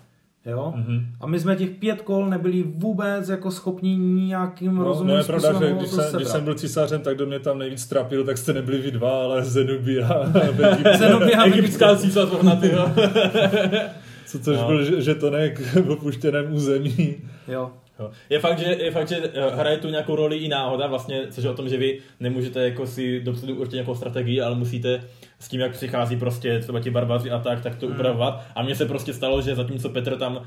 Jo? 0.46 0.72
Mhm. 0.76 1.06
A 1.20 1.26
my 1.26 1.40
jsme 1.40 1.56
těch 1.56 1.70
pět 1.70 2.02
kol 2.02 2.26
nebyli 2.26 2.62
vůbec 2.62 3.28
jako 3.28 3.50
schopni 3.50 3.96
nějakým 3.96 4.74
No, 4.74 4.84
rozumným 4.84 5.14
no 5.14 5.20
je 5.20 5.24
pravda, 5.24 5.52
že 5.60 5.72
když, 5.72 5.88
jsem, 5.90 6.16
když 6.16 6.28
jsem 6.28 6.44
byl 6.44 6.54
císařem, 6.54 7.00
tak 7.00 7.16
do 7.16 7.26
mě 7.26 7.38
tam 7.38 7.58
nejvíc 7.58 7.86
trápil, 7.86 8.24
tak 8.24 8.38
jste 8.38 8.52
nebyli 8.52 8.78
vy 8.78 8.90
dva, 8.90 9.22
ale 9.22 9.44
Zenobia. 9.44 10.08
Zenobia 10.98 11.44
Egyptská 11.44 11.96
císařovna, 11.96 12.56
ty. 12.56 12.70
Co 14.32 14.38
což 14.40 14.56
No. 14.58 14.66
byl 14.66 14.84
že- 14.84 15.02
žetonek 15.02 15.60
v 15.60 15.90
opuštěném 15.90 16.54
území. 16.54 17.16
Jo. 17.48 17.70
Jo. 18.00 18.10
Je 18.30 18.38
fakt, 18.38 18.58
že, 18.58 18.64
je 18.80 18.90
fakt, 18.90 19.08
že 19.08 19.16
eh, 19.34 19.50
hraje 19.54 19.76
tu 19.78 19.88
nějakou 19.88 20.16
roli 20.16 20.36
i 20.36 20.48
náhoda, 20.48 20.86
vlastně, 20.86 21.22
což 21.30 21.44
je 21.44 21.50
o 21.50 21.54
tom, 21.54 21.68
že 21.68 21.76
vy 21.76 21.98
nemůžete 22.20 22.64
jako 22.64 22.86
si 22.86 23.20
dopředu 23.20 23.54
určit 23.54 23.72
nějakou 23.72 23.94
strategii, 23.94 24.40
ale 24.40 24.54
musíte 24.56 25.04
s 25.42 25.48
tím, 25.48 25.60
jak 25.60 25.72
přichází 25.72 26.16
prostě 26.16 26.58
třeba 26.58 26.80
ti 26.80 26.90
barbaři 26.90 27.30
a 27.30 27.38
tak, 27.38 27.60
tak 27.62 27.74
to 27.76 27.86
Hmm. 27.86 27.94
upravovat. 27.94 28.42
A 28.54 28.62
mně 28.62 28.74
se 28.74 28.86
prostě 28.86 29.12
stalo, 29.12 29.42
že 29.42 29.54
zatímco 29.54 29.88
Petr 29.88 30.16
tam, 30.16 30.36
uh, 30.36 30.42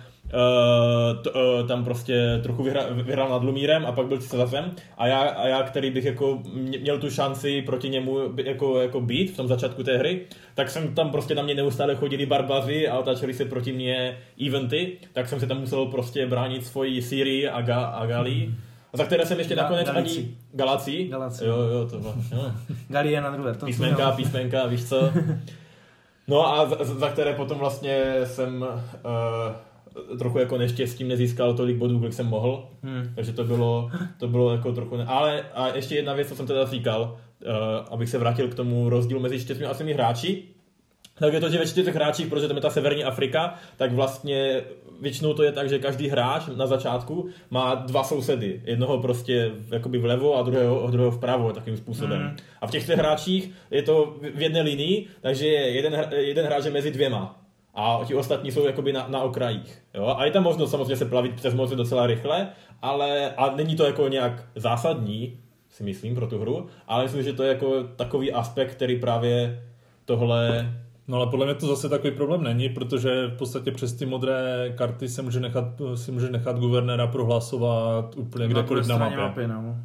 t, 1.21 1.31
uh, 1.31 1.67
tam 1.67 1.83
prostě 1.83 2.39
trochu 2.43 2.63
vyhra, 2.63 2.83
vyhrál 2.91 3.29
nad 3.29 3.43
Lumírem 3.43 3.85
a 3.85 3.91
pak 3.91 4.07
byl 4.07 4.17
císařem 4.17 4.71
a 4.97 5.07
já, 5.07 5.19
a 5.19 5.47
já, 5.47 5.63
který 5.63 5.91
bych 5.91 6.05
jako 6.05 6.39
mě- 6.53 6.79
měl 6.79 6.99
tu 6.99 7.09
šanci 7.09 7.61
proti 7.61 7.89
němu 7.89 8.19
jako, 8.43 8.79
jako 8.81 9.01
být 9.01 9.31
v 9.31 9.37
tom 9.37 9.47
začátku 9.47 9.83
té 9.83 9.97
hry, 9.97 10.21
tak 10.55 10.69
jsem 10.69 10.95
tam 10.95 11.09
prostě 11.11 11.35
na 11.35 11.43
mě 11.43 11.55
neustále 11.55 11.95
chodili 11.95 12.25
barbaři 12.25 12.87
a 12.87 12.99
otáčeli 12.99 13.33
se 13.33 13.45
proti 13.45 13.71
mně 13.73 14.17
eventy, 14.47 14.91
tak 15.13 15.27
jsem 15.29 15.39
se 15.39 15.47
tam 15.47 15.59
musel 15.59 15.85
prostě 15.85 16.27
bránit 16.27 16.65
svoji 16.65 17.01
Syrii 17.01 17.47
a, 17.49 17.61
Ga, 17.61 17.83
a 17.85 18.05
Galii. 18.05 18.51
Za 18.95 19.05
které 19.05 19.25
jsem 19.25 19.39
ještě 19.39 19.55
Ga- 19.55 19.61
nakonec 19.61 19.87
Galicii. 19.87 20.23
ani... 20.23 20.35
Galacii? 20.53 21.07
Galacii. 21.07 21.47
Jo, 21.47 21.57
jo, 21.57 21.87
to 21.89 21.99
bylo. 21.99 22.13
Jo. 22.31 22.51
Galie 22.89 23.21
na 23.21 23.29
druhé. 23.29 23.53
To 23.53 23.65
Písmenka, 23.65 24.11
písmenka, 24.11 24.65
víš 24.65 24.85
co? 24.85 25.11
No 26.27 26.47
a 26.47 26.65
za, 26.65 26.83
za 26.83 27.09
které 27.09 27.33
potom 27.33 27.57
vlastně 27.57 28.13
jsem 28.23 28.65
uh, 30.05 30.17
trochu 30.17 30.39
jako 30.39 30.57
neštěstím 30.57 31.07
nezískal 31.07 31.53
tolik 31.53 31.77
bodů, 31.77 31.99
kolik 31.99 32.13
jsem 32.13 32.25
mohl. 32.25 32.69
Hmm. 32.83 33.11
Takže 33.15 33.33
to 33.33 33.43
bylo, 33.43 33.91
to 34.19 34.27
bylo 34.27 34.51
jako 34.51 34.71
trochu... 34.71 34.97
Ne... 34.97 35.05
Ale 35.05 35.45
a 35.53 35.67
ještě 35.67 35.95
jedna 35.95 36.13
věc, 36.13 36.27
co 36.27 36.35
jsem 36.35 36.47
teda 36.47 36.65
říkal, 36.65 37.01
uh, 37.01 37.53
abych 37.91 38.09
se 38.09 38.17
vrátil 38.17 38.47
k 38.47 38.55
tomu 38.55 38.89
rozdílu 38.89 39.19
mezi 39.19 39.39
čtyřmi 39.39 39.65
a 39.65 39.71
osmi 39.71 39.93
hráči, 39.93 40.43
tak 41.19 41.33
je 41.33 41.39
to, 41.39 41.49
že 41.49 41.57
ve 41.57 41.67
čtyřech 41.67 41.95
hráčích, 41.95 42.27
protože 42.27 42.47
tam 42.47 42.57
je 42.57 42.61
ta 42.61 42.69
severní 42.69 43.03
Afrika, 43.03 43.55
tak 43.77 43.93
vlastně 43.93 44.61
většinou 45.01 45.33
to 45.33 45.43
je 45.43 45.51
tak, 45.51 45.69
že 45.69 45.79
každý 45.79 46.07
hráč 46.07 46.43
na 46.55 46.67
začátku 46.67 47.29
má 47.49 47.75
dva 47.75 48.03
sousedy. 48.03 48.61
Jednoho 48.65 48.97
prostě 48.97 49.51
jakoby 49.71 49.97
vlevo 49.97 50.37
a 50.37 50.41
druhého, 50.41 50.87
druhého 50.91 51.11
vpravo 51.11 51.53
takovým 51.53 51.77
způsobem. 51.77 52.21
Mhm. 52.21 52.37
A 52.61 52.67
v 52.67 52.71
těch 52.71 52.83
třech 52.83 52.97
hráčích 52.97 53.51
je 53.71 53.81
to 53.81 54.15
v 54.35 54.41
jedné 54.41 54.61
linii, 54.61 55.07
takže 55.21 55.47
je 55.47 55.69
jeden, 55.69 56.07
jeden 56.11 56.45
hráč 56.45 56.65
je 56.65 56.71
mezi 56.71 56.91
dvěma. 56.91 57.41
a 57.73 58.01
ti 58.05 58.15
ostatní 58.15 58.51
jsou 58.51 58.65
jakoby 58.65 58.93
na, 58.93 59.07
na 59.07 59.21
okrajích. 59.21 59.81
Jo? 59.93 60.15
A 60.17 60.25
je 60.25 60.31
tam 60.31 60.43
možnost 60.43 60.71
samozřejmě 60.71 60.95
se 60.95 61.05
plavit 61.05 61.35
přes 61.35 61.53
moře 61.53 61.75
docela 61.75 62.07
rychle, 62.07 62.47
ale 62.81 63.31
a 63.37 63.55
není 63.55 63.75
to 63.75 63.85
jako 63.85 64.07
nějak 64.07 64.43
zásadní, 64.55 65.39
si 65.69 65.83
myslím, 65.83 66.15
pro 66.15 66.27
tu 66.27 66.39
hru, 66.39 66.67
ale 66.87 67.03
myslím, 67.03 67.23
že 67.23 67.33
to 67.33 67.43
je 67.43 67.49
jako 67.49 67.83
takový 67.83 68.31
aspekt, 68.33 68.71
který 68.71 68.99
právě 68.99 69.63
tohle 70.05 70.73
No 71.07 71.17
ale 71.17 71.27
podle 71.27 71.45
mě 71.45 71.55
to 71.55 71.67
zase 71.67 71.89
takový 71.89 72.13
problém 72.13 72.43
není, 72.43 72.69
protože 72.69 73.27
v 73.27 73.37
podstatě 73.37 73.71
přes 73.71 73.93
ty 73.93 74.05
modré 74.05 74.73
karty 74.77 75.09
se 75.09 75.21
může 75.21 75.39
nechat, 75.39 75.81
si 75.95 76.11
může 76.11 76.29
nechat 76.29 76.59
guvernéra 76.59 77.07
prohlasovat 77.07 78.15
úplně 78.17 78.47
kdekoliv 78.47 78.87
na 78.87 78.97
mapě. 78.97 79.17
mapy 79.17 79.47
no. 79.47 79.75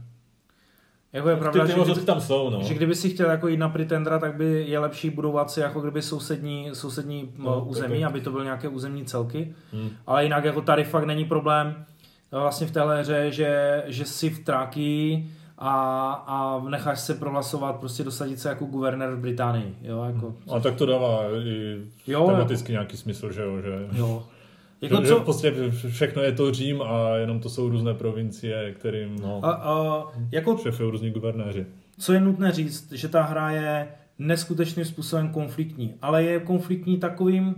Jako 1.13 1.29
je 1.29 1.35
ty, 1.35 1.41
pravda, 1.41 1.65
ty 1.65 1.71
že, 1.71 1.77
možnosti 1.77 2.01
kdyby, 2.01 2.07
tam 2.07 2.21
jsou, 2.21 2.51
no. 2.51 2.63
že 2.63 2.75
kdyby 2.75 2.95
si 2.95 3.11
chtěl 3.11 3.31
jako 3.31 3.49
jít 3.49 3.57
na 3.57 3.69
pretendra, 3.69 4.19
tak 4.19 4.37
by 4.37 4.65
je 4.69 4.79
lepší 4.79 5.11
budovat 5.11 5.51
si 5.51 5.61
jako 5.61 5.81
kdyby 5.81 6.03
sousední, 6.03 6.71
sousední 6.73 7.33
No, 7.39 7.51
no, 7.51 7.65
území, 7.65 8.01
tak- 8.01 8.11
aby 8.11 8.21
to 8.21 8.31
byly 8.31 8.45
nějaké 8.45 8.69
územní 8.69 9.05
celky. 9.05 9.55
Hmm. 9.73 9.91
Ale 10.07 10.25
jinak 10.25 10.45
jako 10.45 10.61
tady 10.63 10.85
fakt 10.85 11.05
není 11.05 11.25
problém 11.25 11.85
vlastně 12.33 12.67
v 12.67 12.71
téhle 12.71 13.01
hře, 13.01 13.33
že, 13.33 13.83
že 13.87 14.05
si 14.05 14.31
v 14.31 14.45
tráky 14.45 15.27
a, 15.61 16.13
a 16.27 16.63
necháš 16.69 17.01
se 17.01 17.15
prohlasovat, 17.15 17.77
prostě 17.77 18.05
dosadit 18.05 18.41
se 18.41 18.49
jako 18.49 18.65
guvernér 18.65 19.11
v 19.15 19.19
Británii. 19.21 19.77
Jo, 19.83 20.03
jako, 20.05 20.35
A 20.53 20.61
tak 20.61 20.75
to 20.75 20.87
dává 20.87 21.23
i 21.45 21.77
Jo, 22.07 22.27
tematicky 22.27 22.73
nějaký 22.73 22.97
smysl, 22.97 23.33
že 23.33 23.43
jo, 23.43 23.61
že... 23.61 23.89
jo. 23.93 24.27
Jako 24.83 24.95
Jako 24.95 25.03
že, 25.03 25.09
že 25.09 25.15
co, 25.15 25.21
podstatě 25.21 25.71
všechno 25.71 26.23
je 26.23 26.33
to 26.33 26.53
Řím 26.53 26.83
a 26.83 27.17
jenom 27.17 27.41
to 27.41 27.49
jsou 27.49 27.69
různé 27.69 27.95
provincie, 27.95 28.75
kterým 28.79 29.17
No. 29.23 29.41
a, 29.43 29.51
a, 29.53 30.05
jako 30.33 30.57
šefují 30.57 30.91
různí 30.91 31.11
guvernéři. 31.11 31.67
co 31.99 32.13
je 32.13 32.21
nutné 32.21 32.53
říct, 32.53 32.93
že 32.93 33.09
ta 33.09 33.23
hra 33.23 33.51
je 33.51 33.89
neskutečným 34.19 34.85
způsobem 34.85 35.29
konfliktní, 35.29 35.95
ale 36.03 36.25
je 36.25 36.41
konfliktní 36.41 36.99
takovým, 36.99 37.55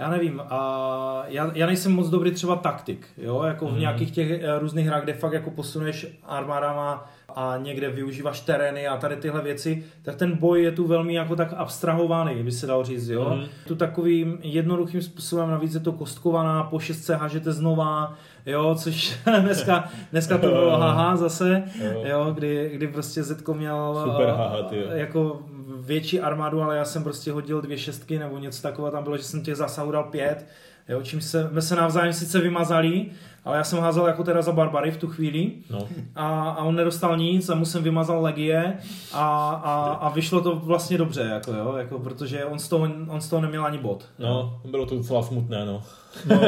já 0.00 0.10
nevím, 0.10 0.42
a 0.50 1.24
já, 1.28 1.50
já 1.54 1.66
nejsem 1.66 1.92
moc 1.92 2.08
dobrý 2.08 2.30
třeba 2.30 2.56
taktik, 2.56 3.06
jo, 3.18 3.42
jako 3.42 3.68
v 3.68 3.78
nějakých 3.78 4.10
těch 4.10 4.30
eh, 4.30 4.58
různých 4.58 4.86
hrách, 4.86 5.02
kde 5.02 5.12
fakt 5.12 5.32
jako 5.32 5.50
posunuješ 5.50 6.06
armádama 6.26 7.10
a 7.36 7.56
někde 7.62 7.90
využíváš 7.90 8.40
terény 8.40 8.88
a 8.88 8.96
tady 8.96 9.16
tyhle 9.16 9.42
věci, 9.42 9.84
tak 10.02 10.16
ten 10.16 10.36
boj 10.36 10.62
je 10.62 10.72
tu 10.72 10.86
velmi 10.86 11.14
jako 11.14 11.36
tak 11.36 11.54
abstrahovaný, 11.56 12.42
by 12.42 12.52
se 12.52 12.66
dal 12.66 12.84
říct, 12.84 13.08
jo. 13.08 13.34
Mhm. 13.36 13.46
Tu 13.66 13.76
takovým 13.76 14.38
jednoduchým 14.42 15.02
způsobem, 15.02 15.50
navíc 15.50 15.74
je 15.74 15.80
to 15.80 15.92
kostkovaná, 15.92 16.62
po 16.62 16.78
šestce 16.78 17.16
hážete 17.16 17.52
znova, 17.52 18.14
jo, 18.46 18.74
což 18.74 19.18
dneska, 19.40 19.88
dneska 20.12 20.38
to 20.38 20.46
bylo 20.46 20.78
haha 20.78 21.16
zase, 21.16 21.62
Jo. 22.02 22.30
kdy, 22.34 22.70
kdy 22.74 22.88
prostě 22.88 23.22
Zetko 23.22 23.54
měl 23.54 24.02
Super 24.04 24.28
eh, 24.28 24.32
haha, 24.32 24.62
ty 24.62 24.82
jako 24.92 25.42
větší 25.80 26.20
armádu, 26.20 26.62
ale 26.62 26.76
já 26.76 26.84
jsem 26.84 27.02
prostě 27.04 27.32
hodil 27.32 27.60
dvě 27.60 27.78
šestky 27.78 28.18
nebo 28.18 28.38
něco 28.38 28.62
takového, 28.62 28.92
tam 28.92 29.04
bylo, 29.04 29.16
že 29.16 29.22
jsem 29.22 29.42
těch 29.42 29.56
zásahů 29.56 29.90
dal 29.90 30.04
pět, 30.04 30.46
jo, 30.90 31.00
čím 31.02 31.20
se, 31.20 31.48
jsme 31.50 31.62
se 31.62 31.76
navzájem 31.76 32.12
sice 32.12 32.40
vymazali, 32.40 33.06
ale 33.44 33.56
já 33.56 33.64
jsem 33.64 33.78
házel 33.78 34.06
jako 34.06 34.24
teda 34.24 34.42
za 34.42 34.52
barbary 34.52 34.90
v 34.90 34.96
tu 34.96 35.06
chvíli 35.06 35.52
No. 35.70 35.88
a, 36.14 36.50
a 36.50 36.64
on 36.64 36.74
nedostal 36.76 37.16
nic 37.16 37.48
a 37.48 37.54
mu 37.54 37.64
jsem 37.64 37.82
vymazal 37.82 38.22
legie 38.22 38.74
a, 39.12 39.50
a, 39.50 39.92
a 39.92 40.08
vyšlo 40.08 40.40
to 40.40 40.56
vlastně 40.56 40.98
dobře, 40.98 41.20
jako 41.20 41.52
jo, 41.54 41.74
jako, 41.76 41.98
protože 41.98 42.44
on 42.44 42.58
z, 42.58 42.68
toho, 42.68 42.88
on 43.08 43.20
z 43.20 43.28
toho 43.28 43.42
neměl 43.42 43.64
ani 43.64 43.78
bod. 43.78 44.04
no, 44.18 44.60
bylo 44.70 44.86
to 44.86 44.96
docela 44.96 45.22
smutné, 45.22 45.66
no. 45.66 45.82
No, 46.26 46.40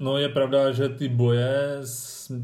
no 0.00 0.18
je 0.18 0.28
pravda, 0.28 0.72
že 0.72 0.88
ty 0.88 1.08
boje 1.08 1.78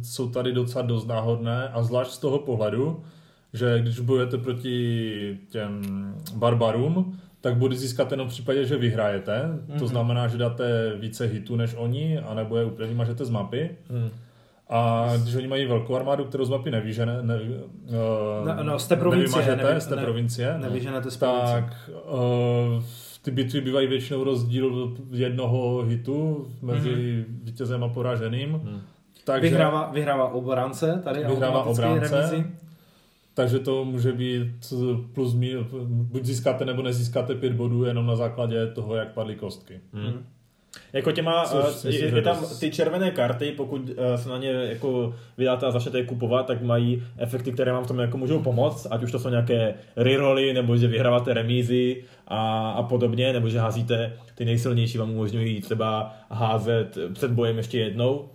jsou 0.02 0.28
tady 0.30 0.52
docela 0.52 0.82
dost 0.86 1.06
náhodné 1.06 1.68
a 1.68 1.82
zvlášť 1.82 2.10
z 2.10 2.18
toho 2.18 2.38
pohledu, 2.38 3.02
že 3.52 3.78
když 3.80 4.00
bojujete 4.00 4.38
proti 4.38 5.38
těm 5.50 5.82
barbarům, 6.34 7.18
tak 7.40 7.56
body 7.56 7.76
získáte 7.76 8.12
jenom 8.14 8.26
v 8.28 8.30
případě, 8.30 8.64
že 8.64 8.76
vyhrajete. 8.76 9.32
Mm-hmm. 9.42 9.78
To 9.78 9.86
znamená, 9.86 10.28
že 10.28 10.38
dáte 10.38 10.92
více 11.00 11.24
hitů 11.26 11.56
než 11.56 11.74
oni, 11.78 12.18
anebo 12.18 12.56
je 12.56 12.64
úplně 12.64 12.88
vymažete 12.88 13.24
z 13.24 13.30
mapy. 13.30 13.70
Hmm. 13.90 14.10
A 14.68 15.06
když 15.22 15.34
oni 15.34 15.46
mají 15.46 15.66
velkou 15.66 15.96
armádu, 15.96 16.24
kterou 16.24 16.44
z 16.44 16.50
mapy 16.50 16.70
nevížene, 16.70 17.22
ne, 17.22 17.38
No, 18.44 18.62
no, 18.62 18.78
z 18.78 18.88
té 18.88 18.96
provincie, 18.96 19.28
nevymažete, 19.40 19.68
nevy- 19.74 19.80
z 19.80 19.86
té 19.86 19.96
ne- 19.96 20.02
provincie, 20.02 20.58
Nevyženete 20.58 21.10
z 21.10 21.16
provincie. 21.16 21.52
tak 21.62 21.90
uh, 22.12 22.82
ty 23.22 23.30
bitvy 23.30 23.60
bývají 23.60 23.86
většinou 23.86 24.24
rozdíl 24.24 24.96
jednoho 25.10 25.82
hitu 25.82 26.46
mezi 26.62 26.88
mm-hmm. 26.90 27.24
vítězem 27.44 27.84
a 27.84 27.88
poraženým. 27.88 28.52
Hmm. 28.52 28.80
Takže, 29.24 29.48
Vyhrává, 29.48 29.90
vyhrává 29.94 30.28
obránce, 30.32 31.00
tady 31.04 31.24
Vyhrává 31.24 31.62
obránce. 31.64 32.16
remízy. 32.20 32.50
Takže 33.36 33.58
to 33.58 33.84
může 33.84 34.12
být 34.12 34.72
plus 35.12 35.34
mí, 35.34 35.54
buď 35.88 36.24
získáte 36.24 36.64
nebo 36.64 36.82
nezískáte 36.82 37.34
pět 37.34 37.52
bodů 37.52 37.84
jenom 37.84 38.06
na 38.06 38.16
základě 38.16 38.66
toho, 38.66 38.94
jak 38.94 39.12
padly 39.12 39.34
kostky. 39.34 39.80
Hmm. 39.92 40.26
Jako 40.92 41.12
těma, 41.12 41.44
Což 41.44 41.84
eh, 41.84 41.88
je, 41.88 42.16
je 42.16 42.22
tam 42.22 42.44
ty 42.60 42.70
červené 42.70 43.10
karty, 43.10 43.52
pokud 43.56 43.90
eh, 43.96 44.18
se 44.18 44.28
na 44.28 44.38
ně 44.38 44.48
jako 44.48 45.14
vydáte 45.38 45.66
a 45.66 45.70
začnete 45.70 45.98
je 45.98 46.04
kupovat, 46.04 46.46
tak 46.46 46.62
mají 46.62 47.02
efekty, 47.16 47.52
které 47.52 47.72
vám 47.72 47.84
v 47.84 47.88
tom 47.88 47.98
jako 47.98 48.18
můžou 48.18 48.42
pomoct, 48.42 48.86
ať 48.90 49.02
už 49.02 49.12
to 49.12 49.18
jsou 49.18 49.28
nějaké 49.28 49.74
reroly, 49.96 50.52
nebo 50.52 50.76
že 50.76 50.86
vyhráváte 50.86 51.34
remízy 51.34 52.04
a, 52.28 52.70
a 52.70 52.82
podobně, 52.82 53.32
nebo 53.32 53.48
že 53.48 53.58
házíte 53.58 54.12
ty 54.34 54.44
nejsilnější, 54.44 54.98
vám 54.98 55.10
umožňují 55.10 55.60
třeba 55.60 56.16
házet 56.30 56.98
před 57.12 57.30
bojem 57.30 57.56
ještě 57.56 57.78
jednou, 57.78 58.28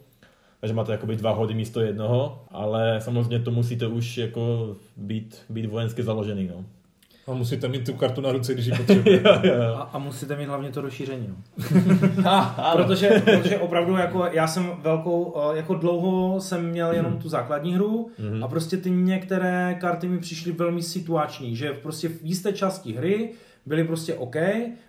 takže 0.62 0.74
máte 0.74 0.92
jakoby 0.92 1.16
dva 1.16 1.32
hody 1.32 1.54
místo 1.54 1.82
jednoho, 1.82 2.46
ale 2.52 3.02
samozřejmě 3.02 3.40
to 3.40 3.52
musíte 3.52 3.88
už 3.88 4.18
jako 4.18 4.76
být, 4.98 5.38
být 5.50 5.66
vojensky 5.66 6.04
založený. 6.04 6.48
No. 6.48 6.66
A 7.28 7.34
musíte 7.34 7.68
mít 7.68 7.86
tu 7.86 7.94
kartu 7.94 8.22
na 8.22 8.32
ruce, 8.32 8.54
když 8.54 8.66
ji 8.66 8.74
potřebujete. 8.78 9.66
A, 9.76 9.82
a 9.82 10.00
musíte 10.00 10.36
mít 10.36 10.46
hlavně 10.46 10.70
to 10.70 10.82
rozšíření. 10.82 11.28
No. 11.28 11.36
protože, 12.74 13.10
protože 13.26 13.58
opravdu 13.58 13.98
jako 13.98 14.26
já 14.32 14.48
jsem 14.48 14.72
velkou, 14.82 15.36
eh, 15.38 15.58
jako 15.58 15.76
dlouho 15.76 16.42
jsem 16.42 16.70
měl 16.70 16.92
jenom 16.92 17.18
tu 17.18 17.30
základní 17.30 17.74
hru 17.74 18.10
a 18.44 18.48
prostě 18.48 18.78
ty 18.78 18.92
některé 18.92 19.78
karty 19.82 20.08
mi 20.08 20.20
přišly 20.20 20.52
velmi 20.52 20.84
situační, 20.84 21.56
že 21.56 21.74
prostě 21.74 22.10
v 22.10 22.20
jisté 22.24 22.54
části 22.54 22.94
hry 22.94 23.30
byly 23.66 23.84
prostě 23.84 24.16
OK 24.16 24.36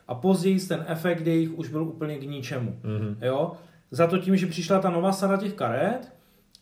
a 0.08 0.14
později 0.14 0.60
ten 0.60 0.84
efekt 0.88 1.26
jejich 1.26 1.58
už 1.58 1.68
byl 1.68 1.82
úplně 1.82 2.18
k 2.18 2.22
ničemu. 2.22 2.76
Jo? 3.22 3.52
Za 3.93 4.07
to 4.07 4.18
tím, 4.18 4.36
že 4.36 4.47
přišla 4.47 4.78
ta 4.78 4.90
nová 4.90 5.12
sada 5.12 5.36
těch 5.36 5.53
karet, 5.53 6.12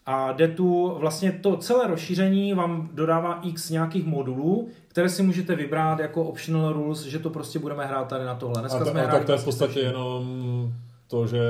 a 0.06 0.32
jde 0.32 0.48
tu 0.48 0.94
vlastně 0.98 1.32
to 1.32 1.56
celé 1.56 1.86
rozšíření 1.86 2.54
vám 2.54 2.88
dodává 2.92 3.40
x 3.42 3.70
nějakých 3.70 4.06
modulů, 4.06 4.68
které 4.88 5.08
si 5.08 5.22
můžete 5.22 5.54
vybrat 5.54 5.98
jako 5.98 6.24
optional 6.24 6.72
rules, 6.72 7.02
že 7.02 7.18
to 7.18 7.30
prostě 7.30 7.58
budeme 7.58 7.86
hrát 7.86 8.08
tady 8.08 8.24
na 8.24 8.34
tohle. 8.34 8.56
A, 8.56 8.60
Dneska 8.60 8.78
ta, 8.78 8.90
jsme 8.90 9.06
a 9.06 9.10
tak 9.10 9.24
to 9.24 9.32
je 9.32 9.38
v 9.38 9.44
podstatě 9.44 9.80
jenom 9.80 10.24
to, 11.10 11.26
že 11.26 11.40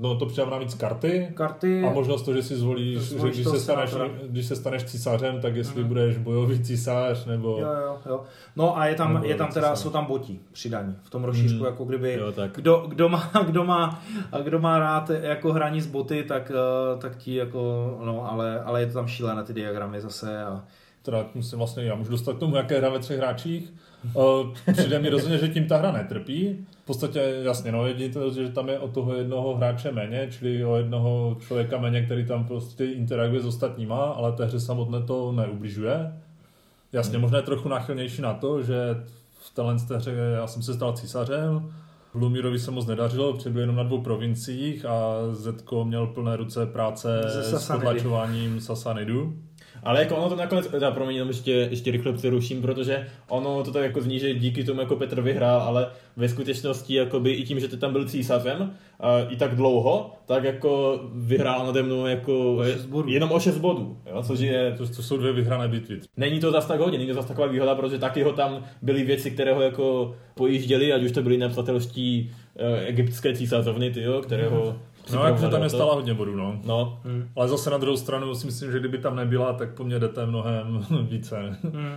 no, 0.00 0.14
to 0.16 0.26
přidává 0.26 0.50
navíc 0.50 0.74
karty, 0.74 1.28
karty. 1.34 1.82
A 1.84 1.90
možnost 1.92 2.22
to, 2.22 2.34
že 2.34 2.42
si 2.42 2.56
zvolíš, 2.56 3.02
že 3.02 3.28
když 3.30 3.46
se, 3.46 3.60
staneš, 3.60 3.94
když 4.26 4.46
se 4.46 4.56
staneš 4.56 4.84
císařem, 4.84 5.40
tak 5.40 5.56
jestli 5.56 5.84
budeš 5.84 6.16
bojový 6.16 6.64
císař, 6.64 7.26
nebo... 7.26 7.48
Jo, 7.60 7.68
jo, 7.86 7.98
jo. 8.06 8.22
No 8.56 8.78
a 8.78 8.86
je 8.86 8.94
tam, 8.94 9.24
je 9.24 9.34
tam 9.34 9.52
teda, 9.52 9.76
se- 9.76 9.82
jsou 9.82 9.90
tam 9.90 10.04
boti 10.04 10.40
přidaní 10.52 10.96
v 11.02 11.10
tom 11.10 11.24
rozšířku, 11.24 11.64
jako 11.64 11.84
kdyby, 11.84 12.12
Jo, 12.12 12.32
tak. 12.32 12.50
kdo, 12.54 12.84
kdo, 12.88 13.08
má, 13.08 13.30
kdo, 13.46 13.64
má, 13.64 14.02
kdo 14.42 14.58
má 14.58 14.78
rád 14.78 15.10
jako 15.10 15.52
hraní 15.52 15.80
s 15.80 15.86
boty, 15.86 16.22
tak, 16.22 16.52
eh, 16.54 16.98
tak 17.00 17.16
ti 17.16 17.34
jako, 17.34 17.60
no, 18.04 18.32
ale, 18.32 18.60
ale 18.62 18.80
je 18.80 18.86
to 18.86 18.92
tam 18.92 19.08
šílené 19.08 19.42
ty 19.44 19.52
diagramy 19.52 20.00
zase 20.00 20.42
a 20.44 20.64
Teda 21.02 21.26
musím 21.34 21.58
vlastně, 21.58 21.84
já 21.84 21.94
můžu 21.94 22.10
dostat 22.10 22.36
k 22.36 22.38
tomu, 22.38 22.56
jaké 22.56 22.78
hra 22.78 22.88
ve 22.88 22.98
třech 22.98 23.18
hráčích. 23.18 23.72
Přijde 24.72 24.98
mi 24.98 25.08
rozhodně, 25.08 25.38
že 25.38 25.48
tím 25.48 25.66
ta 25.66 25.76
hra 25.76 25.92
netrpí. 25.92 26.66
V 26.82 26.86
podstatě 26.86 27.34
jasně, 27.42 27.72
no, 27.72 27.86
jedině 27.86 28.08
to, 28.08 28.30
že 28.30 28.48
tam 28.48 28.68
je 28.68 28.78
o 28.78 28.88
toho 28.88 29.14
jednoho 29.14 29.56
hráče 29.56 29.92
méně, 29.92 30.28
čili 30.30 30.64
o 30.64 30.76
jednoho 30.76 31.36
člověka 31.40 31.78
méně, 31.78 32.02
který 32.02 32.26
tam 32.26 32.44
prostě 32.44 32.84
interaguje 32.84 33.40
s 33.40 33.46
ostatníma, 33.46 34.04
ale 34.04 34.32
té 34.32 34.44
hře 34.44 34.60
samotné 34.60 35.02
to 35.02 35.32
neubližuje. 35.32 36.12
Jasně, 36.92 37.18
možná 37.18 37.38
je 37.38 37.42
trochu 37.42 37.68
náchylnější 37.68 38.22
na 38.22 38.34
to, 38.34 38.62
že 38.62 38.74
v 39.32 39.54
téhle 39.54 39.76
té 39.88 39.96
hře 39.96 40.12
já 40.34 40.46
jsem 40.46 40.62
se 40.62 40.74
stal 40.74 40.92
císařem, 40.92 41.72
Lumírovi 42.14 42.58
se 42.58 42.70
moc 42.70 42.86
nedařilo, 42.86 43.32
protože 43.32 43.50
byl 43.50 43.60
jenom 43.60 43.76
na 43.76 43.82
dvou 43.82 44.00
provinciích 44.00 44.84
a 44.84 45.14
Zetko 45.32 45.84
měl 45.84 46.06
plné 46.06 46.36
ruce 46.36 46.66
práce 46.66 47.22
Ze 47.26 47.58
s 47.58 47.68
potlačováním 47.72 48.60
Sasanidu. 48.60 49.34
Ale 49.82 50.00
jako 50.00 50.16
ono 50.16 50.28
to 50.28 50.36
nakonec, 50.36 50.66
teda 50.66 50.90
promiň, 50.90 51.16
jenom 51.16 51.28
ještě, 51.28 51.52
ještě 51.52 51.90
rychle 51.90 52.12
přeruším, 52.12 52.62
protože 52.62 53.06
ono 53.28 53.64
to 53.64 53.72
tak 53.72 53.82
jako 53.82 54.00
zní, 54.00 54.18
že 54.18 54.34
díky 54.34 54.64
tomu 54.64 54.80
jako 54.80 54.96
Petr 54.96 55.20
vyhrál, 55.20 55.60
ale 55.60 55.86
ve 56.16 56.28
skutečnosti 56.28 56.94
jakoby 56.94 57.30
i 57.32 57.42
tím, 57.44 57.60
že 57.60 57.68
ty 57.68 57.76
tam 57.76 57.92
byl 57.92 58.08
císařem 58.08 58.72
a 59.00 59.20
i 59.28 59.36
tak 59.36 59.56
dlouho, 59.56 60.12
tak 60.26 60.44
jako 60.44 61.00
vyhrál 61.14 61.66
nade 61.66 61.82
mnou 61.82 62.06
jako 62.06 62.62
O 62.92 63.04
jenom 63.06 63.32
o 63.32 63.40
6 63.40 63.58
bodů, 63.58 63.96
jo, 64.10 64.22
což 64.22 64.40
je, 64.40 64.74
To, 64.78 64.86
to 64.86 65.02
jsou 65.02 65.16
dvě 65.16 65.32
vyhrané 65.32 65.68
bitvy. 65.68 66.00
není 66.16 66.40
to 66.40 66.52
zas 66.52 66.66
tak 66.66 66.80
hodně, 66.80 66.98
není 66.98 67.08
to 67.08 67.14
zas 67.14 67.26
taková 67.26 67.46
výhoda, 67.46 67.74
protože 67.74 67.98
taky 67.98 68.22
ho 68.22 68.32
tam 68.32 68.64
byly 68.82 69.04
věci, 69.04 69.30
které 69.30 69.52
ho 69.52 69.62
jako 69.62 70.14
pojížděly, 70.34 70.92
ať 70.92 71.02
už 71.02 71.12
to 71.12 71.22
byly 71.22 71.36
nepřátelští 71.36 72.30
eh, 72.56 72.86
egyptské 72.86 73.34
císařovny, 73.34 73.90
ty 73.90 74.02
jo, 74.02 74.22
které 74.22 74.48
ho 74.48 74.76
No, 75.16 75.24
jakože 75.26 75.48
tam 75.48 75.62
je 75.62 75.68
to. 75.70 75.76
stála 75.76 75.94
hodně 75.94 76.14
bodů, 76.14 76.36
no. 76.36 76.60
No, 76.64 77.00
Ale 77.36 77.48
zase 77.48 77.70
na 77.70 77.78
druhou 77.78 77.96
stranu 77.96 78.34
si 78.34 78.46
myslím, 78.46 78.72
že 78.72 78.78
kdyby 78.78 78.98
tam 78.98 79.16
nebyla, 79.16 79.52
tak 79.52 79.74
po 79.74 79.84
mně 79.84 79.98
jdete 79.98 80.26
mnohem 80.26 80.84
více. 81.10 81.56
mm, 81.62 81.94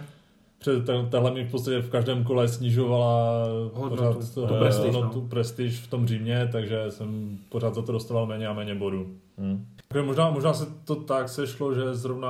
Před 0.59 0.89
tahle 1.09 1.31
mi 1.31 1.45
v 1.45 1.51
podstatě 1.51 1.79
v 1.81 1.89
každém 1.89 2.23
kole 2.23 2.47
snižovala 2.47 3.45
Hodnotu. 3.73 3.95
pořád 4.13 4.33
Tu 4.33 4.45
eh, 4.55 4.59
prestiž, 4.59 4.85
no. 4.93 4.99
hodnotu, 5.01 5.21
prestiž 5.21 5.79
v 5.79 5.87
tom 5.89 6.07
Římě, 6.07 6.49
takže 6.51 6.85
jsem 6.89 7.37
pořád 7.49 7.75
za 7.75 7.81
to 7.81 7.91
dostával 7.91 8.25
méně 8.25 8.47
a 8.47 8.53
méně 8.53 8.75
bodů. 8.75 9.07
Hmm. 9.37 9.65
Takže 9.87 10.05
možná, 10.07 10.29
možná 10.29 10.53
se 10.53 10.65
to 10.85 10.95
tak 10.95 11.29
sešlo, 11.29 11.73
že 11.75 11.93
zrovna 11.95 12.29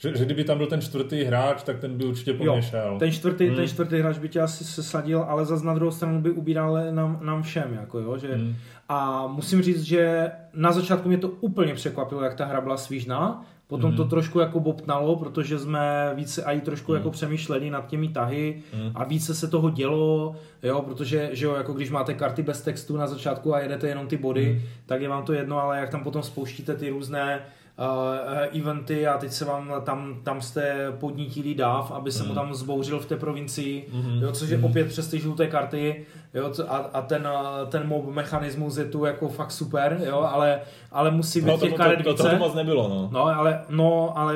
že, 0.00 0.16
že 0.16 0.24
kdyby 0.24 0.44
tam 0.44 0.58
byl 0.58 0.66
ten 0.66 0.80
čtvrtý 0.80 1.24
hráč, 1.24 1.62
tak 1.62 1.78
ten 1.78 1.96
by 1.98 2.04
určitě 2.04 2.32
po 2.32 2.44
Jo, 2.44 2.52
mně 2.52 2.62
šel. 2.62 2.96
ten 2.98 3.12
čtvrtý, 3.12 3.46
Hmm. 3.46 3.56
ten 3.56 3.68
čtvrtý 3.68 3.96
hráč 4.00 4.18
by 4.18 4.28
tě 4.28 4.40
asi 4.40 4.64
sesadil, 4.64 5.22
ale 5.22 5.44
zase 5.44 5.66
na 5.66 5.74
druhou 5.74 5.90
stranu 5.90 6.20
by 6.20 6.30
ubíral 6.30 6.78
nám, 6.90 7.18
nám 7.22 7.42
všem, 7.42 7.74
jako 7.80 7.98
jo, 7.98 8.18
že 8.18 8.34
Hmm. 8.34 8.54
A 8.88 9.26
musím 9.26 9.62
říct, 9.62 9.82
že 9.82 10.30
na 10.54 10.72
začátku 10.72 11.08
mě 11.08 11.18
to 11.18 11.28
úplně 11.28 11.74
překvapilo, 11.74 12.22
jak 12.22 12.34
ta 12.34 12.44
hra 12.44 12.60
byla 12.60 12.76
svížná, 12.76 13.44
potom 13.66 13.90
Mhm. 13.90 13.96
to 13.96 14.04
trošku 14.04 14.38
jako 14.38 14.60
bobtnalo, 14.60 15.16
protože 15.16 15.58
jsme 15.58 16.12
více 16.14 16.42
i 16.42 16.60
trošku 16.60 16.94
jako 16.94 17.10
přemýšleli 17.10 17.70
nad 17.70 17.86
těmi 17.86 18.08
tahy 18.08 18.62
Mhm. 18.74 18.92
a 18.94 19.04
více 19.04 19.34
se 19.34 19.48
toho 19.48 19.70
dělo, 19.70 20.36
jo, 20.62 20.82
protože, 20.82 21.28
že 21.32 21.46
jo, 21.46 21.54
jako 21.54 21.72
když 21.72 21.90
máte 21.90 22.14
karty 22.14 22.42
bez 22.42 22.62
textu 22.62 22.96
na 22.96 23.06
začátku 23.06 23.54
a 23.54 23.60
jedete 23.60 23.88
jenom 23.88 24.06
ty 24.06 24.16
body, 24.16 24.62
tak 24.86 25.00
je 25.02 25.08
vám 25.08 25.24
to 25.24 25.32
jedno, 25.32 25.58
ale 25.62 25.78
jak 25.78 25.90
tam 25.90 26.04
potom 26.04 26.22
spouštíte 26.22 26.74
ty 26.74 26.90
různé 26.90 27.40
uh, 27.78 28.60
eventy 28.60 29.06
a 29.06 29.18
teď 29.18 29.32
se 29.32 29.44
vám 29.44 29.72
tam, 29.84 30.14
tam 30.22 30.40
jste 30.40 30.92
podnítili 31.00 31.54
dáv, 31.54 31.90
aby 31.92 32.12
se 32.12 32.24
mu 32.24 32.34
tam 32.34 32.54
zbouřil 32.54 32.98
v 33.00 33.06
té 33.06 33.16
provincii, 33.16 33.88
Mhm. 33.92 34.22
jo, 34.22 34.32
což 34.32 34.48
je 34.50 34.58
opět 34.62 34.88
přes 34.88 35.08
ty 35.08 35.18
žluté 35.20 35.46
karty 35.46 36.06
jo, 36.34 36.52
a, 36.68 36.76
a 36.76 37.02
ten, 37.02 37.26
a 37.26 37.64
ten 37.68 37.86
mob 37.88 38.14
mechanismus 38.14 38.76
je 38.76 38.84
tu 38.84 39.04
jako 39.04 39.28
fakt 39.28 39.50
super, 39.52 40.00
jo, 40.06 40.28
ale, 40.32 40.60
ale 40.92 41.10
musí 41.10 41.40
být 41.40 41.46
No, 41.46 41.58
to, 41.58 41.64
těch 41.64 41.70
to, 41.72 41.76
karet 41.76 41.98
to, 41.98 42.04
to, 42.04 42.10
více. 42.22 42.30
to 42.30 42.36
moc 42.38 42.54
nebylo, 42.54 42.88
no. 42.88 43.08
No, 43.12 43.24
ale, 43.24 43.60
no, 43.70 44.18
ale 44.18 44.34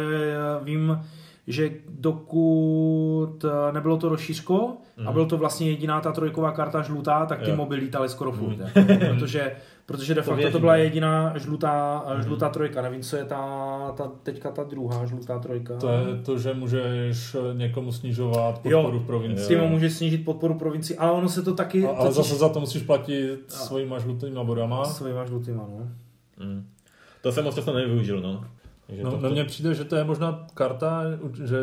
vím, 0.63 1.01
že 1.47 1.71
dokud 1.89 3.45
eh, 3.45 3.73
nebylo 3.73 3.97
to 3.97 4.09
rozšířko 4.09 4.77
a 5.07 5.13
byl 5.13 5.27
to 5.27 5.37
vlastně 5.37 5.71
jediná 5.71 6.01
ta 6.01 6.13
trojková 6.13 6.53
karta 6.53 6.83
žlutá, 6.83 7.27
tak 7.27 7.43
ty 7.43 7.51
Jo. 7.51 7.57
moby 7.57 7.75
lítaly 7.77 8.09
skoro 8.09 8.33
furt. 8.33 8.57
jako, 8.59 9.05
protože, 9.15 9.53
protože 9.87 10.15
de 10.15 10.23
facto 10.23 10.51
to 10.51 10.59
byla 10.61 10.73
no. 10.77 10.83
jediná 10.83 11.39
žlutá, 11.39 12.05
žlutá 12.21 12.49
trojka. 12.49 12.83
Nevím, 12.83 13.03
co 13.03 13.17
je 13.17 13.25
ta, 13.25 13.93
ta 13.97 14.13
teďka 14.23 14.51
ta 14.51 14.65
druhá 14.65 15.07
žlutá 15.07 15.39
trojka. 15.39 15.77
To 15.77 15.89
je 15.89 16.17
to, 16.25 16.39
že 16.39 16.55
můžeš 16.55 17.37
někomu 17.53 17.93
snižovat 17.93 18.61
Jo, 18.65 18.83
podporu 18.83 18.99
v 18.99 19.07
provincii. 19.07 19.45
S 19.45 19.49
tím 19.49 19.61
můžeš 19.61 19.93
snížit 19.93 20.25
podporu 20.25 20.55
provincii, 20.55 20.97
ale 20.97 21.13
ono 21.13 21.29
se 21.29 21.43
to 21.43 21.55
taky... 21.55 21.87
A- 21.87 21.89
Ale 21.89 22.09
totiž- 22.11 22.13
zase 22.13 22.35
za 22.35 22.49
to 22.49 22.61
musíš 22.61 22.83
platit 22.83 23.39
svýma 23.49 23.99
žlutýma 23.99 24.45
bodama. 24.45 24.85
Svýma 24.85 25.25
žlutýma, 25.25 25.67
no. 25.71 25.89
Mm. 26.47 26.67
To 27.23 27.33
jsem 27.33 27.45
moc 27.45 27.55
často 27.55 27.73
nevyužil, 27.73 28.21
no. 28.21 28.45
Takže 28.87 29.03
No, 29.03 29.11
to, 29.11 29.17
na 29.17 29.29
to, 29.29 29.35
mně 29.35 29.45
přijde, 29.45 29.75
že 29.75 29.85
to 29.85 29.97
je 29.97 30.05
možná 30.05 30.47
karta, 30.55 31.03
že 31.45 31.57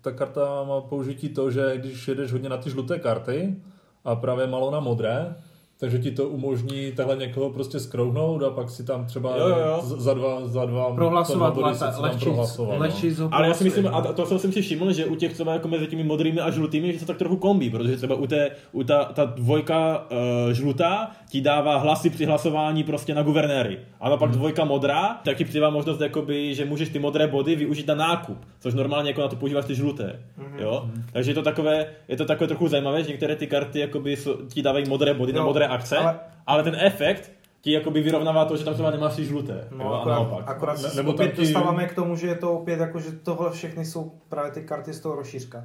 ta 0.00 0.12
karta 0.12 0.64
má 0.64 0.80
použití 0.80 1.28
to, 1.28 1.50
že 1.50 1.72
když 1.76 2.08
jedeš 2.08 2.32
hodně 2.32 2.48
na 2.48 2.56
ty 2.56 2.70
žluté 2.70 2.98
karty 2.98 3.56
a 4.04 4.14
právě 4.16 4.46
malo 4.46 4.70
na 4.70 4.80
modré, 4.80 5.34
takže 5.80 5.98
ti 5.98 6.10
to 6.10 6.28
umožní 6.28 6.92
takhle 6.92 7.16
někoho 7.16 7.50
prostě 7.50 7.80
skrouhnout 7.80 8.42
a 8.42 8.50
pak 8.50 8.70
si 8.70 8.84
tam 8.84 9.06
třeba 9.06 9.36
Jo, 9.36 9.48
jo, 9.48 9.80
za 9.82 10.14
dva, 10.14 10.46
za 10.46 10.64
dva 10.66 10.94
Prohlasovat 10.94 11.54
dva 11.54 11.62
body 11.62 11.74
si 11.74 11.80
tam 11.80 11.94
lehčí, 12.02 12.24
prohlasoval, 12.24 12.74
no. 12.74 12.80
lehčí 12.80 13.10
z- 13.10 13.28
ale 13.30 13.48
já 13.48 13.54
si 13.54 13.64
myslím, 13.64 13.86
a 13.86 14.02
to 14.02 14.38
jsem 14.38 14.52
si 14.52 14.62
všiml, 14.62 14.92
že 14.92 15.06
u 15.06 15.14
těch 15.14 15.32
třeba 15.34 15.52
jako 15.52 15.68
mezi 15.68 15.86
těmi 15.86 16.04
modrými 16.04 16.40
a 16.40 16.50
žlutými, 16.50 16.92
že 16.92 16.98
se 16.98 17.06
tak 17.06 17.16
trochu 17.16 17.36
kombí, 17.36 17.70
protože 17.70 17.96
třeba 17.96 18.14
u 18.14 18.26
té, 18.26 18.50
u 18.72 18.82
ta, 18.84 19.04
ta 19.04 19.24
dvojka 19.24 20.06
uh, 20.46 20.52
žlutá 20.52 21.10
ti 21.30 21.40
dává 21.40 21.76
hlasy 21.78 22.10
při 22.10 22.24
hlasování 22.24 22.84
prostě 22.84 23.14
na 23.14 23.22
guvernéry. 23.22 23.78
A 24.00 24.08
naopak 24.08 24.30
Hmm. 24.30 24.38
dvojka 24.38 24.64
modrá, 24.64 25.20
tak 25.24 25.36
ti 25.36 25.44
přidává 25.44 25.70
možnost, 25.70 26.00
jakoby, 26.00 26.54
že 26.54 26.64
můžeš 26.64 26.88
ty 26.88 26.98
modré 26.98 27.26
body 27.26 27.56
využít 27.56 27.86
na 27.86 27.94
nákup, 27.94 28.38
což 28.60 28.74
normálně 28.74 29.10
jako 29.10 29.20
na 29.20 29.28
to 29.28 29.36
používáš 29.36 29.64
ty 29.64 29.74
žluté. 29.74 30.20
Mhm. 30.38 30.58
Jo? 30.58 30.90
Takže 31.12 31.30
je 31.30 31.34
to 31.34 31.42
takové, 31.42 31.86
je 32.08 32.16
to 32.16 32.24
takové 32.24 32.48
trochu 32.48 32.68
zajímavé, 32.68 33.02
že 33.02 33.08
některé 33.10 33.36
ty 33.36 33.46
karty 33.46 33.80
jakoby, 33.80 34.16
ti 34.48 34.62
dávají 34.62 34.88
modré 34.88 35.14
body 35.14 35.32
na 35.32 35.38
Jo, 35.40 35.46
modré 35.68 35.78
akce, 35.78 35.96
ale- 35.98 36.18
ale... 36.46 36.62
ten 36.62 36.76
efekt 36.80 37.32
ti 37.60 37.72
jakoby 37.72 38.00
vyrovnává 38.02 38.44
to, 38.44 38.56
že 38.56 38.64
tam 38.64 38.74
třeba 38.74 38.90
nemáš 38.90 39.12
žluté. 39.14 39.68
No, 39.70 39.84
jo? 39.84 39.92
A 39.92 39.98
akorát, 40.00 40.14
naopak. 40.14 40.48
akorát 40.48 40.82
Ne- 40.82 40.88
se 40.88 40.96
nebo 40.96 41.12
opět 41.12 41.26
taky- 41.28 41.40
dostáváme 41.42 41.86
k 41.86 41.94
tomu, 41.94 42.16
že 42.16 42.26
je 42.26 42.34
to 42.34 42.52
opět 42.52 42.80
jako, 42.80 43.00
že 43.00 43.12
tohle 43.12 43.50
všechny 43.50 43.84
jsou 43.84 44.12
právě 44.28 44.50
ty 44.50 44.62
karty 44.62 44.92
z 44.92 45.00
toho 45.00 45.14
rozšířka. 45.16 45.64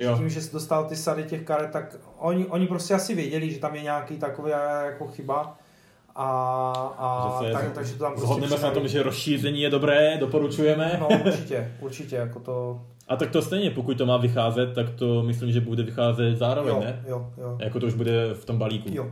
Že 0.00 0.06
Jo. 0.06 0.16
Tím, 0.16 0.28
že 0.28 0.40
jsi 0.40 0.52
dostal 0.52 0.84
ty 0.84 0.96
sady 0.96 1.24
těch 1.24 1.42
karet, 1.42 1.70
tak 1.70 1.96
oni, 2.18 2.46
oni 2.46 2.66
prostě 2.66 2.94
asi 2.94 3.14
věděli, 3.14 3.50
že 3.50 3.58
tam 3.60 3.74
je 3.74 3.82
nějaký 3.82 4.16
takový 4.16 4.50
jako 4.84 5.06
chyba. 5.06 5.56
A, 6.18 6.94
a 6.98 7.38
Že 7.42 7.46
se 7.46 7.52
tak, 7.52 7.72
takže 7.72 7.92
to 7.92 7.98
tam 7.98 8.12
prostě 8.12 8.26
Zhodneme 8.26 8.56
se 8.56 8.66
na 8.66 8.70
tom, 8.70 8.88
že 8.88 9.02
rozšíření 9.02 9.60
je 9.60 9.70
dobré, 9.70 10.16
doporučujeme. 10.20 10.96
No 11.00 11.08
určitě, 11.24 11.72
určitě, 11.80 12.16
jako 12.16 12.40
to... 12.40 12.80
A 13.08 13.16
tak 13.16 13.30
to 13.30 13.42
stejně, 13.42 13.70
pokud 13.70 13.98
to 13.98 14.06
má 14.06 14.16
vycházet, 14.16 14.74
tak 14.74 14.90
to 14.90 15.22
myslím, 15.22 15.52
že 15.52 15.60
bude 15.60 15.82
vycházet 15.82 16.36
zároveň, 16.36 16.74
Jo, 16.74 16.80
ne? 16.80 17.02
jo, 17.08 17.30
jo. 17.38 17.56
Jako 17.60 17.80
to 17.80 17.86
už 17.86 17.94
bude 17.94 18.34
v 18.34 18.44
tom 18.44 18.58
balíku. 18.58 18.88
Jo. 18.92 19.10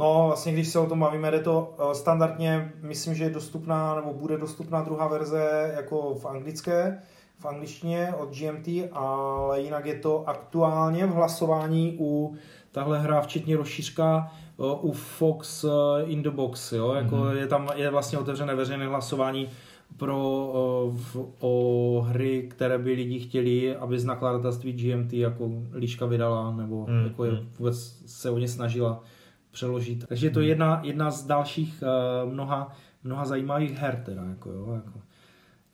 No, 0.00 0.24
vlastně 0.26 0.52
když 0.52 0.68
se 0.68 0.78
o 0.78 0.86
tom 0.86 1.00
bavíme, 1.00 1.30
jde 1.30 1.40
to 1.40 1.74
eh, 1.78 1.94
standardně, 1.94 2.72
myslím, 2.82 3.14
že 3.14 3.24
je 3.24 3.30
dostupná, 3.30 3.94
nebo 3.94 4.12
bude 4.14 4.38
dostupná 4.38 4.82
druhá 4.82 5.08
verze 5.08 5.72
jako 5.76 6.14
v 6.14 6.26
anglické, 6.26 6.98
v 7.38 7.46
angličtině 7.46 8.14
od 8.18 8.28
GMT, 8.38 8.68
ale 8.92 9.60
jinak 9.60 9.86
je 9.86 9.94
to 9.94 10.28
aktuálně 10.28 11.06
v 11.06 11.10
hlasování 11.12 11.96
u 12.00 12.36
tahle 12.72 12.98
hra, 12.98 13.20
včetně 13.20 13.56
rozšířka, 13.56 14.32
eh, 14.58 14.62
u 14.80 14.92
Fox 14.92 15.64
eh, 15.64 15.68
in 16.04 16.22
the 16.22 16.30
Box, 16.30 16.72
jo? 16.72 16.92
Jako 16.92 17.16
Mhm. 17.16 17.24
mm-hmm. 17.24 17.36
je 17.36 17.46
tam 17.46 17.68
je 17.74 17.90
vlastně 17.90 18.18
otevřené 18.18 18.54
veřejné 18.54 18.86
hlasování 18.86 19.48
pro 19.96 20.52
eh, 20.54 20.90
v, 20.96 21.16
o 21.40 22.04
hry, 22.08 22.48
které 22.50 22.78
by 22.78 22.92
lidi 22.92 23.18
chtěli, 23.20 23.76
aby 23.76 23.98
z 23.98 24.04
nakladatelství 24.04 24.72
GMT 24.72 25.12
jako 25.12 25.50
Líška 25.74 26.06
vydala, 26.06 26.52
nebo 26.56 26.86
Mm, 26.88 27.04
jako 27.04 27.24
je, 27.24 27.32
vůbec 27.58 27.76
se 28.06 28.30
o 28.30 28.38
ně 28.38 28.48
snažila 28.48 29.00
přeložit. 29.52 30.06
Takže 30.06 30.26
je 30.26 30.30
to 30.30 30.40
jedna, 30.40 30.80
jedna 30.84 31.10
z 31.10 31.24
dalších 31.24 31.84
uh, 32.24 32.32
mnoha, 32.32 32.76
mnoha 33.04 33.24
zajímavých 33.24 33.78
her 33.78 34.02
teda, 34.04 34.22
jako 34.24 34.50
jo, 34.50 34.72
jako. 34.74 35.00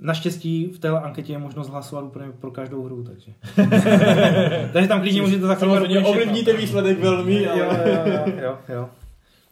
Naštěstí 0.01 0.67
v 0.67 0.79
téhle 0.79 1.01
anketě 1.01 1.33
je 1.33 1.39
možnost 1.39 1.69
hlasovat 1.69 2.05
úplně 2.05 2.27
pro 2.41 2.51
každou 2.51 2.83
hru, 2.85 3.05
takže. 3.05 3.33
takže 4.73 4.89
tam 4.89 5.01
klidně 5.01 5.23
můžete 5.23 5.47
zaklikat 5.47 5.75
Samozřejmě 5.75 6.01
ovlivníte 6.01 6.53
výsledek 6.53 7.01
velmi, 7.01 7.43
Jo, 7.43 7.51
ale... 7.53 8.03
jo, 8.07 8.13
jo, 8.13 8.35
jo, 8.43 8.59
jo. 8.69 8.89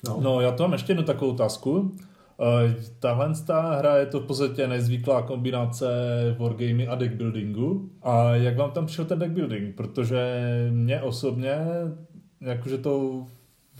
No. 0.08 0.18
No, 0.20 0.40
já 0.40 0.52
tu 0.52 0.62
mám 0.62 0.72
ještě 0.72 0.90
jednu 0.90 1.04
takovou 1.04 1.32
otázku. 1.32 1.96
Eh, 2.40 2.74
Tahle 3.00 3.32
ta 3.46 3.60
hra 3.60 3.96
je 3.96 4.06
to 4.06 4.20
v 4.20 4.26
podstatě 4.26 4.68
nezvyklá 4.68 5.22
kombinace 5.22 5.86
wargamey 6.38 6.88
a 6.88 6.94
deckbuildingu. 6.94 7.90
A 8.02 8.34
jak 8.34 8.56
vám 8.56 8.70
tam 8.70 8.86
přišel 8.86 9.04
ten 9.04 9.18
deckbuilding? 9.18 9.74
Protože 9.74 10.40
mě 10.70 11.02
osobně, 11.02 11.58
jakože 12.40 12.78
to 12.78 13.24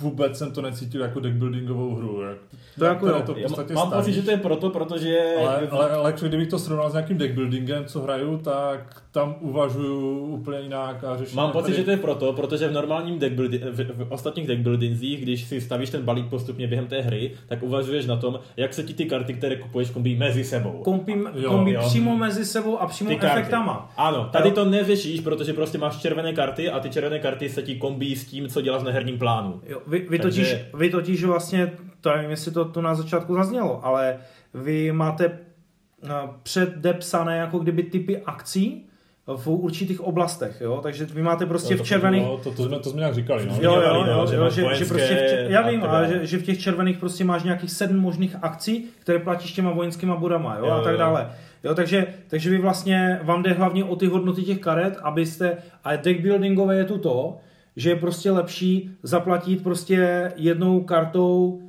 vůbec 0.01 0.39
jsem 0.39 0.53
to 0.53 0.63
necítil 0.63 1.01
jako 1.03 1.21
deckbuildingovou 1.21 1.95
hru. 1.95 2.23
Jak, 2.23 2.39
To 2.79 2.85
jako 2.85 3.07
jo. 3.09 3.23
to 3.27 3.35
v 3.35 3.43
podstatě 3.43 3.75
mám 3.75 3.91
pocit, 3.91 4.13
že 4.13 4.23
to 4.23 4.31
je 4.31 4.37
proto, 4.37 4.71
protože... 4.71 5.19
Ale, 5.41 5.69
ale, 5.71 5.91
ale 5.91 6.11
jako 6.13 6.27
kdybych 6.29 6.49
to 6.49 6.59
srovnal 6.59 6.91
s 6.91 6.93
nějakým 6.93 7.19
deckbuildingem, 7.19 7.85
co 7.85 8.01
hraju, 8.01 8.39
tak 8.39 9.03
tam 9.13 9.35
uvažuju 9.41 10.19
úplně 10.27 10.59
jinak 10.61 11.05
a 11.05 11.17
řeším. 11.17 11.37
Mám 11.37 11.51
pocit, 11.53 11.65
tady- 11.65 11.77
že 11.77 11.85
to 11.85 11.91
je 11.91 11.97
proto, 11.97 12.33
protože 12.33 12.69
v 12.69 12.73
normálním 12.73 13.19
deckbuildi- 13.19 13.61
v, 13.71 14.05
v 14.05 14.13
ostatních 14.13 14.47
deckbuildingzích, 14.47 15.23
když 15.23 15.45
si 15.45 15.61
stavíš 15.61 15.91
ten 15.91 16.03
balík 16.03 16.27
postupně 16.27 16.67
během 16.67 16.87
té 16.87 17.01
hry, 17.01 17.33
tak 17.49 17.63
uvažuješ 17.63 18.07
na 18.07 18.17
tom, 18.17 18.39
jak 18.57 18.75
se 18.75 18.83
ti 18.83 18.95
ty 18.95 19.05
karty, 19.05 19.35
které 19.35 19.57
kupuješ, 19.57 19.91
kombí 19.91 20.17
mezi 20.17 20.45
sebou. 20.45 20.71
Kompím, 20.85 21.29
Jo, 21.35 21.51
kompí 21.51 21.71
jo. 21.73 21.83
přímo 21.87 22.17
mezi 22.17 22.45
sebou 22.45 22.79
a 22.79 22.87
přímo 22.87 23.11
Ty 23.11 23.17
karty. 23.17 23.39
efektama. 23.41 23.93
Ano, 23.97 24.29
tady 24.33 24.51
to 24.51 24.65
neřešíš, 24.65 25.21
protože 25.21 25.53
prostě 25.53 25.79
máš 25.79 25.97
červené 25.97 26.33
karty 26.33 26.71
a 26.71 26.81
ty 26.81 26.91
červené 26.91 27.19
karty 27.19 27.49
se 27.49 27.63
ti 27.63 27.75
kombí 27.77 28.17
s 28.17 28.25
tím, 28.25 28.49
co 28.49 28.61
děláš 28.61 28.83
na 28.83 28.91
herním 28.91 29.19
plánu. 29.19 29.61
Jo, 29.67 29.81
vy, 29.87 30.07
vy, 30.11 30.19
Takže- 30.19 30.43
totiž, 30.43 30.57
vy 30.75 30.91
totiž 30.91 31.25
vlastně, 31.25 31.73
to 32.01 32.11
nevím, 32.17 32.31
jestli 32.31 32.51
to 32.53 32.65
tu 32.65 32.81
na 32.81 32.95
začátku 32.95 33.35
zaznělo, 33.35 33.87
ale 33.87 34.19
vy 34.55 34.93
máte 34.93 35.25
eh, 36.05 36.09
předepsané 36.43 37.37
jako 37.37 37.59
kdyby 37.59 37.83
typy 37.83 38.23
akcí 38.23 38.87
v 39.37 39.47
určitých 39.49 40.01
oblastech, 40.01 40.61
jo? 40.61 40.81
takže 40.83 41.05
vy 41.05 41.23
máte 41.23 41.47
prostě 41.47 41.75
No, 41.75 41.79
to- 41.79 41.85
v 41.85 41.87
červených... 41.87 42.23
No, 42.23 42.37
to, 42.37 42.51
to, 42.53 42.65
jsme, 42.65 42.79
to 42.79 42.91
jsme 42.91 42.99
nějak 42.99 43.15
říkali. 43.15 43.47
No. 43.47 43.59
Jo, 43.61 43.75
jo, 43.81 44.05
jo, 44.09 44.27
že 44.27 44.37
jo 44.37 44.51
že, 44.75 44.85
prostě 44.85 45.45
v 45.49 45.51
já 45.51 45.69
vím, 45.69 45.85
ale 45.85 46.09
že, 46.09 46.27
že 46.27 46.39
v 46.39 46.43
těch 46.43 46.61
červených 46.61 46.99
prostě 46.99 47.25
máš 47.25 47.43
nějakých 47.43 47.71
sedm 47.71 47.97
možných 47.97 48.37
akcí, 48.43 48.89
které 48.99 49.19
platíš 49.19 49.53
těma 49.53 49.71
vojenskýma 49.71 50.17
bodama, 50.17 50.57
jo, 50.59 50.67
Jo, 50.67 50.73
a 50.73 50.81
tak 50.83 50.97
dále. 50.97 51.31
Jo, 51.65 51.75
takže, 51.75 52.07
takže 52.29 52.51
vy 52.51 52.59
vlastně, 52.59 53.21
vám 53.23 53.43
jde 53.43 53.53
hlavně 53.53 53.85
o 53.85 53.97
ty 53.97 54.07
hodnoty 54.07 54.43
těch 54.43 54.59
karet, 54.59 54.97
abyste, 55.03 55.57
a 55.85 55.97
deck 55.97 56.21
buildingové 56.21 56.77
je 56.77 56.85
tu 56.85 56.99
to, 56.99 57.37
že 57.77 57.91
je 57.91 57.97
prostě 57.97 58.31
lepší 58.31 58.91
zaplatit 59.03 59.63
prostě 59.63 60.33
jednou 60.37 60.81
kartou 60.81 61.61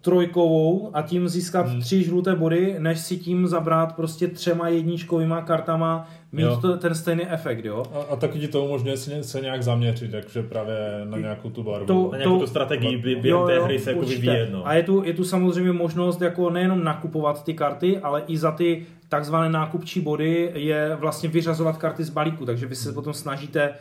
trojkovou 0.00 0.90
a 0.94 1.02
tím 1.02 1.28
získat 1.28 1.66
Hmm. 1.68 1.80
tři 1.80 2.02
žluté 2.04 2.34
body, 2.34 2.76
než 2.78 2.98
si 3.00 3.16
tím 3.16 3.46
zabrat 3.46 3.96
prostě 3.96 4.28
třema 4.28 4.68
jedničkovýma 4.68 5.42
kartama, 5.42 6.08
mít 6.32 6.42
Jo. 6.42 6.58
to, 6.62 6.76
ten 6.76 6.94
stejný 6.94 7.22
efekt, 7.30 7.64
jo. 7.64 7.82
A, 7.94 7.98
a 8.12 8.16
taky 8.16 8.38
ti 8.38 8.48
to 8.48 8.64
umožňuje 8.64 8.96
se, 8.96 9.22
se 9.22 9.40
nějak 9.40 9.62
zaměřit, 9.62 10.10
takže 10.10 10.42
právě 10.42 10.76
na 11.04 11.18
nějakou 11.18 11.50
tu 11.50 11.62
barvu. 11.62 11.86
To- 11.86 12.08
Na 12.12 12.18
nějakou 12.18 12.38
tu 12.40 12.46
strategii 12.46 12.96
by- 12.96 13.16
během 13.16 13.46
té 13.46 13.60
hry 13.62 13.78
se 13.78 13.90
jako 13.92 14.06
vyvíjet. 14.06 14.48
No. 14.52 14.66
A 14.66 14.74
je 14.74 14.82
tu, 14.82 15.02
je 15.04 15.12
tu 15.14 15.24
samozřejmě 15.24 15.72
možnost 15.72 16.20
jako 16.22 16.50
nejenom 16.50 16.84
nakupovat 16.84 17.44
ty 17.44 17.54
karty, 17.54 17.98
ale 17.98 18.22
i 18.26 18.36
za 18.38 18.50
ty 18.52 18.86
takzvané 19.08 19.48
nákupčí 19.50 20.00
body 20.00 20.50
je 20.54 20.96
vlastně 21.00 21.28
vyřazovat 21.28 21.76
karty 21.78 22.04
z 22.04 22.10
balíku, 22.10 22.46
takže 22.46 22.66
vy 22.66 22.74
se 22.76 22.92
potom 22.92 23.12
snažíte 23.12 23.72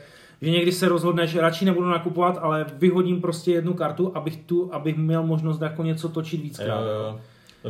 že 0.42 0.50
někdy 0.52 0.72
se 0.72 0.90
rozhodneš, 0.90 1.36
radši 1.36 1.66
nebudu 1.66 1.90
nakupovat, 1.90 2.40
ale 2.42 2.66
vyhodím 2.78 3.22
prostě 3.22 3.52
jednu 3.52 3.74
kartu, 3.74 4.12
abych 4.16 4.38
tu, 4.38 4.70
abych 4.74 4.98
měl 4.98 5.24
možnost 5.24 5.62
jako 5.62 5.84
něco 5.84 6.10
točit 6.10 6.42
víckrát. 6.42 6.82
Jo, 6.82 6.88
jo. 7.06 7.20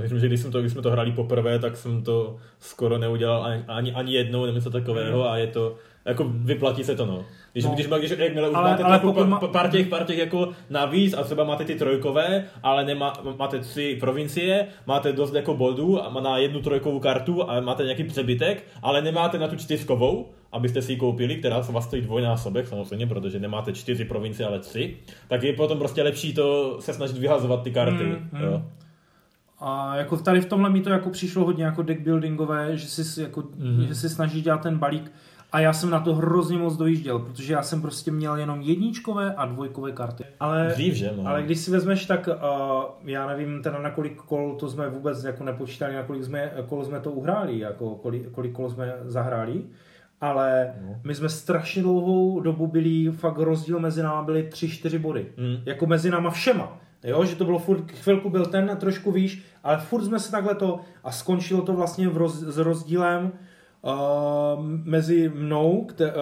Myslím, 0.01 0.20
že 0.20 0.28
když, 0.28 0.39
jsem 0.39 0.51
to, 0.51 0.59
když 0.59 0.72
jsme 0.72 0.82
to 0.82 0.91
hráli 0.91 1.11
poprvé, 1.11 1.59
tak 1.59 1.78
jsem 1.78 2.03
to 2.03 2.38
skoro 2.59 2.97
neudělal 2.97 3.43
ani, 3.43 3.63
ani, 3.68 3.93
ani 3.93 4.13
jednou 4.13 4.45
nebo 4.45 4.55
něco 4.55 4.70
takového 4.72 5.30
a 5.30 5.38
je 5.38 5.47
to, 5.47 5.76
jako 6.05 6.26
vyplatí 6.30 6.84
se 6.84 6.95
to 6.95 7.05
no. 7.05 7.26
Když, 7.53 7.65
No. 7.65 7.72
když, 7.74 7.88
když 7.99 8.11
jakmile 8.18 8.49
už 8.49 8.55
Ale- 8.55 8.72
máte 8.72 8.84
ale 8.84 8.99
pokud 8.99 9.28
ma- 9.28 9.47
pár, 9.51 9.70
těch, 9.70 9.88
pár 9.88 10.03
těch 10.05 10.18
jako 10.18 10.49
navíc 10.70 11.13
a 11.13 11.24
třeba 11.24 11.43
máte 11.43 11.65
ty 11.65 11.76
trojkové, 11.76 12.43
ale 12.63 12.86
nemá, 12.86 13.13
máte 13.39 13.59
tři 13.59 13.97
provincie, 13.99 14.68
máte 14.88 15.13
dost 15.13 15.34
jako 15.34 15.53
bodů 15.53 16.03
a 16.05 16.09
má 16.09 16.22
na 16.22 16.38
jednu 16.38 16.61
trojkovou 16.61 16.99
kartu 16.99 17.49
a 17.49 17.59
máte 17.61 17.84
nějaký 17.84 18.03
přebytek, 18.03 18.63
ale 18.82 19.01
nemáte 19.01 19.39
na 19.39 19.47
tu 19.47 19.55
čtyřkovou, 19.55 20.30
abyste 20.58 20.82
si 20.82 20.91
ji 20.91 20.97
koupili, 20.97 21.36
která 21.36 21.64
se 21.64 21.72
vás 21.72 21.86
stojí 21.86 22.01
dvojnásobek 22.01 22.68
samozřejmě, 22.68 23.08
protože 23.08 23.39
nemáte 23.39 23.74
čtyři 23.74 24.05
provincie, 24.05 24.47
ale 24.47 24.60
tři, 24.60 24.97
tak 25.28 25.43
je 25.43 25.53
potom 25.53 25.78
prostě 25.80 26.03
lepší 26.03 26.34
to 26.34 26.78
se 26.82 26.93
snažit 26.93 27.18
vyhazovat 27.18 27.64
ty 27.64 27.72
karty. 27.72 28.03
Mm, 28.03 28.30
mm. 28.32 28.41
Jo. 28.41 28.64
A 29.60 29.95
jako 29.95 30.18
tady 30.18 30.41
v 30.41 30.45
tomhle 30.45 30.70
mi 30.70 30.82
to 30.82 30.89
jako 30.89 31.10
přišlo 31.10 31.45
hodně 31.45 31.64
jako 31.64 31.82
deck 31.82 32.01
buildingové, 32.01 32.78
že 32.78 32.88
si, 32.88 33.22
jako, 33.22 33.41
mm-hmm. 33.41 33.88
že 33.88 33.95
si 33.95 34.10
snaží 34.10 34.41
dělat 34.41 34.62
ten 34.62 34.78
balík 34.78 35.12
a 35.51 35.60
já 35.60 35.74
jsem 35.74 35.89
na 35.89 35.99
to 35.99 36.16
hrozně 36.16 36.58
moc 36.58 36.78
dojížděl, 36.78 37.20
protože 37.20 37.53
já 37.53 37.64
jsem 37.64 37.82
prostě 37.82 38.12
měl 38.12 38.36
jenom 38.36 38.62
jedničkové 38.62 39.36
a 39.36 39.45
dvojkové 39.45 39.91
karty. 39.91 40.24
Ale, 40.39 40.68
Dřív, 40.68 40.93
že? 40.93 41.14
No. 41.18 41.28
ale 41.28 41.43
když 41.43 41.60
si 41.60 41.72
vezmeš, 41.72 42.05
tak 42.05 42.28
uh, 42.28 43.10
já 43.10 43.28
nevím 43.28 43.62
teda 43.64 43.82
na 43.82 43.89
kolik 43.89 44.16
kol 44.16 44.55
to 44.60 44.70
jsme 44.70 44.89
vůbec 44.89 45.24
jako 45.24 45.43
nepočítali, 45.43 45.95
na 45.95 46.03
kolik 46.03 46.24
jsme, 46.24 46.51
kol 46.70 46.86
jsme 46.86 46.99
to 46.99 47.12
uhráli, 47.12 47.60
jako 47.60 47.95
kolik, 47.95 48.32
kolik 48.32 48.51
kol 48.51 48.70
jsme 48.70 48.93
zahráli, 49.05 49.64
ale 50.22 50.74
No. 50.88 50.95
my 51.03 51.15
jsme 51.15 51.30
strašně 51.30 51.82
dlouhou 51.82 52.39
dobu 52.39 52.68
byli, 52.68 53.11
fakt 53.11 53.38
rozdíl 53.38 53.80
mezi 53.80 54.03
náma 54.03 54.22
byly 54.24 54.49
3-4 54.49 54.99
body. 54.99 55.26
Mm. 55.38 55.57
Jako 55.65 55.86
mezi 55.86 56.09
náma 56.11 56.30
všema. 56.30 56.80
Jo, 57.03 57.26
že 57.26 57.36
to 57.36 57.45
bylo 57.45 57.59
furt, 57.59 57.91
chvilku 57.91 58.30
byl 58.30 58.45
ten 58.45 58.78
trošku 58.80 59.11
výš, 59.11 59.43
ale 59.63 59.78
furt 59.78 60.05
jsme 60.05 60.20
se 60.20 60.32
takhle 60.32 60.55
to 60.55 60.80
a 61.03 61.11
skončilo 61.11 61.61
to 61.61 61.74
vlastně 61.74 62.09
v 62.09 62.18
roz, 62.18 62.36
s 62.39 62.57
rozdílem 62.57 63.32
uh, 63.82 63.91
mezi 64.84 65.32
mnou, 65.36 65.86
kte, 65.86 66.13
uh, 66.13 66.22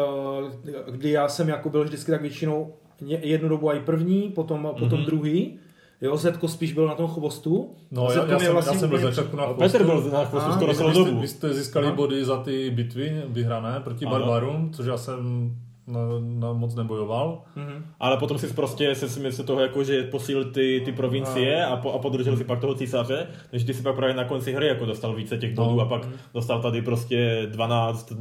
kdy 0.92 1.10
já 1.12 1.28
jsem 1.28 1.50
jako 1.50 1.70
byl 1.70 1.84
vždycky 1.84 2.12
tak 2.12 2.22
většinou 2.22 2.74
jednu 3.08 3.50
dobu 3.50 3.72
i 3.72 3.80
první, 3.80 4.30
potom, 4.30 4.70
potom 4.80 4.98
Mhm. 5.00 5.06
druhý. 5.06 5.60
Jo, 6.02 6.18
Zetko 6.18 6.48
spíš 6.48 6.74
byl 6.74 6.88
na 6.88 6.96
tom 6.96 7.08
chvostu. 7.08 7.70
No, 7.92 8.08
A 8.08 8.14
já, 8.14 8.26
já, 8.26 8.40
jsem, 8.40 8.52
vlastně 8.54 8.74
já 8.76 8.80
jsem 8.80 8.90
byl 8.90 9.00
začátku 9.00 9.38
na 9.38 9.44
A 9.44 9.46
chvostu. 9.54 9.62
Petr 9.72 9.86
byl 9.86 10.12
na 10.14 10.26
chvostu 10.26 10.50
A, 10.50 10.54
skoro 10.54 10.72
vy, 10.72 10.78
celou 10.78 10.92
dobu. 11.06 11.20
vy 11.22 11.28
jste 11.28 11.54
získali 11.54 11.86
Aha. 11.88 11.96
body 11.96 12.26
za 12.26 12.38
ty 12.38 12.70
bitvy 12.72 13.24
vyhrané 13.28 13.80
proti 13.80 14.06
barbarům, 14.06 14.72
což 14.74 14.86
já 14.86 14.98
jsem 14.98 15.52
na, 15.88 16.00
na 16.40 16.54
moc 16.54 16.76
nebojoval. 16.76 17.42
Mhm. 17.56 17.86
Ale 18.00 18.18
potom 18.18 18.38
si 18.38 18.48
prostě 18.48 18.96
se 18.96 19.32
si 19.32 19.44
toho 19.44 19.62
jako, 19.62 19.84
že 19.84 20.04
posílil 20.04 20.52
ty, 20.52 20.82
ty 20.86 20.92
provincie 20.92 21.66
a, 21.66 21.76
po, 21.78 21.92
a 21.94 22.00
podržel 22.00 22.38
si 22.38 22.44
pak 22.44 22.60
toho 22.60 22.76
císaře, 22.76 23.28
než 23.54 23.64
ty 23.64 23.74
si 23.74 23.82
pak 23.84 23.96
právě 23.96 24.16
na 24.16 24.24
konci 24.26 24.54
hry 24.54 24.68
jako 24.68 24.86
dostal 24.86 25.16
více 25.16 25.38
těch 25.38 25.54
bodů 25.54 25.76
No. 25.76 25.82
a 25.82 25.86
pak 25.86 26.08
dostal 26.34 26.62
tady 26.62 26.82
prostě 26.82 27.48
12 27.52 28.12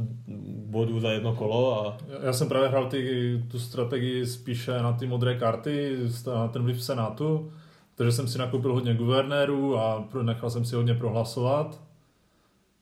bodů 0.65 0.99
za 0.99 1.11
jedno 1.11 1.33
kolo 1.35 1.87
a 1.87 1.97
Já- 2.09 2.25
Já 2.25 2.33
jsem 2.33 2.47
právě 2.49 2.69
hrál 2.69 2.85
ty, 2.85 3.41
tu 3.51 3.59
strategii 3.59 4.25
spíše 4.25 4.71
na 4.71 4.93
ty 4.93 5.07
modré 5.07 5.35
karty, 5.35 5.95
na 6.27 6.47
ten 6.47 6.63
vliv 6.63 6.83
senátu, 6.83 7.51
takže 7.95 8.11
jsem 8.11 8.27
si 8.27 8.37
nakoupil 8.37 8.73
hodně 8.73 8.93
guvernérů 8.93 9.79
a 9.79 10.03
nechal 10.21 10.49
jsem 10.49 10.65
si 10.65 10.75
hodně 10.75 10.93
prohlasovat. 10.93 11.79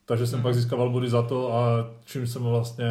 Takže 0.05 0.28
jsem 0.28 0.41
pak 0.41 0.55
získával 0.55 0.89
body 0.89 1.09
za 1.09 1.22
to 1.22 1.53
a 1.53 1.66
čím 2.05 2.28
jsem 2.28 2.43
vlastně... 2.43 2.86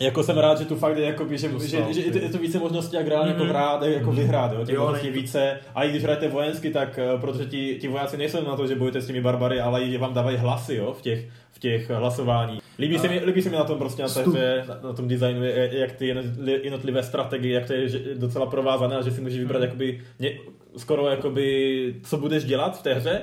jako 0.00 0.22
jsem 0.22 0.38
rád, 0.38 0.58
že 0.58 0.64
tu 0.64 0.76
fakt 0.76 0.96
je 0.98 1.04
jako, 1.04 1.28
že, 1.28 1.38
že, 1.38 1.48
Dostal, 1.48 1.92
že, 1.92 2.00
je 2.00 2.12
to- 2.12 2.18
je 2.18 2.28
to 2.28 2.38
více 2.38 2.58
možností, 2.58 2.96
jak 2.96 3.08
reálně 3.08 3.30
jako 3.30 3.42
Mhm. 3.44 3.50
hrát, 3.52 3.82
jako 3.82 4.12
vyhrát, 4.12 4.52
jo, 4.52 4.64
těch 4.64 4.74
Jo, 4.74 4.92
nej- 4.92 5.10
více. 5.12 5.58
A 5.74 5.84
i 5.84 5.90
když 5.90 6.02
hrajete 6.02 6.28
vojensky, 6.28 6.70
tak 6.70 6.98
eh, 6.98 7.18
protože 7.20 7.44
ti, 7.44 7.78
ti 7.80 7.88
vojáci 7.88 8.16
nejsou 8.16 8.44
na 8.48 8.56
to, 8.56 8.66
že 8.66 8.74
bojujete 8.76 9.00
s 9.00 9.06
těmi 9.06 9.20
barbary, 9.20 9.60
ale 9.60 9.82
i 9.82 9.90
že 9.90 9.98
vám 9.98 10.14
dávají 10.14 10.36
hlasy, 10.36 10.74
jo, 10.74 10.92
v 10.98 11.02
těch, 11.02 11.28
v 11.52 11.58
těch 11.58 11.90
hlasování. 11.90 12.60
Líbí, 12.78 12.98
se 12.98 13.08
mi, 13.08 13.18
líbí 13.24 13.42
se 13.42 13.50
mi 13.50 13.56
na 13.56 13.64
tom 13.64 13.78
prostě 13.78 14.02
na 14.02 14.08
té 14.08 14.22
hře, 14.22 14.64
na, 14.68 14.78
na 14.88 14.92
tom 14.92 15.08
designu, 15.08 15.44
jak 15.70 15.92
ty 15.92 16.14
jednotli- 16.14 16.60
jednotlivé 16.62 17.02
strategie, 17.02 17.54
jak 17.54 17.66
to 17.66 17.72
je 17.72 17.88
docela 18.14 18.46
provázané 18.46 18.96
a 18.96 19.02
že 19.02 19.10
si 19.10 19.20
můžeš 19.20 19.38
vybrat 19.38 19.62
jakoby, 19.62 20.00
ně, 20.18 20.38
skoro 20.76 21.08
jakoby, 21.08 21.94
co 22.02 22.16
budeš 22.18 22.44
dělat 22.44 22.78
v 22.78 22.82
té 22.82 22.94
hře. 22.94 23.20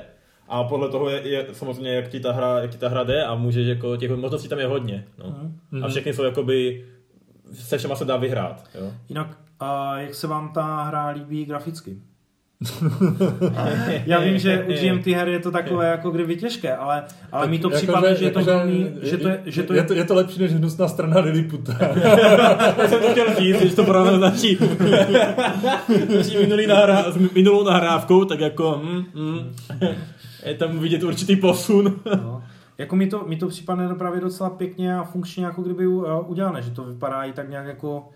A 0.48 0.64
podle 0.64 0.90
toho 0.90 1.10
je, 1.10 1.28
je 1.28 1.46
samozřejmě, 1.52 1.94
jak 1.94 2.08
ti 2.08 2.20
ta 2.20 2.32
hra, 2.32 2.60
jak 2.60 2.72
ti 2.72 2.78
ta 2.78 2.90
hra 2.90 3.04
jde 3.04 3.24
a 3.26 3.36
můžeš 3.36 3.68
jako, 3.68 3.98
těch 3.98 4.12
možností 4.12 4.48
tam 4.50 4.60
je 4.60 4.66
hodně. 4.68 5.06
No. 5.18 5.36
Mhm. 5.72 5.84
A 5.84 5.88
všechny 5.88 6.14
jsou 6.14 6.24
jakoby, 6.24 6.86
se 7.54 7.78
všema 7.78 7.96
se 7.96 8.06
dá 8.06 8.18
vyhrát. 8.18 8.64
Jo? 8.76 8.92
Jinak, 9.10 9.38
a 9.60 10.00
jak 10.00 10.16
se 10.16 10.28
vám 10.28 10.54
ta 10.54 10.84
hra 10.84 11.10
líbí 11.10 11.46
graficky? 11.46 11.98
Já 14.06 14.20
vím, 14.20 14.38
že 14.38 14.66
u 14.70 14.74
GMT 14.74 15.08
her 15.08 15.28
je 15.28 15.40
to 15.40 15.52
takové 15.52 15.88
jako 15.88 16.12
kdyby 16.12 16.36
těžké, 16.36 16.76
ale, 16.76 17.04
ale 17.32 17.48
mi 17.48 17.60
to 17.60 17.68
Jako, 17.68 17.78
připadne, 17.78 18.16
že 18.16 18.26
je 18.26 18.32
to 18.32 18.40
jako, 18.40 18.52
velmi, 18.52 18.92
že 19.02 19.18
to 19.18 19.28
je, 19.30 19.42
že 19.46 19.64
to 19.64 19.74
je, 19.74 19.80
je, 19.80 19.84
to, 19.84 19.94
je 19.94 20.04
to 20.04 20.16
lepší 20.16 20.40
než 20.40 20.54
hnusná 20.54 20.88
strana 20.88 21.20
Liliputa. 21.20 21.74
Já 22.78 22.88
jsem 22.88 23.02
to 23.02 23.10
chtěl 23.12 23.36
říct, 23.36 23.58
když 23.60 23.74
to 23.74 23.84
porovnám 23.84 24.20
naší, 24.20 24.58
naší 26.18 26.38
minulý 26.42 26.68
nahrá, 26.68 27.12
s 27.12 27.18
minulou 27.18 27.64
nahrávkou, 27.64 28.26
tak 28.26 28.40
jako 28.40 28.82
hm, 28.84 29.04
hm, 29.16 29.54
je 30.46 30.54
tam 30.54 30.80
vidět 30.80 31.04
určitý 31.04 31.36
posun. 31.36 32.00
no. 32.06 32.44
Jako 32.78 32.96
mi 32.96 33.08
to, 33.08 33.24
mi 33.28 33.36
to 33.36 33.48
připadne 33.48 33.96
právě 33.96 34.22
docela 34.22 34.50
pěkně 34.50 34.98
a 34.98 35.04
funkčně 35.04 35.46
jako 35.46 35.62
kdyby 35.62 35.88
uh, 35.88 36.32
udělané, 36.32 36.62
že 36.62 36.72
to 36.72 36.84
vypadá 36.84 37.24
i 37.24 37.34
tak 37.34 37.50
nějak 37.50 37.66
jako 37.66 38.10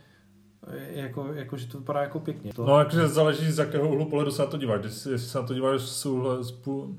jako, 0.93 1.27
jako, 1.33 1.57
že 1.57 1.67
to 1.67 1.77
vypadá 1.77 2.01
jako 2.01 2.19
pěkně. 2.19 2.53
To, 2.53 2.65
No, 2.65 2.79
jakože 2.79 3.07
záleží, 3.07 3.51
z 3.51 3.57
jakého 3.59 3.89
úhlu 3.89 4.05
pohledu 4.05 4.31
se 4.31 4.41
na 4.41 4.47
to 4.47 4.57
díváš. 4.57 4.79
Když, 4.81 4.93
si- 4.93 5.09
jestli 5.11 5.27
se 5.29 5.37
na 5.41 5.47
to 5.47 5.53
díváš 5.53 5.81
z 5.81 6.05
úhlu, 6.05 6.43
z, 6.43 6.61
pů- 6.61 6.95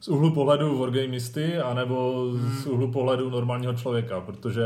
z 0.00 0.08
úhlu 0.08 0.34
pohledu 0.34 0.78
wargamisty, 0.78 1.56
anebo 1.58 2.26
z 2.62 2.66
úhlu 2.66 2.92
pohledu 2.92 3.30
normálního 3.30 3.74
člověka, 3.74 4.20
protože 4.20 4.62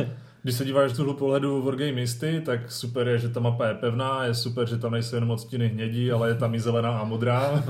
když 0.42 0.54
se 0.54 0.64
díváš 0.64 0.92
z 0.92 1.00
úhlu 1.00 1.14
pohledu 1.14 1.62
wargamisty, 1.62 2.40
tak 2.46 2.72
super 2.72 3.08
je, 3.08 3.18
že 3.18 3.28
ta 3.28 3.40
mapa 3.40 3.66
je 3.66 3.74
pevná, 3.74 4.24
je 4.24 4.34
super, 4.34 4.68
že 4.68 4.76
tam 4.78 4.92
nejsou 4.92 5.16
jenom 5.16 5.30
odstíny 5.30 5.68
hnědí, 5.68 6.12
ale 6.12 6.28
je 6.28 6.34
tam 6.34 6.54
i 6.54 6.60
zelená 6.60 6.98
a 6.98 7.04
modrá. 7.04 7.64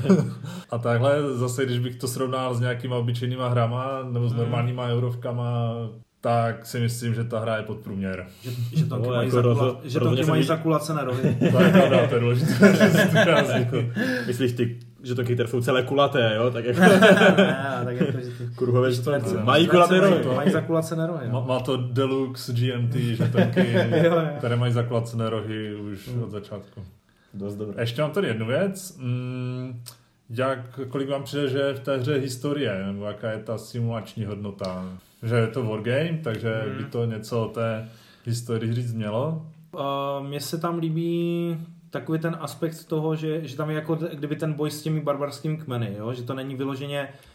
a 0.70 0.78
takhle 0.78 1.36
zase, 1.36 1.64
když 1.66 1.78
bych 1.78 1.96
to 1.96 2.08
srovnal 2.08 2.54
s 2.54 2.60
nějakýma 2.60 2.96
obyčejnýma 2.96 3.48
hrama, 3.48 3.86
nebo 4.10 4.28
s 4.28 4.34
normálníma 4.34 4.86
eurovkama, 4.88 5.74
tak 6.24 6.66
si 6.66 6.80
myslím, 6.80 7.14
že 7.14 7.24
ta 7.24 7.38
hra 7.38 7.56
je 7.56 7.62
podprůměr. 7.62 8.26
že, 8.42 8.50
že 8.76 8.84
tonky 8.88 9.08
No, 9.08 9.14
mají, 9.14 9.26
jako 9.28 9.36
zakula, 9.36 9.54
rozho- 9.54 9.80
že 10.20 10.24
mají 10.30 10.42
zakulacené 10.42 11.04
rohy. 11.04 11.36
To 11.52 11.62
je 11.62 11.70
pravda, 11.72 12.06
to 12.06 12.14
je 12.14 12.20
důležité. 12.20 12.76
že 12.76 13.66
to. 13.70 13.76
Myslíš 14.26 14.52
ty, 14.52 14.78
že 15.02 15.14
to 15.14 15.24
kytar 15.24 15.46
jsou 15.46 15.60
celé 15.62 15.82
kulaté, 15.82 16.32
jo? 16.36 16.50
Tak 16.50 16.64
jako 16.64 16.80
ne, 16.80 17.80
tak 17.84 17.96
jako, 17.96 18.12
že 18.20 18.26
ty 18.30 18.44
kruhové 18.56 18.90
čtverce-. 18.90 19.44
Mají 19.44 19.66
kulaté 19.68 20.00
rohy. 20.00 20.24
mají, 20.24 20.36
mají 20.36 20.50
zakulacené 20.50 21.06
rohy. 21.06 21.28
Má, 21.28 21.40
má 21.40 21.60
to 21.60 21.76
Deluxe 21.76 22.52
GMT 22.52 22.94
žetonky, 22.94 23.72
Jo, 23.72 24.04
jo. 24.04 24.22
které 24.38 24.56
mají 24.56 24.72
zaklacené 24.72 25.30
rohy 25.30 25.74
už 25.74 26.08
od 26.24 26.30
začátku. 26.30 26.84
Dost 27.34 27.54
dobré. 27.56 27.82
Ještě 27.82 28.02
mám 28.02 28.10
tady 28.10 28.26
jednu 28.26 28.46
věc. 28.46 28.96
Mm, 28.98 29.80
jak, 30.30 30.80
kolik 30.88 31.08
vám 31.08 31.22
přijde, 31.22 31.48
že 31.48 31.58
je 31.58 31.74
v 31.74 31.80
té 31.80 31.96
hře 31.96 32.14
historie, 32.14 32.82
nebo 32.86 33.04
jaká 33.04 33.30
je 33.30 33.38
ta 33.38 33.58
simulační 33.58 34.24
hodnota? 34.24 34.84
Že 35.24 35.34
je 35.34 35.46
to 35.46 35.62
wargame, 35.64 36.18
takže 36.24 36.62
Mhm. 36.68 36.78
by 36.78 36.84
to 36.84 37.04
něco 37.04 37.44
o 37.44 37.48
té 37.48 37.88
historii 38.24 38.72
říct 38.72 38.92
mělo. 38.92 39.46
Uh, 39.74 40.26
mně 40.28 40.40
se 40.40 40.58
tam 40.58 40.78
líbí 40.78 41.56
takový 41.90 42.18
ten 42.18 42.36
aspekt 42.40 42.84
toho, 42.84 43.16
že, 43.16 43.46
že 43.48 43.56
tam 43.56 43.70
je 43.70 43.76
jako 43.76 43.94
kdyby 43.94 44.36
ten 44.36 44.52
boj 44.52 44.70
s 44.70 44.82
těmi 44.82 45.00
barbarskými 45.00 45.56
kmeny, 45.56 45.94
jo? 45.98 46.12
že 46.12 46.22
to 46.22 46.34
není 46.34 46.54
vyloženě 46.54 47.08
uh, 47.08 47.33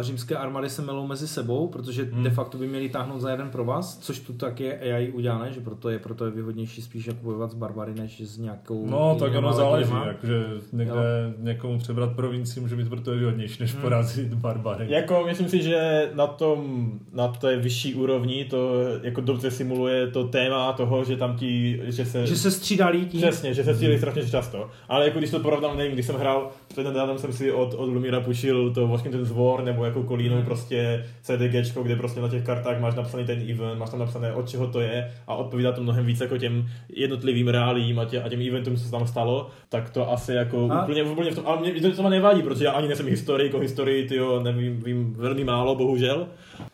římské 0.00 0.36
armády 0.36 0.70
se 0.70 0.82
melou 0.82 1.06
mezi 1.06 1.28
sebou, 1.28 1.68
protože 1.68 2.04
hmm. 2.04 2.22
de 2.22 2.30
facto 2.30 2.58
by 2.58 2.66
měli 2.66 2.88
táhnout 2.88 3.20
za 3.20 3.30
jeden 3.30 3.50
pro 3.50 3.64
vás, 3.64 3.98
což 3.98 4.20
tu 4.20 4.32
tak 4.32 4.60
je 4.60 4.78
AI 4.80 5.10
udělané, 5.12 5.52
že 5.52 5.60
proto 5.60 5.88
je, 5.88 5.98
proto 5.98 6.24
je 6.24 6.30
výhodnější 6.30 6.82
spíš 6.82 7.06
jako 7.06 7.18
bojovat 7.22 7.50
s 7.50 7.54
barbary, 7.54 7.94
než 7.94 8.20
s 8.20 8.38
nějakou... 8.38 8.86
No, 8.86 9.16
tak 9.18 9.34
ono 9.34 9.52
záleží, 9.52 9.92
jakože 10.06 10.44
někde 10.72 10.94
jo. 10.94 11.34
někomu 11.38 11.78
přebrat 11.78 12.12
provincii 12.16 12.62
může 12.62 12.76
být 12.76 12.88
proto 12.88 13.10
výhodnější, 13.10 13.56
než 13.60 13.72
hmm. 13.72 13.82
porazit 13.82 14.34
barbary. 14.34 14.86
Jako 14.88 15.24
myslím 15.26 15.48
si, 15.48 15.62
že 15.62 16.10
na 16.14 16.26
tom, 16.26 16.90
na 17.12 17.28
té 17.28 17.56
vyšší 17.56 17.94
úrovni 17.94 18.44
to 18.44 18.72
jako 19.02 19.20
dobře 19.20 19.50
simuluje 19.50 20.06
to 20.06 20.24
téma 20.24 20.72
toho, 20.72 21.04
že 21.04 21.16
tam 21.16 21.36
ti, 21.36 21.80
že 21.84 22.04
se... 22.04 22.26
Že 22.26 22.36
se 22.36 22.50
střídali 22.50 23.04
tím. 23.04 23.20
Přesně, 23.20 23.54
že 23.54 23.64
se 23.64 23.74
střídali 23.74 23.98
strašně 23.98 24.30
často. 24.30 24.70
Ale 24.88 25.04
jako 25.04 25.18
když 25.18 25.30
to 25.30 25.40
porovnám, 25.40 25.76
nevím, 25.76 25.92
když 25.92 26.06
jsem 26.06 26.16
hrál, 26.16 26.50
před 26.68 26.86
jsem 27.16 27.32
si 27.32 27.52
od, 27.52 27.74
od 27.74 27.88
Lumira 27.88 28.20
pušil 28.20 28.74
to 28.74 28.88
Washington 28.88 29.24
War 29.24 29.65
nebo 29.66 29.84
jako 29.84 30.02
kolínou 30.02 30.36
hmm. 30.36 30.44
prostě 30.44 31.04
CDG, 31.22 31.82
kde 31.82 31.96
prostě 31.96 32.20
na 32.20 32.28
těch 32.28 32.44
kartách 32.44 32.80
máš 32.80 32.94
napsaný 32.94 33.24
ten 33.24 33.50
event, 33.50 33.78
máš 33.78 33.90
tam 33.90 34.00
napsané 34.00 34.32
od 34.32 34.48
čeho 34.48 34.66
to 34.66 34.80
je 34.80 35.10
a 35.26 35.34
odpovídá 35.34 35.72
to 35.72 35.82
mnohem 35.82 36.06
víc 36.06 36.20
jako 36.20 36.38
těm 36.38 36.68
jednotlivým 36.88 37.48
reálím 37.48 37.98
a, 37.98 38.04
tě, 38.04 38.22
a 38.22 38.28
těm 38.28 38.40
eventům, 38.48 38.76
co 38.76 38.84
se 38.84 38.90
tam 38.90 39.06
stalo, 39.06 39.50
tak 39.68 39.90
to 39.90 40.12
asi 40.12 40.32
jako 40.32 40.68
a? 40.70 40.82
úplně, 40.82 41.02
úplně 41.02 41.30
v 41.30 41.34
tom, 41.34 41.46
ale 41.46 41.60
mě, 41.60 41.80
to, 41.80 42.02
to 42.02 42.08
nevadí, 42.08 42.42
protože 42.42 42.64
já 42.64 42.72
ani 42.72 42.88
nejsem 42.88 43.06
historik, 43.06 43.54
o 43.54 43.58
historii, 43.58 44.08
tyjo, 44.08 44.40
nevím, 44.42 44.80
vím 44.80 45.12
velmi 45.12 45.44
málo, 45.44 45.74
bohužel. 45.74 46.26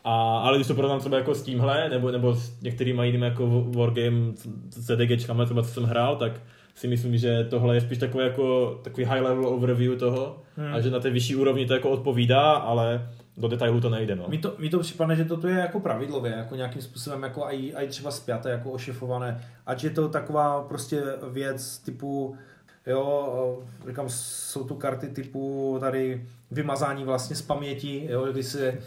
A, 0.05 0.39
ale 0.39 0.59
když 0.59 0.67
to 0.67 0.75
porovnám 0.75 1.01
třeba 1.01 1.17
jako 1.17 1.35
s 1.35 1.43
tímhle, 1.43 1.89
nebo, 1.89 2.11
nebo 2.11 2.35
s 2.35 2.61
některými 2.61 3.07
jinými 3.07 3.25
jako 3.25 3.65
Wargame 3.77 4.33
CDGčkami, 4.71 5.45
třeba 5.45 5.63
co 5.63 5.69
jsem 5.69 5.85
hrál, 5.85 6.17
tak 6.17 6.33
si 6.75 6.89
myslím, 6.89 7.17
že 7.17 7.45
tohle 7.45 7.75
je 7.75 7.81
spíš 7.81 7.99
takový, 7.99 8.25
jako, 8.25 8.79
takový 8.85 9.05
high 9.05 9.21
level 9.21 9.47
overview 9.47 9.99
toho 9.99 10.37
hmm. 10.57 10.75
a 10.75 10.81
že 10.81 10.91
na 10.91 11.01
té 11.01 11.11
vyšší 11.11 11.37
úrovni 11.37 11.67
to 11.67 11.75
jako 11.75 11.91
odpovídá, 11.91 12.53
ale 12.53 13.09
do 13.37 13.49
detailu 13.49 13.81
to 13.81 13.91
nejde. 13.91 14.17
No. 14.17 14.25
Mi, 14.29 14.39
to, 14.39 14.55
mi 14.59 14.69
to 14.69 14.81
připadne, 14.81 15.17
že 15.17 15.25
toto 15.25 15.49
je 15.49 15.59
jako 15.59 15.81
pravidlově, 15.81 16.33
jako 16.33 16.57
nějakým 16.57 16.83
způsobem 16.83 17.23
jako 17.23 17.47
aj, 17.47 17.73
aj 17.77 17.89
třeba 17.89 18.11
spjaté, 18.11 18.51
jako 18.51 18.71
ošefované, 18.71 19.45
ať 19.67 19.85
je 19.85 19.91
to 19.91 20.09
taková 20.09 20.63
prostě 20.63 21.03
věc 21.31 21.79
typu 21.79 22.37
jo, 22.87 23.63
říkám, 23.89 24.09
jsou 24.09 24.65
tu 24.65 24.75
karty 24.75 25.09
typu 25.09 25.77
tady 25.81 26.27
vymazání 26.51 27.05
vlastně 27.05 27.37
z 27.37 27.43
paměti, 27.43 28.07
jo, 28.11 28.27
kdy 28.33 28.43
se, 28.43 28.79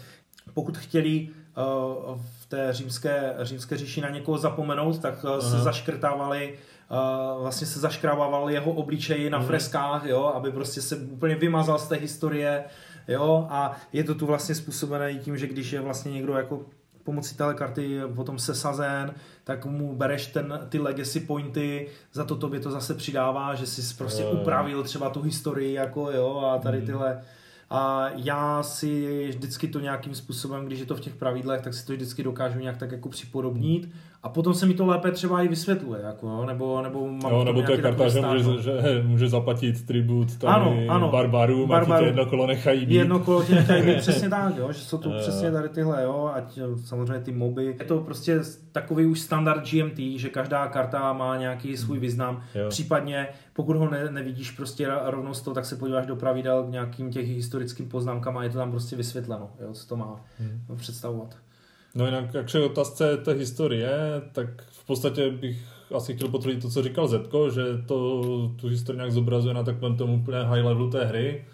pokud 0.54 0.78
chtěli 0.78 1.28
uh, 1.28 2.20
v 2.40 2.46
té 2.46 2.72
římské, 2.72 3.34
římské 3.42 3.76
říši 3.76 4.00
na 4.00 4.08
někoho 4.08 4.38
zapomenout, 4.38 4.98
tak 4.98 5.24
uh, 5.24 5.38
se 5.38 5.58
zaškrtávali 5.58 6.54
Uh, 6.90 7.42
vlastně 7.42 7.66
se 7.66 7.80
zaškrabával 7.80 8.50
jeho 8.50 8.72
obličej 8.72 9.30
na 9.30 9.38
mm. 9.38 9.46
freskách, 9.46 10.06
jo, 10.06 10.32
aby 10.34 10.52
prostě 10.52 10.82
se 10.82 10.96
úplně 10.96 11.34
vymazal 11.34 11.78
z 11.78 11.88
té 11.88 11.96
historie, 11.96 12.64
jo, 13.08 13.46
a 13.50 13.76
je 13.92 14.04
to 14.04 14.14
tu 14.14 14.26
vlastně 14.26 14.54
způsobené 14.54 15.14
tím, 15.14 15.36
že 15.36 15.46
když 15.46 15.72
je 15.72 15.80
vlastně 15.80 16.12
někdo 16.12 16.32
jako 16.32 16.60
pomocí 17.04 17.36
téhle 17.36 17.54
karty 17.54 18.00
potom 18.14 18.38
sesazen, 18.38 19.14
tak 19.44 19.66
mu 19.66 19.96
bereš 19.96 20.26
ten, 20.26 20.60
ty 20.68 20.78
legacy 20.78 21.20
pointy, 21.20 21.88
za 22.12 22.24
to 22.24 22.36
tobě 22.36 22.60
to 22.60 22.70
zase 22.70 22.94
přidává, 22.94 23.54
že 23.54 23.66
jsi 23.66 23.94
prostě 23.94 24.24
upravil 24.24 24.82
třeba 24.82 25.10
tu 25.10 25.22
historii, 25.22 25.72
jako 25.72 26.10
jo, 26.10 26.38
a 26.38 26.58
tady 26.58 26.76
mhm. 26.78 26.86
tyhle 26.86 27.22
a 27.70 28.08
já 28.14 28.62
si 28.62 29.26
vždycky 29.28 29.68
to 29.68 29.80
nějakým 29.80 30.14
způsobem, 30.14 30.66
když 30.66 30.80
je 30.80 30.86
to 30.86 30.94
v 30.94 31.00
těch 31.00 31.14
pravidlech, 31.14 31.60
tak 31.60 31.74
si 31.74 31.86
to 31.86 31.92
vždycky 31.92 32.22
dokážu 32.22 32.58
nějak 32.58 32.76
tak 32.76 32.92
jako 32.92 33.08
připodobnit 33.08 33.88
a 34.26 34.28
potom 34.28 34.54
se 34.54 34.66
mi 34.66 34.74
to 34.74 34.86
lépe 34.86 35.10
třeba 35.10 35.42
i 35.42 35.48
vysvětluje, 35.48 36.00
jako, 36.02 36.46
nebo, 36.46 36.82
nebo 36.82 37.08
mám 37.08 37.32
jo, 37.32 37.44
nebo 37.44 37.62
to 37.62 37.72
je 37.72 37.78
karta, 37.78 38.08
že 38.08 38.20
může, 38.20 38.62
že 38.62 39.02
může 39.06 39.28
zaplatit 39.28 39.86
tribut 39.86 40.36
tady 40.38 40.52
ano, 40.54 40.76
ano, 40.88 41.10
barbarům, 41.10 41.68
barbaru, 41.68 41.92
a 41.92 41.98
ti 41.98 42.04
jedno 42.04 42.26
kolo 42.26 42.46
nechají 42.46 42.86
být. 42.86 42.94
Jedno 42.94 43.18
kolo 43.18 43.44
ti 43.44 43.54
nechají 43.54 43.82
být, 43.82 43.98
přesně 43.98 44.28
tak, 44.28 44.56
jo, 44.56 44.72
že 44.72 44.78
jsou 44.78 44.98
tu 44.98 45.10
přesně 45.18 45.52
tady 45.52 45.68
tyhle, 45.68 46.02
jo, 46.02 46.30
ať 46.34 46.58
samozřejmě 46.84 47.20
ty 47.20 47.32
moby. 47.32 47.64
Je 47.64 47.84
to 47.84 47.98
prostě 47.98 48.40
takový 48.72 49.06
už 49.06 49.20
standard 49.20 49.70
GMT, 49.70 49.98
že 50.16 50.28
každá 50.28 50.66
karta 50.66 51.12
má 51.12 51.36
nějaký 51.36 51.76
svůj 51.76 51.98
význam, 51.98 52.42
jo. 52.54 52.68
případně 52.68 53.28
pokud 53.52 53.76
ho 53.76 53.90
ne, 53.90 54.10
nevidíš 54.10 54.50
prostě 54.50 54.88
rovnou 55.04 55.34
z 55.34 55.40
toho, 55.42 55.54
tak 55.54 55.64
se 55.64 55.76
podíváš 55.76 56.06
do 56.06 56.16
pravidel 56.16 56.64
k 56.64 56.70
nějakým 56.70 57.10
těch 57.10 57.28
historickým 57.28 57.88
poznámkám 57.88 58.38
a 58.38 58.44
je 58.44 58.50
to 58.50 58.58
tam 58.58 58.70
prostě 58.70 58.96
vysvětleno, 58.96 59.50
jo, 59.60 59.72
co 59.72 59.88
to 59.88 59.96
má 59.96 60.20
hmm. 60.38 60.76
představovat. 60.76 61.36
No 61.96 62.06
jinak, 62.06 62.34
jakže 62.34 62.60
otázce 62.60 63.16
té 63.16 63.32
historie, 63.32 63.90
tak 64.32 64.62
v 64.62 64.86
podstatě 64.86 65.30
bych 65.30 65.58
asi 65.94 66.14
chtěl 66.14 66.28
potvrdit 66.28 66.62
to, 66.62 66.70
co 66.70 66.82
říkal 66.82 67.08
Zetko, 67.08 67.50
že 67.50 67.62
to 67.86 68.22
tu 68.60 68.68
historii 68.68 68.96
nějak 68.96 69.12
zobrazuje 69.12 69.54
na 69.54 69.62
takovém 69.62 69.96
tom 69.96 70.10
úplně 70.10 70.38
high 70.38 70.64
levelu 70.64 70.90
té 70.90 71.04
hry, 71.04 71.44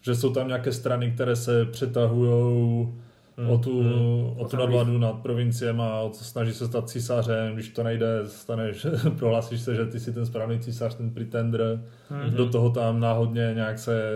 že 0.00 0.14
jsou 0.14 0.32
tam 0.32 0.48
nějaké 0.48 0.72
strany, 0.72 1.10
které 1.10 1.36
se 1.36 1.64
přetahují 1.64 2.88
hmm. 3.36 3.50
o 3.50 3.58
tu, 3.58 3.82
hmm. 3.82 4.40
o 4.40 4.48
tu 4.50 4.56
nadvládu 4.56 4.98
nad 4.98 5.12
provinciem 5.12 5.80
a 5.80 6.02
snaží 6.12 6.52
se 6.52 6.66
stát 6.66 6.90
císařem, 6.90 7.54
když 7.54 7.68
to 7.68 7.82
nejde, 7.82 8.06
staneš, 8.26 8.86
prohlásíš 9.18 9.60
se, 9.60 9.74
že 9.74 9.86
ty 9.86 10.00
jsi 10.00 10.12
ten 10.12 10.26
správný 10.26 10.58
císař, 10.58 10.94
ten 10.94 11.10
pretender, 11.10 11.84
hmm. 12.10 12.30
do 12.30 12.48
toho 12.48 12.70
tam 12.70 13.00
náhodně 13.00 13.52
nějak 13.54 13.78
se 13.78 14.12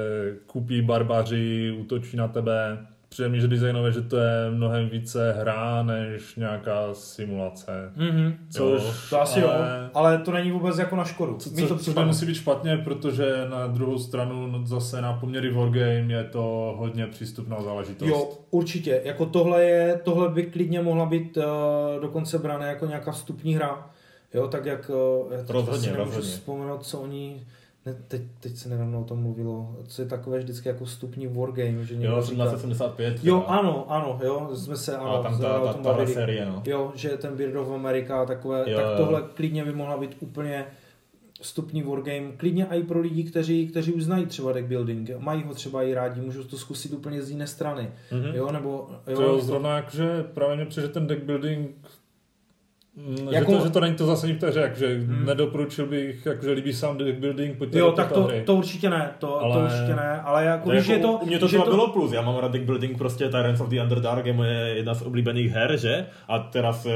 kupí 0.47 0.83
barbaři, 0.83 1.77
útočí 1.81 2.17
na 2.17 2.29
tebe 2.29 2.87
přijde 3.17 3.29
mi, 3.29 3.41
že 3.41 3.49
designové, 3.49 3.93
že 3.93 4.03
to 4.03 4.17
je 4.17 4.51
mnohem 4.51 4.89
více 4.89 5.33
hra, 5.33 5.83
než 5.83 6.37
nějaká 6.37 6.95
simulace. 6.95 7.93
Mm-hmm. 7.97 8.35
Což, 8.51 8.83
jo, 8.83 8.93
to 9.11 9.21
asi 9.21 9.43
ale, 9.43 9.55
jo, 9.55 9.91
ale 9.95 10.19
to 10.19 10.33
není 10.33 10.51
vůbec 10.51 10.79
jako 10.79 10.97
na 10.97 11.05
škodu. 11.05 11.37
Co, 11.37 11.51
co, 11.51 11.69
to 11.69 11.79
což 11.79 11.95
nemusí 11.95 12.27
být 12.27 12.35
špatně, 12.35 12.77
protože 12.77 13.47
na 13.51 13.67
druhou 13.67 13.99
stranu 13.99 14.47
no, 14.47 14.67
zase 14.67 15.01
na 15.01 15.13
poměry 15.13 15.53
Wargame 15.53 16.13
je 16.13 16.25
to 16.25 16.75
hodně 16.79 17.07
přístupná 17.07 17.63
záležitost. 17.63 18.09
Jo, 18.09 18.31
určitě. 18.51 19.01
Jako 19.05 19.27
tohle 19.27 19.65
je, 19.65 20.01
tohle 20.05 20.29
by 20.29 20.47
klidně 20.47 20.83
mohla 20.83 21.07
být 21.07 21.37
uh, 21.37 21.45
dokonce 22.03 22.39
brané 22.39 22.69
jako 22.69 22.87
nějaká 22.87 23.13
vstupní 23.13 23.55
hra. 23.55 23.91
Jo, 24.35 24.49
tak 24.49 24.67
jak 24.67 24.91
uh, 24.91 25.33
já 25.33 25.39
rozhodně, 25.49 25.93
rozhodně. 25.97 26.31
vzpomenout, 26.31 26.87
co 26.87 27.01
oni 27.01 27.47
ne, 27.87 27.97
teď, 28.09 28.23
teď 28.41 28.57
se 28.57 28.69
nedávno 28.69 29.01
o 29.01 29.05
tom 29.05 29.23
mluvilo, 29.23 29.77
co 29.89 30.03
je 30.03 30.09
takové 30.09 30.39
vždycky 30.39 30.69
jako 30.69 30.85
vstupní 30.85 31.27
wargame, 31.27 31.85
že 31.85 31.95
Jo, 31.95 32.17
1775. 32.21 33.25
Jo, 33.25 33.45
ano, 33.47 33.87
ano, 33.89 34.19
jo, 34.25 34.51
jsme 34.55 34.77
se 34.77 34.97
ano, 34.97 35.19
a 35.19 35.23
tam 35.23 35.41
ta, 35.41 35.61
ta, 35.61 35.73
ta, 35.73 35.95
ta 35.95 36.07
série, 36.07 36.47
no. 36.47 36.63
Jo, 36.67 36.93
že 36.95 37.09
ten 37.09 37.37
Beard 37.37 37.57
of 37.57 37.71
America 37.71 38.27
takové, 38.27 38.65
jo, 38.71 38.79
tak 38.79 38.97
tohle 38.97 39.23
klidně 39.35 39.65
by 39.65 39.73
mohla 39.73 39.97
být 39.97 40.17
úplně 40.21 40.67
vstupní 41.41 41.83
wargame, 41.83 42.33
klidně 42.37 42.67
i 42.71 42.83
pro 42.83 43.01
lidi, 43.01 43.25
kteří, 43.25 43.69
kteří 43.69 43.93
už 43.93 44.05
znají 44.05 44.27
třeba 44.27 44.53
deck 44.53 44.69
building, 44.69 45.11
mají 45.19 45.43
ho 45.43 45.55
třeba 45.55 45.83
i 45.83 45.95
rádi, 45.95 46.21
můžou 46.21 46.45
to 46.45 46.59
zkusit 46.59 46.93
úplně 46.93 47.23
z 47.23 47.31
jiné 47.31 47.47
strany, 47.47 47.91
mm-hmm. 48.11 48.35
jo, 48.35 48.53
nebo... 48.53 48.89
Jo, 49.07 49.17
to 49.17 49.23
jo, 49.23 49.41
zrovna 49.41 49.77
jakože 49.77 50.25
právě 50.35 50.57
mě 50.57 50.67
přijde 50.67 50.89
ten 50.89 51.07
deck 51.07 51.23
building 51.23 51.71
Mm, 52.97 53.29
jako, 53.31 53.53
že, 53.53 53.59
to, 53.59 53.65
že 53.65 53.71
to 53.71 53.81
není 53.81 53.95
to 53.95 54.07
zase 54.07 54.27
v 54.27 54.39
té 54.39 54.47
hře, 54.47 54.73
že 54.77 54.99
hmm. 54.99 55.27
nedoporučil 55.27 55.87
bych, 55.87 56.27
jakože 56.27 56.53
líbí 56.53 56.73
sám 56.73 56.99
deck 56.99 57.19
building, 57.19 57.59
pojďte 57.59 57.79
Jo, 57.79 57.93
tak 57.93 58.13
to, 58.13 58.23
hry. 58.23 58.43
to 58.47 58.55
určitě 58.55 58.91
ne, 58.91 59.11
to, 59.19 59.41
ale, 59.41 59.55
to 59.55 59.75
určitě 59.75 59.95
ne, 59.95 60.21
ale 60.25 60.45
jako, 60.45 60.71
když 60.71 60.89
jako, 60.89 60.93
je 60.93 60.99
to... 60.99 61.13
U 61.13 61.27
mě 61.27 61.39
to 61.39 61.49
třeba 61.49 61.65
to... 61.65 61.71
bylo 61.71 61.89
plus, 61.89 62.13
já 62.13 62.23
mám 62.23 62.37
rád 62.37 62.53
deck 62.53 62.65
building, 62.65 62.99
prostě 62.99 63.29
Tyrants 63.29 63.61
of 63.61 63.69
the 63.69 63.81
Underdark 63.81 64.27
je 64.27 64.33
moje 64.33 64.55
jedna 64.55 64.95
z 64.95 65.03
oblíbených 65.03 65.53
her, 65.53 65.77
že? 65.77 66.07
A 66.29 66.39
teraz 66.39 66.87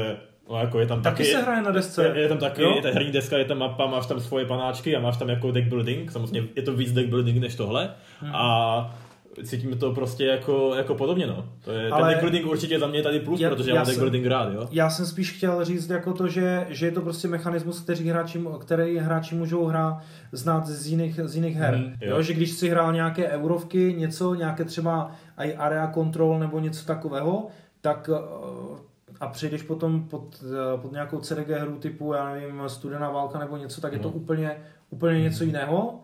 No, 0.49 0.57
jako 0.57 0.79
je 0.79 0.85
tam 0.85 1.01
taky, 1.01 1.17
taky 1.17 1.31
se 1.31 1.41
hraje 1.41 1.61
na 1.61 1.71
desce. 1.71 2.11
Je, 2.15 2.21
je 2.21 2.29
tam 2.29 2.37
taky, 2.37 2.61
jo? 2.61 2.73
je 2.75 2.81
ta 2.81 2.89
herní 2.89 3.11
deska, 3.11 3.37
je 3.37 3.45
tam 3.45 3.57
mapa, 3.57 3.87
máš 3.87 4.05
tam 4.05 4.19
svoje 4.19 4.45
panáčky 4.45 4.95
a 4.95 4.99
máš 4.99 5.17
tam 5.17 5.29
jako 5.29 5.51
deck 5.51 5.67
building, 5.67 6.11
samozřejmě 6.11 6.49
je 6.55 6.61
to 6.61 6.73
víc 6.73 6.91
deck 6.91 7.09
building 7.09 7.37
než 7.37 7.55
tohle. 7.55 7.89
Hmm. 8.19 8.35
A 8.35 8.95
cítíme 9.43 9.75
to 9.75 9.93
prostě 9.93 10.25
jako, 10.25 10.75
jako 10.75 10.95
podobně, 10.95 11.27
no. 11.27 11.49
To 11.63 11.71
je, 11.71 11.89
Ale 11.89 12.01
ten 12.01 12.09
deckbuilding 12.09 12.51
určitě 12.51 12.79
za 12.79 12.87
mě 12.87 13.03
tady 13.03 13.19
plus, 13.19 13.39
já, 13.39 13.49
protože 13.49 13.69
já, 13.69 13.75
mám 13.75 13.85
deckbuilding 13.85 14.25
rád, 14.25 14.53
jo. 14.53 14.67
Já 14.71 14.89
jsem 14.89 15.05
spíš 15.05 15.31
chtěl 15.31 15.65
říct 15.65 15.89
jako 15.89 16.13
to, 16.13 16.27
že, 16.27 16.65
že 16.69 16.85
je 16.85 16.91
to 16.91 17.01
prostě 17.01 17.27
mechanismus, 17.27 17.79
který 17.79 18.09
hráči, 18.09 18.43
který 18.59 18.97
hráči 18.97 19.35
můžou 19.35 19.65
hrát 19.65 20.01
znát 20.31 20.67
z 20.67 20.87
jiných, 20.87 21.19
z 21.23 21.35
jiných 21.35 21.55
her. 21.55 21.77
Mm, 21.77 21.83
jo. 22.01 22.15
jo. 22.15 22.21
že 22.21 22.33
když 22.33 22.51
si 22.51 22.69
hrál 22.69 22.93
nějaké 22.93 23.29
eurovky, 23.29 23.93
něco, 23.97 24.35
nějaké 24.35 24.65
třeba 24.65 25.11
i 25.37 25.55
area 25.55 25.91
control 25.93 26.39
nebo 26.39 26.59
něco 26.59 26.85
takového, 26.85 27.47
tak 27.81 28.09
eh, 28.13 28.91
a 29.19 29.27
přejdeš 29.27 29.63
potom 29.63 30.07
pod, 30.07 30.43
eh, 30.43 30.81
pod 30.81 30.91
nějakou 30.91 31.19
CDG 31.19 31.49
hru 31.49 31.75
typu, 31.79 32.13
já 32.13 32.33
nevím, 32.33 32.63
studená 32.67 33.09
válka 33.09 33.39
nebo 33.39 33.57
něco, 33.57 33.81
tak 33.81 33.93
je 33.93 33.99
to 33.99 34.09
mm. 34.09 34.15
úplně, 34.15 34.57
úplně 34.89 35.21
něco 35.21 35.43
jiného 35.43 35.99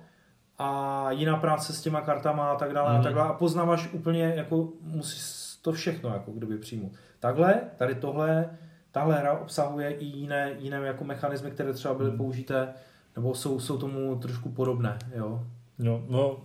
a 0.58 1.12
jiná 1.12 1.38
práce 1.38 1.74
s 1.74 1.82
těma 1.82 2.02
kartama 2.02 2.52
a 2.52 2.56
tak 2.56 2.74
dále 2.74 2.90
mm. 2.90 2.96
a 2.96 2.98
mhm. 2.98 3.04
tak 3.04 3.14
dále 3.16 3.30
a 3.30 3.34
poznáváš 3.34 3.90
úplně, 3.94 4.34
jako 4.36 4.70
musíš 4.82 5.22
to 5.62 5.72
všechno 5.72 6.10
jako 6.10 6.32
kdyby 6.32 6.58
přijmout. 6.58 6.92
Takhle, 7.20 7.62
tady 7.78 7.96
tohle, 7.96 8.50
tahle 8.92 9.20
hra 9.20 9.34
obsahuje 9.34 9.92
i 9.92 10.06
jiné, 10.06 10.56
jiné 10.60 10.78
jako 10.78 11.04
mechanismy, 11.04 11.52
které 11.52 11.74
třeba 11.74 11.94
byly 11.94 12.12
mm. 12.12 12.18
použité, 12.18 12.74
nebo 13.16 13.36
jsou, 13.36 13.60
jsou 13.60 13.78
tomu 13.78 14.16
trošku 14.16 14.50
podobné, 14.50 14.98
jo. 15.16 15.44
No, 15.80 16.04
no, 16.08 16.38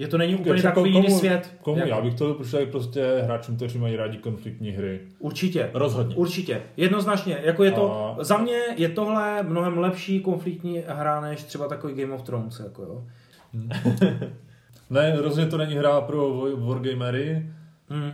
je 0.00 0.08
to 0.08 0.18
není 0.18 0.34
úplně 0.34 0.62
takový 0.62 0.92
komu, 0.92 1.04
jiný 1.04 1.18
svět. 1.18 1.56
Komu? 1.62 1.78
Jako... 1.78 1.88
Já 1.88 2.00
bych 2.00 2.14
to 2.14 2.26
doporučil 2.26 2.66
prostě 2.66 3.20
hráčům, 3.24 3.56
kteří 3.56 3.78
mají 3.78 3.96
rádi 3.96 4.18
konfliktní 4.18 4.70
hry. 4.70 5.00
Určitě. 5.18 5.70
Rozhodně. 5.74 6.16
Určitě. 6.16 6.62
Jednoznačně. 6.76 7.38
Jako 7.42 7.64
je 7.64 7.72
to, 7.72 8.16
a... 8.20 8.24
Za 8.24 8.38
mě 8.38 8.58
je 8.76 8.88
tohle 8.88 9.42
mnohem 9.42 9.78
lepší 9.78 10.20
konfliktní 10.20 10.82
hra, 10.86 11.20
než 11.20 11.42
třeba 11.42 11.68
takový 11.68 11.94
Game 11.94 12.14
of 12.14 12.22
Thrones. 12.22 12.60
Jako 12.60 12.82
jo. 12.82 13.04
ne, 14.90 15.16
rozhodně 15.20 15.50
to 15.50 15.56
není 15.58 15.74
hra 15.74 16.00
pro 16.00 16.34
wargamery. 16.56 17.52
Hmm. 17.88 18.12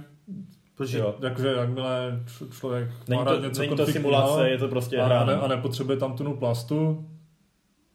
Protože 0.75 0.99
Jo, 0.99 1.15
jakože 1.23 1.49
jakmile 1.49 2.21
člověk 2.61 2.89
Není 3.09 3.19
má 3.19 3.25
rád 3.25 3.37
to, 3.37 3.43
něco 3.43 3.61
není 3.61 3.77
to 3.77 3.87
simulace, 3.87 4.49
je 4.49 4.59
to 4.59 4.69
prostě 4.69 4.99
a, 5.01 5.07
hra. 5.07 5.21
a, 5.21 5.25
ne, 5.25 5.37
no. 5.37 5.43
a 5.45 5.49
nepotřebuje 5.49 5.97
tam 5.99 6.17
tunu 6.17 6.37
plastu, 6.37 7.09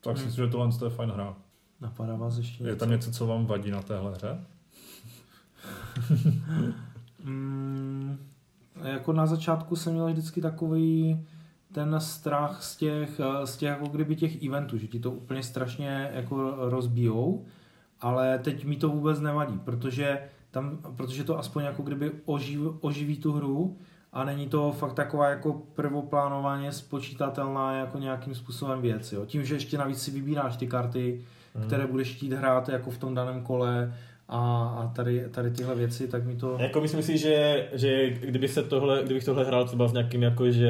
tak 0.03 0.17
si 0.17 0.21
Hmm. 0.21 0.27
myslím, 0.29 0.45
že 0.45 0.51
tohle 0.51 0.69
je 0.83 0.89
fajn 0.89 1.09
hra. 1.09 1.35
napadá 1.81 2.15
vás 2.15 2.37
ještě 2.37 2.63
Je 2.63 2.67
něco? 2.67 2.79
tam 2.79 2.89
něco, 2.91 3.11
co 3.11 3.27
vám 3.27 3.45
vadí 3.45 3.71
na 3.71 3.81
téhle 3.81 4.11
hře? 4.11 4.39
Mm, 7.23 8.17
jako 8.83 9.13
na 9.13 9.25
začátku 9.25 9.75
jsem 9.75 9.93
měl 9.93 10.07
vždycky 10.07 10.41
takový 10.41 11.25
ten 11.71 11.95
strach 11.99 12.63
z 12.63 12.75
těch, 12.77 13.19
eh, 13.19 13.47
z 13.47 13.57
těch 13.57 13.69
jako 13.69 13.87
kdyby 13.87 14.15
těch 14.15 14.43
eventů, 14.43 14.77
že 14.77 14.87
ti 14.87 14.99
to 14.99 15.11
úplně 15.11 15.43
strašně 15.43 16.09
jako 16.13 16.53
rozbijou, 16.69 17.45
ale 18.01 18.39
teď 18.39 18.65
mi 18.65 18.75
to 18.75 18.89
vůbec 18.89 19.19
nevadí, 19.19 19.59
protože 19.59 20.19
tam, 20.51 20.77
protože 20.95 21.23
to 21.23 21.39
aspoň 21.39 21.63
jako 21.63 21.83
kdyby 21.83 22.11
oživ, 22.25 22.59
oživí 22.81 23.17
tu 23.17 23.31
hru 23.33 23.77
a 24.13 24.23
není 24.25 24.47
to 24.47 24.71
fakt 24.71 24.93
taková 24.93 25.29
jako 25.29 25.53
prvoplánovaně 25.75 26.71
spočítatelná 26.71 27.73
jako 27.77 27.97
nějakým 27.99 28.35
způsobem 28.35 28.81
věc. 28.81 29.11
Jo. 29.11 29.25
Tím, 29.25 29.45
že 29.45 29.55
ještě 29.55 29.77
navíc 29.77 30.01
si 30.01 30.11
vybíráš 30.11 30.57
ty 30.57 30.67
karty, 30.67 31.21
Mhm. 31.55 31.67
které 31.67 31.87
budeš 31.87 32.15
chtít 32.15 32.33
hrát 32.33 32.69
jako 32.69 32.91
v 32.91 32.97
tom 32.97 33.15
daném 33.15 33.41
kole 33.43 33.93
a, 34.33 34.37
a 34.79 34.91
tady, 34.95 35.25
tady 35.31 35.51
tyhle 35.51 35.75
věci, 35.75 36.07
tak 36.07 36.25
mi 36.25 36.35
to... 36.35 36.55
Jako 36.59 36.81
myslím 36.81 37.03
si, 37.03 37.17
že, 37.17 37.67
že 37.73 38.09
kdyby 38.09 38.47
se 38.47 38.63
tohle, 38.63 39.01
kdybych 39.05 39.23
tohle 39.25 39.45
hrál 39.45 39.65
třeba 39.65 39.87
s 39.87 39.93
nějakým 39.93 40.23
jako, 40.23 40.51
že 40.51 40.69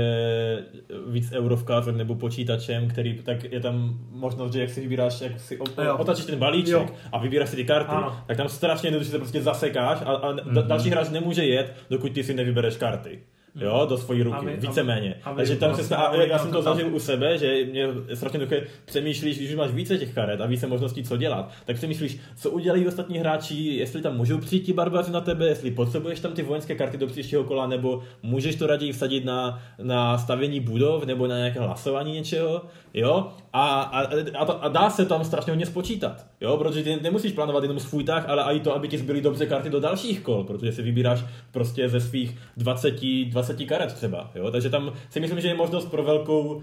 víc 1.07 1.31
eurovkázem 1.31 1.97
nebo 1.97 2.15
počítačem, 2.15 2.87
který, 2.87 3.13
tak 3.23 3.43
je 3.43 3.59
tam 3.59 3.99
možnost, 4.11 4.53
že 4.53 4.59
jak 4.61 4.69
si 4.69 4.81
vybíráš, 4.81 5.21
jak 5.21 5.39
si 5.39 5.59
otačíš 5.97 6.25
ten 6.25 6.39
balíček 6.39 6.73
Jo. 6.73 6.87
a 7.11 7.17
vybíráš 7.19 7.49
si 7.49 7.55
ty 7.55 7.63
karty, 7.65 7.91
Ano. 7.91 8.15
tak 8.27 8.37
tam 8.37 8.49
strašně 8.49 8.87
jednoduše 8.87 9.11
se 9.11 9.17
prostě 9.17 9.41
zasekáš 9.41 10.01
a, 10.05 10.11
a 10.11 10.31
Mhm. 10.31 10.39
da- 10.57 10.67
další 10.67 10.89
hráč 10.89 11.09
nemůže 11.09 11.45
jet, 11.45 11.73
dokud 11.89 12.11
ty 12.11 12.23
si 12.23 12.33
nevybereš 12.33 12.77
karty. 12.77 13.19
Jo, 13.55 13.85
do 13.89 13.97
svojí 13.97 14.23
ruky, 14.23 14.37
Aby- 14.37 14.57
víceméně. 14.57 15.15
aby 15.23 15.35
Takže 15.35 15.55
tam 15.55 15.69
vlastně 15.69 15.85
se, 15.85 15.95
já 16.27 16.39
jsem 16.39 16.51
to 16.51 16.61
zažil 16.61 16.95
u 16.95 16.99
sebe, 16.99 17.37
že 17.37 17.65
mě 17.65 17.87
strašně 18.13 18.39
dobře 18.39 18.63
přemýšlíš, 18.85 19.37
když 19.37 19.49
už 19.49 19.55
máš 19.55 19.71
více 19.71 19.97
těch 19.97 20.13
karet 20.13 20.41
a 20.41 20.45
více 20.45 20.67
možností, 20.67 21.03
co 21.03 21.17
dělat, 21.17 21.51
tak 21.65 21.75
přemýšlíš, 21.75 22.17
co 22.35 22.49
udělají 22.49 22.87
ostatní 22.87 23.17
hráči, 23.17 23.55
jestli 23.55 24.01
tam 24.01 24.17
můžou 24.17 24.37
přijít 24.37 24.61
ti 24.61 24.73
barbaři 24.73 25.11
na 25.11 25.21
tebe, 25.21 25.47
jestli 25.47 25.71
potřebuješ 25.71 26.19
tam 26.19 26.31
ty 26.31 26.43
vojenské 26.43 26.75
karty 26.75 26.97
do 26.97 27.07
příštího 27.07 27.43
kola, 27.43 27.67
nebo 27.67 28.03
můžeš 28.23 28.55
to 28.55 28.67
raději 28.67 28.91
vsadit 28.91 29.25
na, 29.25 29.63
na 29.83 30.17
stavění 30.17 30.59
budov 30.59 31.05
nebo 31.05 31.27
na 31.27 31.37
nějaké 31.37 31.59
hlasování 31.59 32.13
něčeho, 32.13 32.61
jo, 32.93 33.31
a, 33.53 33.81
a, 33.81 34.01
a, 34.37 34.45
to, 34.45 34.63
a 34.63 34.67
dá 34.67 34.89
se 34.89 35.05
tam 35.05 35.23
strašně 35.23 35.51
hodně 35.51 35.65
spočítat, 35.65 36.25
jo, 36.41 36.57
protože 36.57 36.83
ty 36.83 36.99
nemusíš 37.01 37.31
plánovat 37.31 37.63
jenom 37.63 37.79
svůj 37.79 38.03
tah, 38.03 38.29
ale 38.29 38.55
i 38.55 38.59
to, 38.59 38.75
aby 38.75 38.87
ti 38.87 38.97
zbyly 38.97 39.21
dobře 39.21 39.45
karty 39.45 39.69
do 39.69 39.79
dalších 39.79 40.21
kol, 40.21 40.43
protože 40.43 40.71
si 40.71 40.81
vybíráš 40.81 41.23
prostě 41.51 41.89
ze 41.89 42.01
svých 42.01 42.37
20, 42.57 42.99
20 43.25 43.40
karet 43.67 43.93
třeba, 43.93 44.29
jo, 44.35 44.51
takže 44.51 44.69
tam 44.69 44.91
si 45.09 45.19
myslím, 45.19 45.39
že 45.41 45.47
je 45.47 45.53
možnost 45.53 45.85
pro 45.85 46.03
velkou 46.03 46.41
uh, 46.53 46.61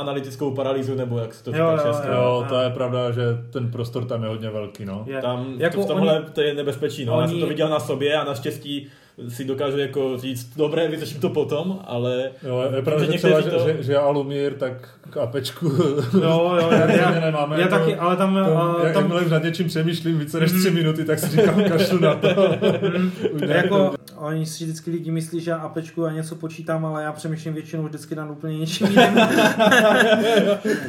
analytickou 0.00 0.50
paralýzu, 0.50 0.94
nebo 0.94 1.18
jak 1.18 1.34
se 1.34 1.44
to 1.44 1.52
říká 1.52 1.72
jo, 1.72 1.78
česky. 1.86 2.06
jo. 2.08 2.12
Jo, 2.14 2.46
to 2.48 2.58
je 2.60 2.70
pravda, 2.70 3.10
že 3.10 3.22
ten 3.50 3.70
prostor 3.70 4.04
tam 4.04 4.22
je 4.22 4.28
hodně 4.28 4.50
velký, 4.50 4.84
no. 4.84 5.04
Je. 5.06 5.20
Tam 5.22 5.54
Jako 5.58 5.76
to 5.76 5.82
v 5.82 5.86
tomhle 5.86 6.16
oni- 6.20 6.24
to 6.32 6.40
je 6.40 6.54
nebezpečí, 6.54 7.04
no. 7.04 7.20
Já 7.20 7.26
jsem 7.26 7.34
oni- 7.34 7.40
to 7.42 7.48
viděl 7.48 7.68
na 7.68 7.80
sobě 7.80 8.14
a 8.16 8.24
naštěstí 8.24 8.86
si 9.28 9.44
dokážu 9.44 9.78
jako 9.78 10.18
říct, 10.18 10.56
dobré, 10.56 10.88
vyřeším 10.88 11.20
to 11.20 11.28
potom, 11.28 11.78
ale 11.84 12.30
Jo, 12.46 12.64
je 12.76 12.82
pravda, 12.82 13.04
Že 13.04 13.12
že 13.12 13.18
třeba, 13.18 13.42
to- 13.42 13.50
že, 13.68 13.76
že 13.82 13.96
Alumír, 13.96 14.54
tak 14.54 14.88
k 15.10 15.16
apečku 15.16 15.66
Jo, 16.22 16.56
jo, 16.60 16.68
já, 16.70 16.90
já, 16.92 17.20
nemáme. 17.20 17.60
já 17.60 17.68
to- 17.68 17.70
taky, 17.78 17.96
ale 17.96 18.16
tam, 18.16 18.34
to, 18.44 18.52
uh, 18.52 18.84
jak, 18.84 18.94
tam 18.94 19.02
jakmile 19.02 19.28
nad 19.28 19.42
něčím 19.42 19.66
přemýšlím 19.68 20.18
více 20.18 20.40
než 20.40 20.52
tři 20.52 20.70
minuty, 20.70 21.04
tak 21.04 21.18
si 21.18 21.28
říkám, 21.28 21.64
kašlu 21.64 21.98
na 21.98 22.14
to. 22.14 22.28
Ne- 23.46 23.54
jako, 23.56 23.94
oni 24.22 24.46
si 24.46 24.64
vždycky 24.64 24.90
lidi 24.90 25.10
myslí, 25.10 25.40
že 25.40 25.50
já 25.50 25.56
apečku 25.56 26.04
a 26.04 26.12
něco 26.12 26.36
počítám, 26.36 26.86
ale 26.86 27.02
já 27.02 27.12
přemýšlím 27.12 27.54
většinou 27.54 27.82
vždycky 27.82 28.14
nad 28.14 28.30
úplně 28.30 28.58
něčím 28.58 28.86
jiným. 28.86 29.20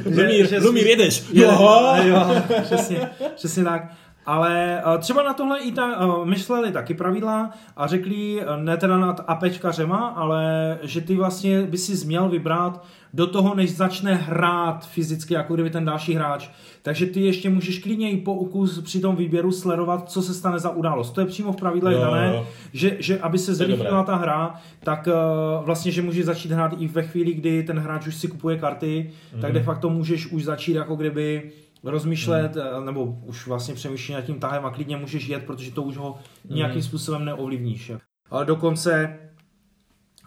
Lumír, 0.17 0.63
Lumír, 0.63 0.87
jedeš. 0.87 1.25
Jo, 1.33 1.51
Jo. 1.51 1.95
jo, 2.03 2.43
přesně, 2.63 3.09
přesně 3.35 3.63
tak. 3.63 3.91
Ale 4.25 4.81
eh, 4.95 4.97
třeba 4.97 5.23
na 5.23 5.33
tohle 5.33 5.59
i 5.59 5.71
ta, 5.71 5.87
eh, 5.91 6.25
myšleli 6.25 6.71
taky 6.71 6.93
pravidla 6.93 7.51
a 7.77 7.87
řekli, 7.87 8.41
eh, 8.41 8.45
ne 8.57 8.77
teda 8.77 8.97
nad 8.97 9.21
apečkařema, 9.27 10.07
ale 10.07 10.77
že 10.81 11.01
ty 11.01 11.15
vlastně 11.15 11.61
by 11.61 11.77
si 11.77 12.05
měl 12.05 12.29
vybrat 12.29 12.85
do 13.13 13.27
toho, 13.27 13.55
než 13.55 13.75
začne 13.75 14.15
hrát 14.15 14.87
fyzicky, 14.87 15.33
jako 15.33 15.53
kdyby 15.53 15.69
ten 15.69 15.85
další 15.85 16.13
hráč. 16.13 16.49
Takže 16.81 17.05
ty 17.05 17.21
ještě 17.21 17.49
můžeš 17.49 17.79
klidně 17.79 18.11
i 18.11 18.17
po 18.17 18.33
ukus 18.33 18.79
při 18.81 18.99
tom 18.99 19.15
výběru 19.15 19.51
sledovat, 19.51 20.11
co 20.11 20.21
se 20.21 20.33
stane 20.33 20.59
za 20.59 20.69
událost. 20.69 21.11
To 21.11 21.21
je 21.21 21.27
přímo 21.27 21.51
v 21.51 21.55
pravidlech 21.55 21.95
Jo, 21.95 22.01
dané, 22.01 22.31
jo. 22.33 22.47
že, 22.73 22.97
že 22.99 23.19
aby 23.19 23.37
se 23.39 23.55
zrychlila 23.55 24.03
ta 24.03 24.15
hra, 24.15 24.55
tak 24.83 25.07
uh, 25.07 25.65
vlastně, 25.65 25.91
že 25.91 26.01
můžeš 26.01 26.25
začít 26.25 26.51
hrát 26.51 26.73
i 26.79 26.87
ve 26.87 27.03
chvíli, 27.03 27.33
kdy 27.33 27.63
ten 27.63 27.79
hráč 27.79 28.07
už 28.07 28.15
si 28.15 28.27
kupuje 28.27 28.57
karty, 28.57 29.11
mm. 29.35 29.41
tak 29.41 29.49
Mhm. 29.51 29.59
de 29.59 29.63
facto 29.63 29.89
můžeš 29.89 30.25
už 30.31 30.43
začít 30.43 30.73
jako 30.73 30.95
kdyby 30.95 31.51
rozmýšlet, 31.83 32.55
mm. 32.55 32.85
nebo 32.85 33.03
už 33.25 33.47
vlastně 33.47 33.73
přemýšlet 33.73 34.15
nad 34.15 34.21
tím 34.21 34.39
tahem 34.39 34.65
a 34.65 34.69
klidně 34.69 34.97
můžeš 34.97 35.27
jet, 35.27 35.43
protože 35.45 35.71
to 35.71 35.83
už 35.83 35.97
ho 35.97 36.17
nějakým 36.49 36.77
Mhm. 36.79 36.83
způsobem 36.87 37.25
neovlivníš. 37.25 37.91
Ale 38.29 38.45
dokonce 38.45 39.17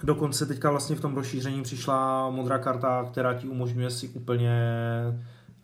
Dokonce 0.04 0.46
teďka 0.46 0.70
vlastně 0.70 0.96
v 0.96 1.00
tom 1.00 1.14
rozšíření 1.14 1.62
přišla 1.62 2.30
modrá 2.30 2.58
karta, 2.58 3.04
která 3.10 3.34
ti 3.34 3.48
umožňuje 3.48 3.90
si 3.90 4.08
úplně 4.08 4.60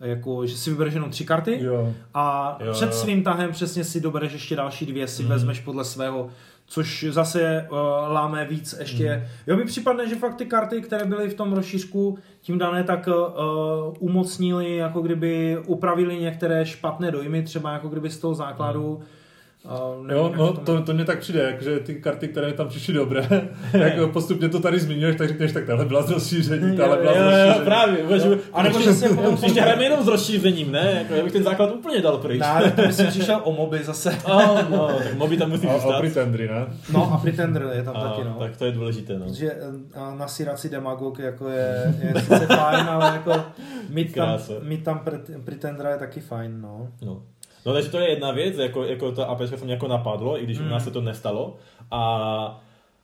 jako, 0.01 0.47
že 0.47 0.57
si 0.57 0.71
vybereš 0.71 0.95
jenom 0.95 1.11
tři 1.11 1.25
karty 1.25 1.59
Jo. 1.63 1.95
a 2.15 2.59
Jo, 2.65 2.73
před 2.73 2.95
svým 2.95 3.23
tahem 3.23 3.51
přesně 3.53 3.85
si 3.85 4.01
dobereš 4.01 4.33
ještě 4.33 4.57
další 4.57 4.87
dvě, 4.87 5.09
si 5.09 5.23
Mhm. 5.23 5.33
vezmeš 5.33 5.61
podle 5.61 5.85
svého, 5.85 6.29
což 6.67 7.07
zase 7.11 7.67
uh, 7.71 7.77
láme 8.13 8.45
víc 8.45 8.75
ještě. 8.81 9.17
Mhm. 9.17 9.27
Jo, 9.47 9.57
mi 9.57 9.65
připadne, 9.65 10.09
že 10.09 10.15
fakt 10.17 10.35
ty 10.35 10.47
karty, 10.47 10.81
které 10.83 11.05
byly 11.05 11.29
v 11.31 11.35
tom 11.35 11.53
rozšířku 11.53 12.19
tím 12.41 12.59
dané, 12.59 12.85
tak 12.85 13.07
uh, 13.09 13.95
umocnili, 13.99 14.77
jako 14.77 15.01
kdyby 15.01 15.59
upravili 15.67 16.19
některé 16.19 16.67
špatné 16.67 17.11
dojmy, 17.11 17.43
třeba 17.43 17.73
jako 17.73 17.89
kdyby 17.89 18.11
z 18.11 18.19
toho 18.19 18.35
základu. 18.35 18.95
Uh, 18.95 19.03
nevím, 20.03 20.11
Jo, 20.17 20.29
jak 20.29 20.37
no, 20.37 20.53
to- 20.53 20.83
to, 20.83 20.93
mě 20.95 21.05
tak 21.05 21.19
přijde, 21.19 21.43
jak, 21.43 21.63
že 21.63 21.79
ty 21.81 21.95
karty, 21.95 22.29
které 22.29 22.47
mi 22.47 22.53
tam 22.53 22.69
přišly 22.69 22.95
dobré, 22.95 23.23
tak 23.73 23.93
postupně 24.13 24.49
to 24.49 24.61
tady 24.61 24.81
zmiňuješ, 24.81 25.17
tak 25.17 25.29
řekneš, 25.29 25.53
tak 25.53 25.65
tahle 25.65 25.85
byla 25.85 26.03
z 26.03 26.11
rozšíření, 26.11 26.77
tahle 26.77 26.97
byla 26.97 27.13
z 27.13 27.17
Jo, 27.17 27.23
jo, 27.23 27.31
rozšíření. 27.31 27.65
právě, 27.65 27.99
uvažuji. 28.05 28.41
A 28.53 28.63
nebo 28.63 28.81
že 28.81 28.93
se 28.95 29.09
potom 29.15 29.37
příště 29.37 29.61
hrajeme 29.61 29.85
jenom 29.85 30.05
s 30.05 30.07
rozšířením, 30.09 30.73
ne? 30.73 30.95
Jako, 30.99 31.15
já 31.15 31.25
bych 31.25 31.33
ten 31.33 31.43
základ 31.43 31.75
úplně 31.75 32.01
dal 32.03 32.19
pryč. 32.19 32.41
Ne, 32.41 32.71
to 32.77 32.83
by 32.83 32.93
si 32.93 33.05
přišel 33.07 33.41
o 33.45 33.53
moby 33.53 33.79
zase. 33.85 34.19
Oh, 34.25 34.71
no, 34.71 34.89
tak 34.99 35.15
moby 35.15 35.37
tam 35.37 35.51
musí 35.51 35.67
A, 35.67 35.71
a 35.71 35.79
zůstat. 35.79 35.99
pretendry, 36.01 36.49
ne? 36.49 36.67
No 36.93 37.13
a 37.13 37.17
Pretender 37.19 37.71
je 37.73 37.83
tam 37.83 37.97
A, 37.97 38.09
taky, 38.09 38.25
no. 38.25 38.37
tak 38.39 38.57
to 38.57 38.65
je 38.65 38.73
důležité, 38.73 39.19
no. 39.19 39.25
Protože 39.27 39.53
eh, 39.53 40.17
nasírat 40.19 40.59
si 40.59 40.69
demagog 40.69 41.19
jako 41.19 41.49
je, 41.49 41.95
je 42.03 42.21
sice 42.21 42.47
fajn, 42.47 42.87
ale 42.89 43.07
jako 43.07 43.43
mít 43.89 44.15
tam, 44.15 44.39
mít 44.63 44.85
tam 44.85 44.99
pret, 44.99 45.31
Pretendera 45.45 45.91
je 45.91 45.99
taky 45.99 46.21
fajn, 46.21 46.61
no. 46.61 46.89
No. 47.03 47.23
No 47.67 47.73
takže 47.73 47.89
to 47.91 47.99
je 47.99 48.11
jedna 48.11 48.31
věc, 48.31 48.59
jako, 48.59 48.85
jako 48.85 49.13
ta 49.13 49.37
se 49.47 49.65
mě 49.65 49.73
jako 49.75 49.89
napadlo, 49.89 50.41
i 50.41 50.45
když 50.45 50.59
u 50.59 50.63
Hmm. 50.63 50.71
nás 50.71 50.85
se 50.85 50.91
to 50.91 51.01
nestalo. 51.01 51.57
A, 51.91 52.61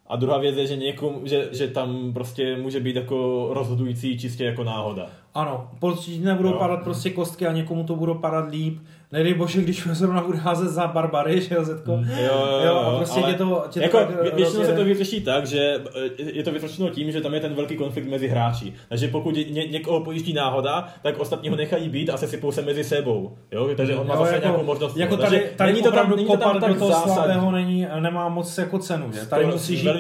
a 0.06 0.16
druhá 0.16 0.38
věc 0.38 0.56
je, 0.56 0.66
že, 0.66 0.76
někomu, 0.76 1.20
že, 1.24 1.48
že 1.52 1.68
tam 1.68 2.12
prostě 2.12 2.56
může 2.56 2.80
být 2.80 2.96
jako 2.96 3.48
rozhodující 3.50 4.18
čistě 4.18 4.44
jako 4.44 4.64
náhoda. 4.64 5.06
Ano, 5.34 5.70
prostě 5.80 6.11
nebudou 6.20 6.48
Jo. 6.50 6.59
padat 6.59 6.82
prostě 6.84 7.11
kostky 7.11 7.46
a 7.46 7.52
někomu 7.52 7.84
to 7.84 7.96
budou 7.96 8.14
padat 8.14 8.50
líp. 8.50 8.78
Nedej 9.12 9.34
bože, 9.34 9.61
když 9.62 9.86
zrovna 9.92 10.22
bude 10.22 10.38
házet 10.38 10.68
za 10.68 10.86
barbary, 10.86 11.40
že 11.40 11.54
jo, 11.54 11.64
Zetko? 11.64 11.92
Jo, 11.92 12.00
jo, 12.24 12.61
Jo, 12.66 12.74
a 12.76 12.96
prostě 12.96 13.20
tě 13.22 13.32
to- 13.34 13.64
tě 13.70 13.80
to 13.80 13.84
jako, 13.84 13.98
tak 13.98 14.11
vě- 14.11 14.34
většinou 14.34 14.64
se 14.64 14.72
to 14.72 14.84
vyřeší 14.84 15.20
tak, 15.20 15.46
že 15.46 15.80
eh, 16.18 16.22
je 16.32 16.42
to 16.42 16.52
vyřešeno 16.52 16.88
tím, 16.90 17.12
že 17.12 17.20
tam 17.20 17.34
je 17.34 17.40
ten 17.40 17.54
velký 17.54 17.76
konflikt 17.76 18.09
mezi 18.09 18.28
hráči. 18.28 18.72
Takže 18.88 19.09
pokud 19.09 19.34
ně, 19.34 19.66
někoho 19.66 20.00
pojíždí 20.00 20.32
náhoda, 20.32 20.88
tak 21.02 21.18
ostatní 21.20 21.48
ho 21.48 21.56
nechají 21.56 21.88
být 21.88 22.11
a 22.11 22.16
se 22.16 22.28
sypou 22.28 22.52
se 22.52 22.62
mezi 22.62 22.84
sebou. 22.84 23.36
Jo? 23.52 23.68
Takže 23.76 23.96
on 23.96 24.06
má 24.06 24.14
Jo, 24.14 24.20
zase 24.20 24.34
jako, 24.34 24.46
nějakou 24.46 24.64
možnost. 24.64 24.96
jako 24.96 25.16
tady, 25.16 25.30
Takže 25.38 25.50
tady 25.56 25.72
není 25.72 25.82
to 25.84 25.92
tam, 25.92 26.11
není 26.11 26.26
to 26.26 26.36
tam 26.36 26.48
kopat 26.48 26.61
tak 26.62 26.72
do 26.72 26.78
toho 26.78 26.90
zásadní. 26.90 27.14
slabého 27.14 27.50
není, 27.50 27.86
nemá 28.00 28.28
moc 28.28 28.59
jako 28.59 28.78
cenu, 28.78 29.12
že? 29.12 29.26
Tady 29.26 29.44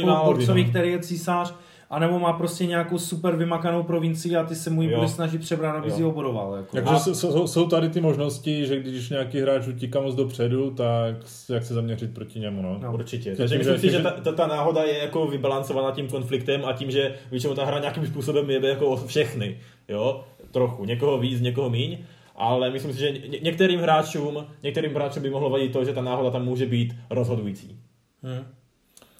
To 0.00 0.06
málo 0.06 0.24
borcovi, 0.24 0.60
vino. 0.60 0.70
který 0.70 0.90
je 0.92 0.98
císař, 0.98 1.54
anebo 1.90 2.18
má 2.18 2.32
prostě 2.32 2.66
nějakou 2.66 2.98
super 2.98 3.36
vymakanou 3.36 3.82
provincii 3.82 4.36
a 4.36 4.44
ty 4.44 4.54
se 4.54 4.70
mu 4.70 4.82
ji 4.82 4.94
bude 4.94 5.08
snažit 5.08 5.40
přebrat, 5.40 5.76
aby 5.76 5.90
si 5.90 6.00
ji 6.00 6.04
obodoval. 6.04 6.54
Jako. 6.54 6.76
Takže 6.76 6.94
jsou, 6.98 7.14
jsou, 7.14 7.46
jsou 7.46 7.68
tady 7.68 7.88
ty 7.88 8.00
možnosti, 8.00 8.66
že 8.66 8.80
když 8.80 9.10
nějaký 9.10 9.40
hráč 9.40 9.66
utíká 9.66 10.00
moc 10.00 10.14
dopředu, 10.14 10.70
tak 10.70 11.16
jak 11.48 11.64
se 11.64 11.74
zaměřit 11.74 12.14
proti 12.14 12.40
němu, 12.40 12.62
no. 12.62 12.78
No. 12.82 12.92
Určitě. 12.94 13.36
Takže 13.36 13.54
že- 13.54 13.58
myslím 13.58 13.78
si, 13.78 13.90
že 13.90 14.02
ta, 14.02 14.10
ta, 14.10 14.32
ta 14.32 14.46
náhoda 14.46 14.82
je 14.82 14.98
jako 14.98 15.26
vybalancovaná 15.26 15.90
tím 15.90 16.08
konfliktem 16.08 16.64
a 16.64 16.72
tím, 16.72 16.90
že 16.90 17.14
většinou 17.30 17.54
ta 17.54 17.64
hra 17.64 17.78
nějakým 17.78 18.06
způsobem 18.06 18.50
jebe 18.50 18.68
jako 18.68 18.86
o 18.86 19.06
všechny. 19.06 19.58
Jo? 19.88 20.24
Trochu. 20.50 20.84
Někoho 20.84 21.18
víc, 21.18 21.40
někoho 21.40 21.70
míň. 21.70 21.98
Ale 22.36 22.70
myslím 22.70 22.92
si, 22.92 22.98
že 22.98 23.10
ně, 23.12 23.38
některým 23.42 23.80
hráčům, 23.80 24.46
některým 24.62 24.94
hráčům 24.94 25.22
by 25.22 25.30
mohlo 25.30 25.50
vadit 25.50 25.72
to, 25.72 25.84
že 25.84 25.92
ta 25.92 26.00
náhoda 26.02 26.30
tam 26.30 26.44
může 26.44 26.66
být 26.66 26.94
rozhodující. 27.10 27.76
Hmm. 28.22 28.44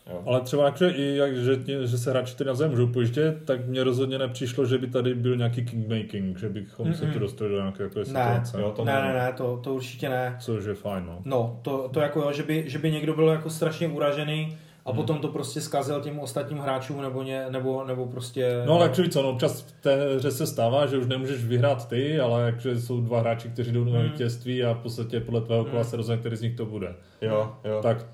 Jo. 0.09 0.23
Ale 0.27 0.41
třeba 0.41 0.65
jakože 0.65 0.91
i 0.91 1.17
jak, 1.17 1.37
že, 1.37 1.59
že 1.85 1.99
se 1.99 2.11
hráči 2.11 2.37
ty 2.37 2.45
navzájem 2.45 2.71
můžou 2.71 2.87
pojíždět, 2.87 3.45
tak 3.45 3.67
mně 3.67 3.85
rozhodně 3.85 4.19
nepřišlo, 4.19 4.67
že 4.67 4.79
by 4.79 4.87
tady 4.87 5.15
byl 5.15 5.37
nějaký 5.37 5.65
kingmaking, 5.65 6.39
že 6.39 6.49
bychom 6.49 6.95
se 6.95 7.07
tu 7.07 7.19
dostali 7.19 7.51
do 7.51 7.57
nějaké 7.57 7.83
jako 7.83 7.99
Ne, 7.99 8.05
situace. 8.05 8.61
jo, 8.61 8.73
to 8.77 8.85
ne, 8.85 8.93
ne. 8.93 9.13
ne, 9.15 9.33
to, 9.37 9.61
to 9.65 9.75
určitě 9.75 10.09
ne. 10.09 10.37
Což 10.41 10.65
je 10.65 10.75
fajn, 10.75 11.05
no. 11.07 11.19
No, 11.25 11.59
to, 11.63 11.89
to 11.93 12.01
jako 12.01 12.21
jo, 12.21 12.33
že 12.33 12.43
by, 12.43 12.65
že 12.67 12.79
by 12.79 12.91
někdo 12.93 13.15
byl 13.15 13.29
jako 13.29 13.51
strašně 13.51 13.89
uražený 13.89 14.45
Hmm. 14.45 14.99
a 14.99 15.03
potom 15.03 15.19
to 15.19 15.29
prostě 15.29 15.61
zkazil 15.61 16.01
těm 16.01 16.19
ostatním 16.19 16.59
hráčům 16.59 17.03
nebo, 17.03 17.23
ně, 17.23 17.47
nebo, 17.51 17.85
nebo 17.85 18.07
prostě... 18.07 18.63
No 18.67 18.73
ale 18.75 18.83
jakože 18.83 19.09
co, 19.09 19.23
no, 19.23 19.31
občas 19.31 19.61
v 19.63 19.73
té 19.83 20.15
hře 20.17 20.31
se 20.31 20.47
stává, 20.47 20.87
že 20.87 20.99
už 20.99 21.07
nemůžeš 21.07 21.45
vyhrát 21.45 21.89
ty, 21.89 22.21
ale 22.21 22.43
jakože 22.43 22.81
jsou 22.81 23.01
dva 23.01 23.21
hráči, 23.21 23.49
kteří 23.49 23.73
jdou 23.73 23.85
na 23.85 24.01
vítězství 24.03 24.65
a 24.65 24.73
v 24.75 24.79
podstatě 24.79 25.21
podle 25.21 25.41
tvého 25.41 25.65
kola 25.65 25.85
se 25.85 25.97
rozhodne, 25.97 26.21
který 26.21 26.37
z 26.37 26.43
nich 26.43 26.57
to 26.57 26.67
bude. 26.67 26.95
Jo, 27.23 27.53
jo. 27.65 27.81
Tak 27.83 28.07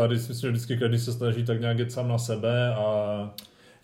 tady 0.00 0.18
si 0.18 0.28
myslím, 0.28 0.48
že 0.48 0.52
vždycky 0.52 0.76
každý 0.76 0.98
se 0.98 1.12
snaží 1.12 1.44
tak 1.44 1.60
nějak 1.60 1.78
jet 1.78 1.92
sám 1.92 2.08
na 2.08 2.18
sebe 2.18 2.74
a 2.74 3.30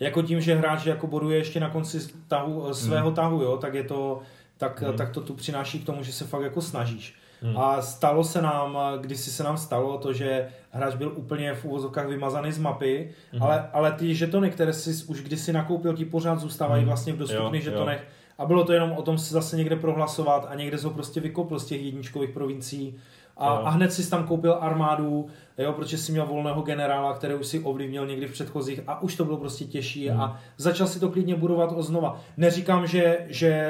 Jako 0.00 0.22
tím, 0.22 0.40
že 0.40 0.54
hráč 0.54 0.86
jako 0.86 1.06
boduje 1.06 1.38
ještě 1.38 1.60
na 1.60 1.70
konci 1.70 1.98
tahu, 2.28 2.74
svého 2.74 3.06
Hmm. 3.06 3.14
tahu, 3.14 3.42
jo, 3.42 3.56
tak 3.56 3.74
je 3.74 3.84
to, 3.84 4.20
tak, 4.58 4.84
tak 4.96 5.10
to 5.10 5.20
tu 5.20 5.34
přináší 5.34 5.78
k 5.78 5.86
tomu, 5.86 6.02
že 6.02 6.12
se 6.12 6.24
fakt 6.24 6.42
jako 6.42 6.60
snažíš. 6.62 7.14
A 7.56 7.82
stalo 7.82 8.24
se 8.24 8.42
nám, 8.42 8.78
kdysi 9.00 9.30
se 9.30 9.42
nám 9.42 9.56
stalo 9.58 9.98
to, 9.98 10.12
že 10.12 10.48
hráč 10.70 10.94
byl 10.94 11.12
úplně 11.16 11.54
v 11.54 11.64
úvozovkách 11.64 12.06
vymazaný 12.08 12.52
z 12.52 12.58
mapy, 12.58 13.10
ale, 13.40 13.68
ale 13.72 13.92
ty 13.92 14.14
žetony, 14.14 14.50
které 14.50 14.72
si 14.72 15.04
už 15.04 15.22
kdysi 15.22 15.52
nakoupil, 15.52 15.94
ti 15.94 16.04
pořád 16.04 16.40
zůstávají 16.40 16.84
vlastně 16.84 17.12
v 17.12 17.16
dostupných 17.16 17.64
Jo, 17.64 17.70
jo. 17.70 17.78
žetonech. 17.78 18.06
A 18.38 18.46
bylo 18.46 18.64
to 18.64 18.72
jenom 18.72 18.92
o 18.92 19.02
tom 19.02 19.18
si 19.18 19.34
zase 19.34 19.56
někde 19.56 19.76
prohlasovat 19.76 20.46
a 20.50 20.54
někde 20.54 20.78
se 20.78 20.86
ho 20.86 20.92
prostě 20.92 21.20
vykopl 21.20 21.58
z 21.58 21.64
těch 21.66 21.82
jedničkových 21.82 22.30
provincií. 22.30 22.94
A, 23.36 23.48
a 23.48 23.70
hned 23.70 23.92
si 23.92 24.10
tam 24.10 24.26
koupil 24.26 24.58
armádu, 24.60 25.26
jo, 25.58 25.72
protože 25.72 25.98
si 25.98 26.12
měl 26.12 26.26
volného 26.26 26.62
generála, 26.62 27.14
který 27.14 27.34
už 27.34 27.46
si 27.46 27.60
ovlivnil 27.60 28.06
někdy 28.06 28.26
v 28.26 28.32
předchozích 28.32 28.80
a 28.86 29.02
už 29.02 29.16
to 29.16 29.24
bylo 29.24 29.36
prostě 29.36 29.64
těžší 29.64 30.10
a 30.10 30.40
začal 30.56 30.86
si 30.86 31.00
to 31.00 31.08
klidně 31.08 31.34
budovat 31.34 31.72
o 31.72 31.82
znova. 31.82 32.20
Neříkám, 32.36 32.86
že, 32.86 33.26
že 33.28 33.66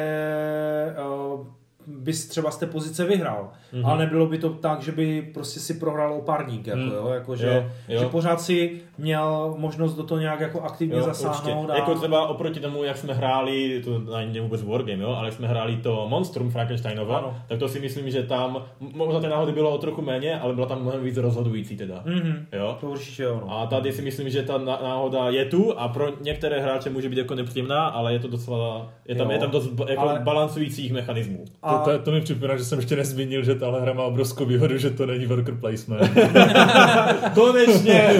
uh, 1.33 1.47
bys 1.87 2.27
třeba 2.29 2.51
z 2.51 2.57
té 2.59 2.67
pozice 2.67 3.05
vyhrál, 3.05 3.51
mm-hmm. 3.75 3.87
ale 3.89 3.99
nebylo 3.99 4.27
by 4.27 4.39
to 4.39 4.51
tak, 4.51 4.83
že 4.83 4.93
by 4.93 5.31
prostě 5.35 5.61
si 5.61 5.75
prohrál 5.75 6.15
opárník, 6.15 6.67
jako, 6.67 6.81
Mm. 6.81 6.91
jo, 6.93 7.09
jako 7.09 7.37
že, 7.37 7.47
Jo, 7.47 7.65
jo. 7.95 8.01
že 8.01 8.07
pořád 8.07 8.41
si 8.41 8.81
měl 8.99 9.55
možnost 9.59 9.95
do 9.95 10.03
toho 10.03 10.21
nějak 10.21 10.41
jako 10.41 10.61
aktivně 10.61 10.97
Jo, 10.97 11.03
zasáhnout. 11.03 11.57
určitě. 11.65 11.73
A... 11.73 11.77
Jako 11.77 11.95
třeba 11.95 12.27
oproti 12.29 12.61
tomu, 12.61 12.85
jak 12.85 12.97
jsme 12.97 13.15
hráli, 13.15 13.83
to 13.85 13.99
není 13.99 14.41
vůbec 14.41 14.63
Wargame, 14.63 15.03
jo, 15.03 15.11
ale 15.19 15.27
jak 15.29 15.35
jsme 15.35 15.49
hráli 15.49 15.77
to 15.77 16.07
Monstrum 16.09 16.51
Frankensteinova, 16.51 17.19
Ano. 17.19 17.37
tak 17.49 17.59
to 17.59 17.69
si 17.69 17.81
myslím, 17.81 18.11
že 18.11 18.23
tam, 18.23 18.63
možná 18.81 19.21
té 19.21 19.29
náhody 19.29 19.53
bylo 19.53 19.71
o 19.71 19.79
trochu 19.79 20.03
méně, 20.03 20.41
ale 20.41 20.55
byla 20.55 20.67
tam 20.67 20.83
mnohem 20.83 21.03
víc 21.05 21.17
rozhodující 21.17 21.77
teda. 21.77 22.03
Mhm. 22.05 22.47
Jo? 22.53 22.77
To 22.81 22.87
určitě 22.91 23.23
jo. 23.23 23.43
No. 23.47 23.59
A 23.59 23.67
tady 23.67 23.93
si 23.93 24.03
myslím, 24.03 24.31
že 24.31 24.43
ta 24.43 24.59
ná- 24.59 24.79
náhoda 24.83 25.29
je 25.29 25.45
tu 25.45 25.79
a 25.79 25.89
pro 25.89 26.09
některé 26.21 26.61
hráče 26.61 26.91
může 26.91 27.09
být 27.09 27.19
jako 27.19 27.35
nepříjemná, 27.35 27.87
ale 27.87 28.13
je 28.13 28.19
to 28.19 28.29
docela, 28.29 28.89
je 29.09 29.15
tam, 29.15 29.27
Jo. 29.27 29.33
je 29.33 29.39
tam 29.39 29.51
dost 29.51 29.71
jako 29.89 30.01
Ale- 30.03 30.21
balancujících 30.21 30.93
mechanismů. 30.93 31.45
To, 31.79 31.91
to, 31.91 31.99
to 31.99 32.11
mi 32.13 32.21
připomíná, 32.21 32.57
že 32.57 32.65
jsem 32.65 32.79
ještě 32.79 32.97
nezmínil, 32.97 33.45
že 33.45 33.55
tahle 33.55 33.81
hra 33.81 33.93
má 33.93 34.03
obrovskou 34.03 34.45
výhodu, 34.45 34.79
že 34.79 34.91
to 34.91 35.07
není 35.07 35.27
worker 35.27 35.55
placement. 35.55 36.11
Konečně! 37.35 38.11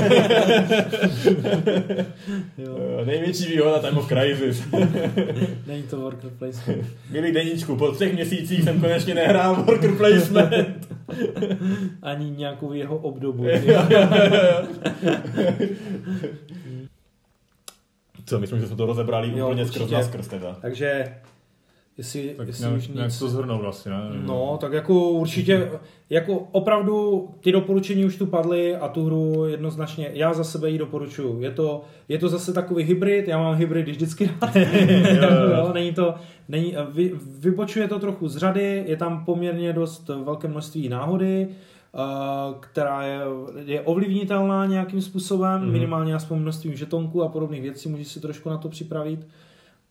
Jo. 2.59 3.01
Největší 3.05 3.47
výhoda 3.47 3.79
Time 3.79 3.99
of 3.99 4.09
Crisis. 4.09 4.63
Není 5.67 5.83
to 5.83 5.97
worker 5.97 6.31
placement. 6.39 6.85
Milý 7.11 7.33
deníčku, 7.33 7.77
po 7.77 7.93
třech 7.93 8.13
měsících 8.15 8.65
jsem 8.65 8.81
konečně 8.81 9.15
nehrál 9.15 9.63
worker 9.63 9.91
placement. 9.97 10.89
Ani 12.03 12.31
nějakou 12.31 12.73
jeho 12.73 12.97
obdobu. 12.97 13.47
Co, 18.27 18.41
myslím, 18.41 18.61
že 18.61 18.67
jsme 18.67 18.77
to 18.77 18.87
rozebrali 18.87 19.39
Jo, 19.39 19.47
úplně 19.49 19.63
určitě. 19.63 19.79
skrz 19.81 19.91
na 19.93 20.03
skrz 20.03 20.29
teda. 20.29 20.57
Takže 20.63 21.15
jestli, 21.99 22.35
tak 22.37 22.47
jestli 22.47 22.63
nějak, 22.63 22.77
už 22.77 22.89
nějak 22.89 23.09
nic... 23.09 23.19
to 23.19 23.29
zhrnout 23.29 23.65
asi, 23.65 23.91
ne? 23.91 24.11
No, 24.27 24.59
tak 24.61 24.73
jako 24.73 25.11
určitě, 25.11 25.71
jako 26.11 26.49
opravdu 26.53 27.29
ty 27.41 27.53
doporučení 27.53 28.05
už 28.05 28.17
tu 28.17 28.27
padly 28.27 28.77
a 28.77 28.89
tu 28.89 29.05
hru 29.05 29.45
jednoznačně, 29.47 30.11
já 30.13 30.35
za 30.35 30.45
sebe 30.45 30.71
ji 30.71 30.79
doporučuju. 30.79 31.43
Je 31.43 31.51
to, 31.51 31.85
je 32.09 32.19
to 32.19 32.29
zase 32.29 32.53
takový 32.53 32.85
hybrid, 32.85 33.29
já 33.29 33.39
mám 33.39 33.55
hybridy 33.55 33.93
vždycky 33.93 34.31
rád. 34.43 34.57
jo, 35.57 35.71
není 35.75 35.93
to, 35.93 36.15
není, 36.49 36.77
vy, 36.91 37.13
vybočuje 37.39 37.89
to 37.89 37.99
trochu 37.99 38.29
z 38.29 38.37
řady, 38.37 38.85
je 38.87 38.97
tam 38.97 39.25
poměrně 39.25 39.73
dost 39.73 40.09
velké 40.25 40.49
množství 40.49 40.89
náhody, 40.89 41.49
eh, 41.49 41.99
která 42.61 43.03
je, 43.03 43.21
je 43.65 43.81
ovlivnitelná 43.81 44.67
nějakým 44.67 45.03
způsobem, 45.03 45.63
mm-hmm. 45.63 45.73
minimálně 45.73 46.15
aspoň 46.15 46.39
množstvím 46.39 46.75
žetonků 46.75 47.23
a 47.23 47.29
podobných 47.29 47.63
věcí, 47.63 47.89
můžeš 47.89 48.09
si 48.09 48.21
trošku 48.21 48.51
na 48.51 48.57
to 48.57 48.69
připravit. 48.69 49.27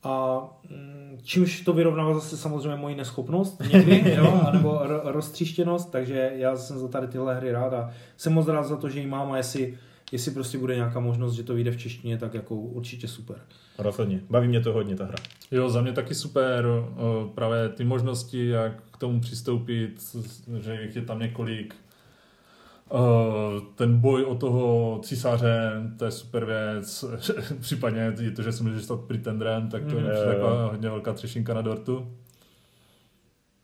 A 0.04 0.40
mm, 0.70 1.18
čímž 1.22 1.60
to 1.60 1.72
vyrovnává 1.72 2.14
zase 2.14 2.36
samozřejmě 2.36 2.76
moji 2.76 2.94
neschopnost 2.94 3.62
někdy, 3.72 4.14
jo, 4.16 4.40
nebo 4.52 4.68
ro- 4.68 5.00
roztříštěnost, 5.04 5.90
takže 5.92 6.32
já 6.34 6.56
jsem 6.56 6.78
za 6.78 6.88
tady 6.88 7.06
tyhle 7.06 7.34
hry 7.36 7.52
rád 7.52 7.72
a 7.74 7.90
jsem 8.16 8.32
moc 8.32 8.48
rád 8.48 8.62
za 8.62 8.76
to, 8.76 8.88
že 8.88 9.00
ji 9.00 9.06
mám 9.06 9.32
a 9.32 9.36
jestli, 9.36 9.78
jestli 10.12 10.30
prostě 10.30 10.58
bude 10.58 10.74
nějaká 10.76 11.00
možnost, 11.00 11.34
že 11.34 11.42
to 11.42 11.54
vyjde 11.54 11.70
v 11.70 11.76
češtině, 11.76 12.18
tak 12.18 12.34
jako 12.34 12.54
určitě 12.54 13.08
super. 13.08 13.36
Rozhodně. 13.78 14.20
Baví 14.30 14.48
mě 14.48 14.60
to 14.60 14.72
hodně 14.72 14.96
ta 14.96 15.04
hra. 15.04 15.16
Jo, 15.50 15.70
za 15.70 15.82
mě 15.82 15.92
taky 15.92 16.14
super 16.14 16.66
právě 17.34 17.68
ty 17.68 17.84
možnosti, 17.84 18.48
jak 18.48 18.82
k 18.90 18.96
tomu 18.96 19.20
přistoupit, 19.20 20.16
že 20.60 20.82
jich 20.82 20.96
je 20.96 21.02
tam 21.02 21.18
několik. 21.18 21.74
O, 22.88 23.60
Ten 23.74 23.98
boj 24.00 24.24
o 24.24 24.34
toho 24.34 24.98
císaře, 25.02 25.72
to 25.98 26.04
je 26.04 26.10
super 26.10 26.44
věc. 26.44 27.04
Případně 27.60 28.14
je 28.20 28.30
to, 28.30 28.42
že 28.42 28.52
se 28.52 28.62
můžeš 28.64 28.84
stát 28.84 29.00
pretendrem, 29.00 29.68
tak 29.68 29.84
to 29.84 29.96
je 29.96 30.02
Mhm. 30.02 30.34
taková 30.34 30.66
hodně 30.66 30.88
velká 30.90 31.12
třešinka 31.12 31.54
na 31.54 31.62
dortu. 31.62 32.10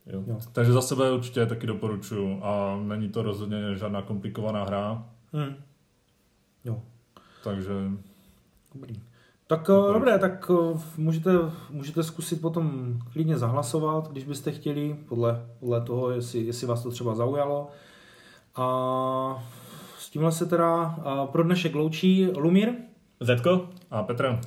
Jo. 0.07 0.23
Jo. 0.27 0.39
Takže 0.53 0.73
za 0.73 0.81
sebe 0.83 1.13
určitě 1.13 1.47
taky 1.47 1.67
doporučuju 1.67 2.41
a 2.45 2.81
není 2.83 3.09
to 3.09 3.23
rozhodně 3.23 3.75
žádná 3.77 4.03
komplikovaná 4.03 4.65
hra, 4.65 5.07
Hmm. 5.33 5.55
Jo. 6.65 6.83
takže 7.45 7.73
Dobrý. 8.75 8.95
Tak 9.47 9.69
uh, 9.69 9.93
dobré, 9.93 10.19
tak 10.19 10.51
uh, 10.51 10.81
můžete, 10.97 11.31
můžete 11.71 12.03
zkusit 12.03 12.41
potom 12.41 12.99
klidně 13.13 13.39
zahlasovat, 13.39 14.09
když 14.13 14.25
byste 14.25 14.53
chtěli, 14.53 14.97
podle, 15.09 15.47
podle 15.61 15.81
toho, 15.81 16.11
jestli, 16.11 16.41
jestli 16.41 16.67
vás 16.67 16.83
to 16.83 16.91
třeba 16.91 17.15
zaujalo. 17.15 17.69
A 18.57 19.45
s 19.99 20.11
tímhle 20.11 20.33
se 20.33 20.47
teda 20.47 20.97
pro 21.33 21.43
dnešek 21.43 21.75
loučí 21.75 22.27
Lumír. 22.37 22.73
Zetko? 23.21 23.69
a 23.91 24.03
Petra, 24.03 24.41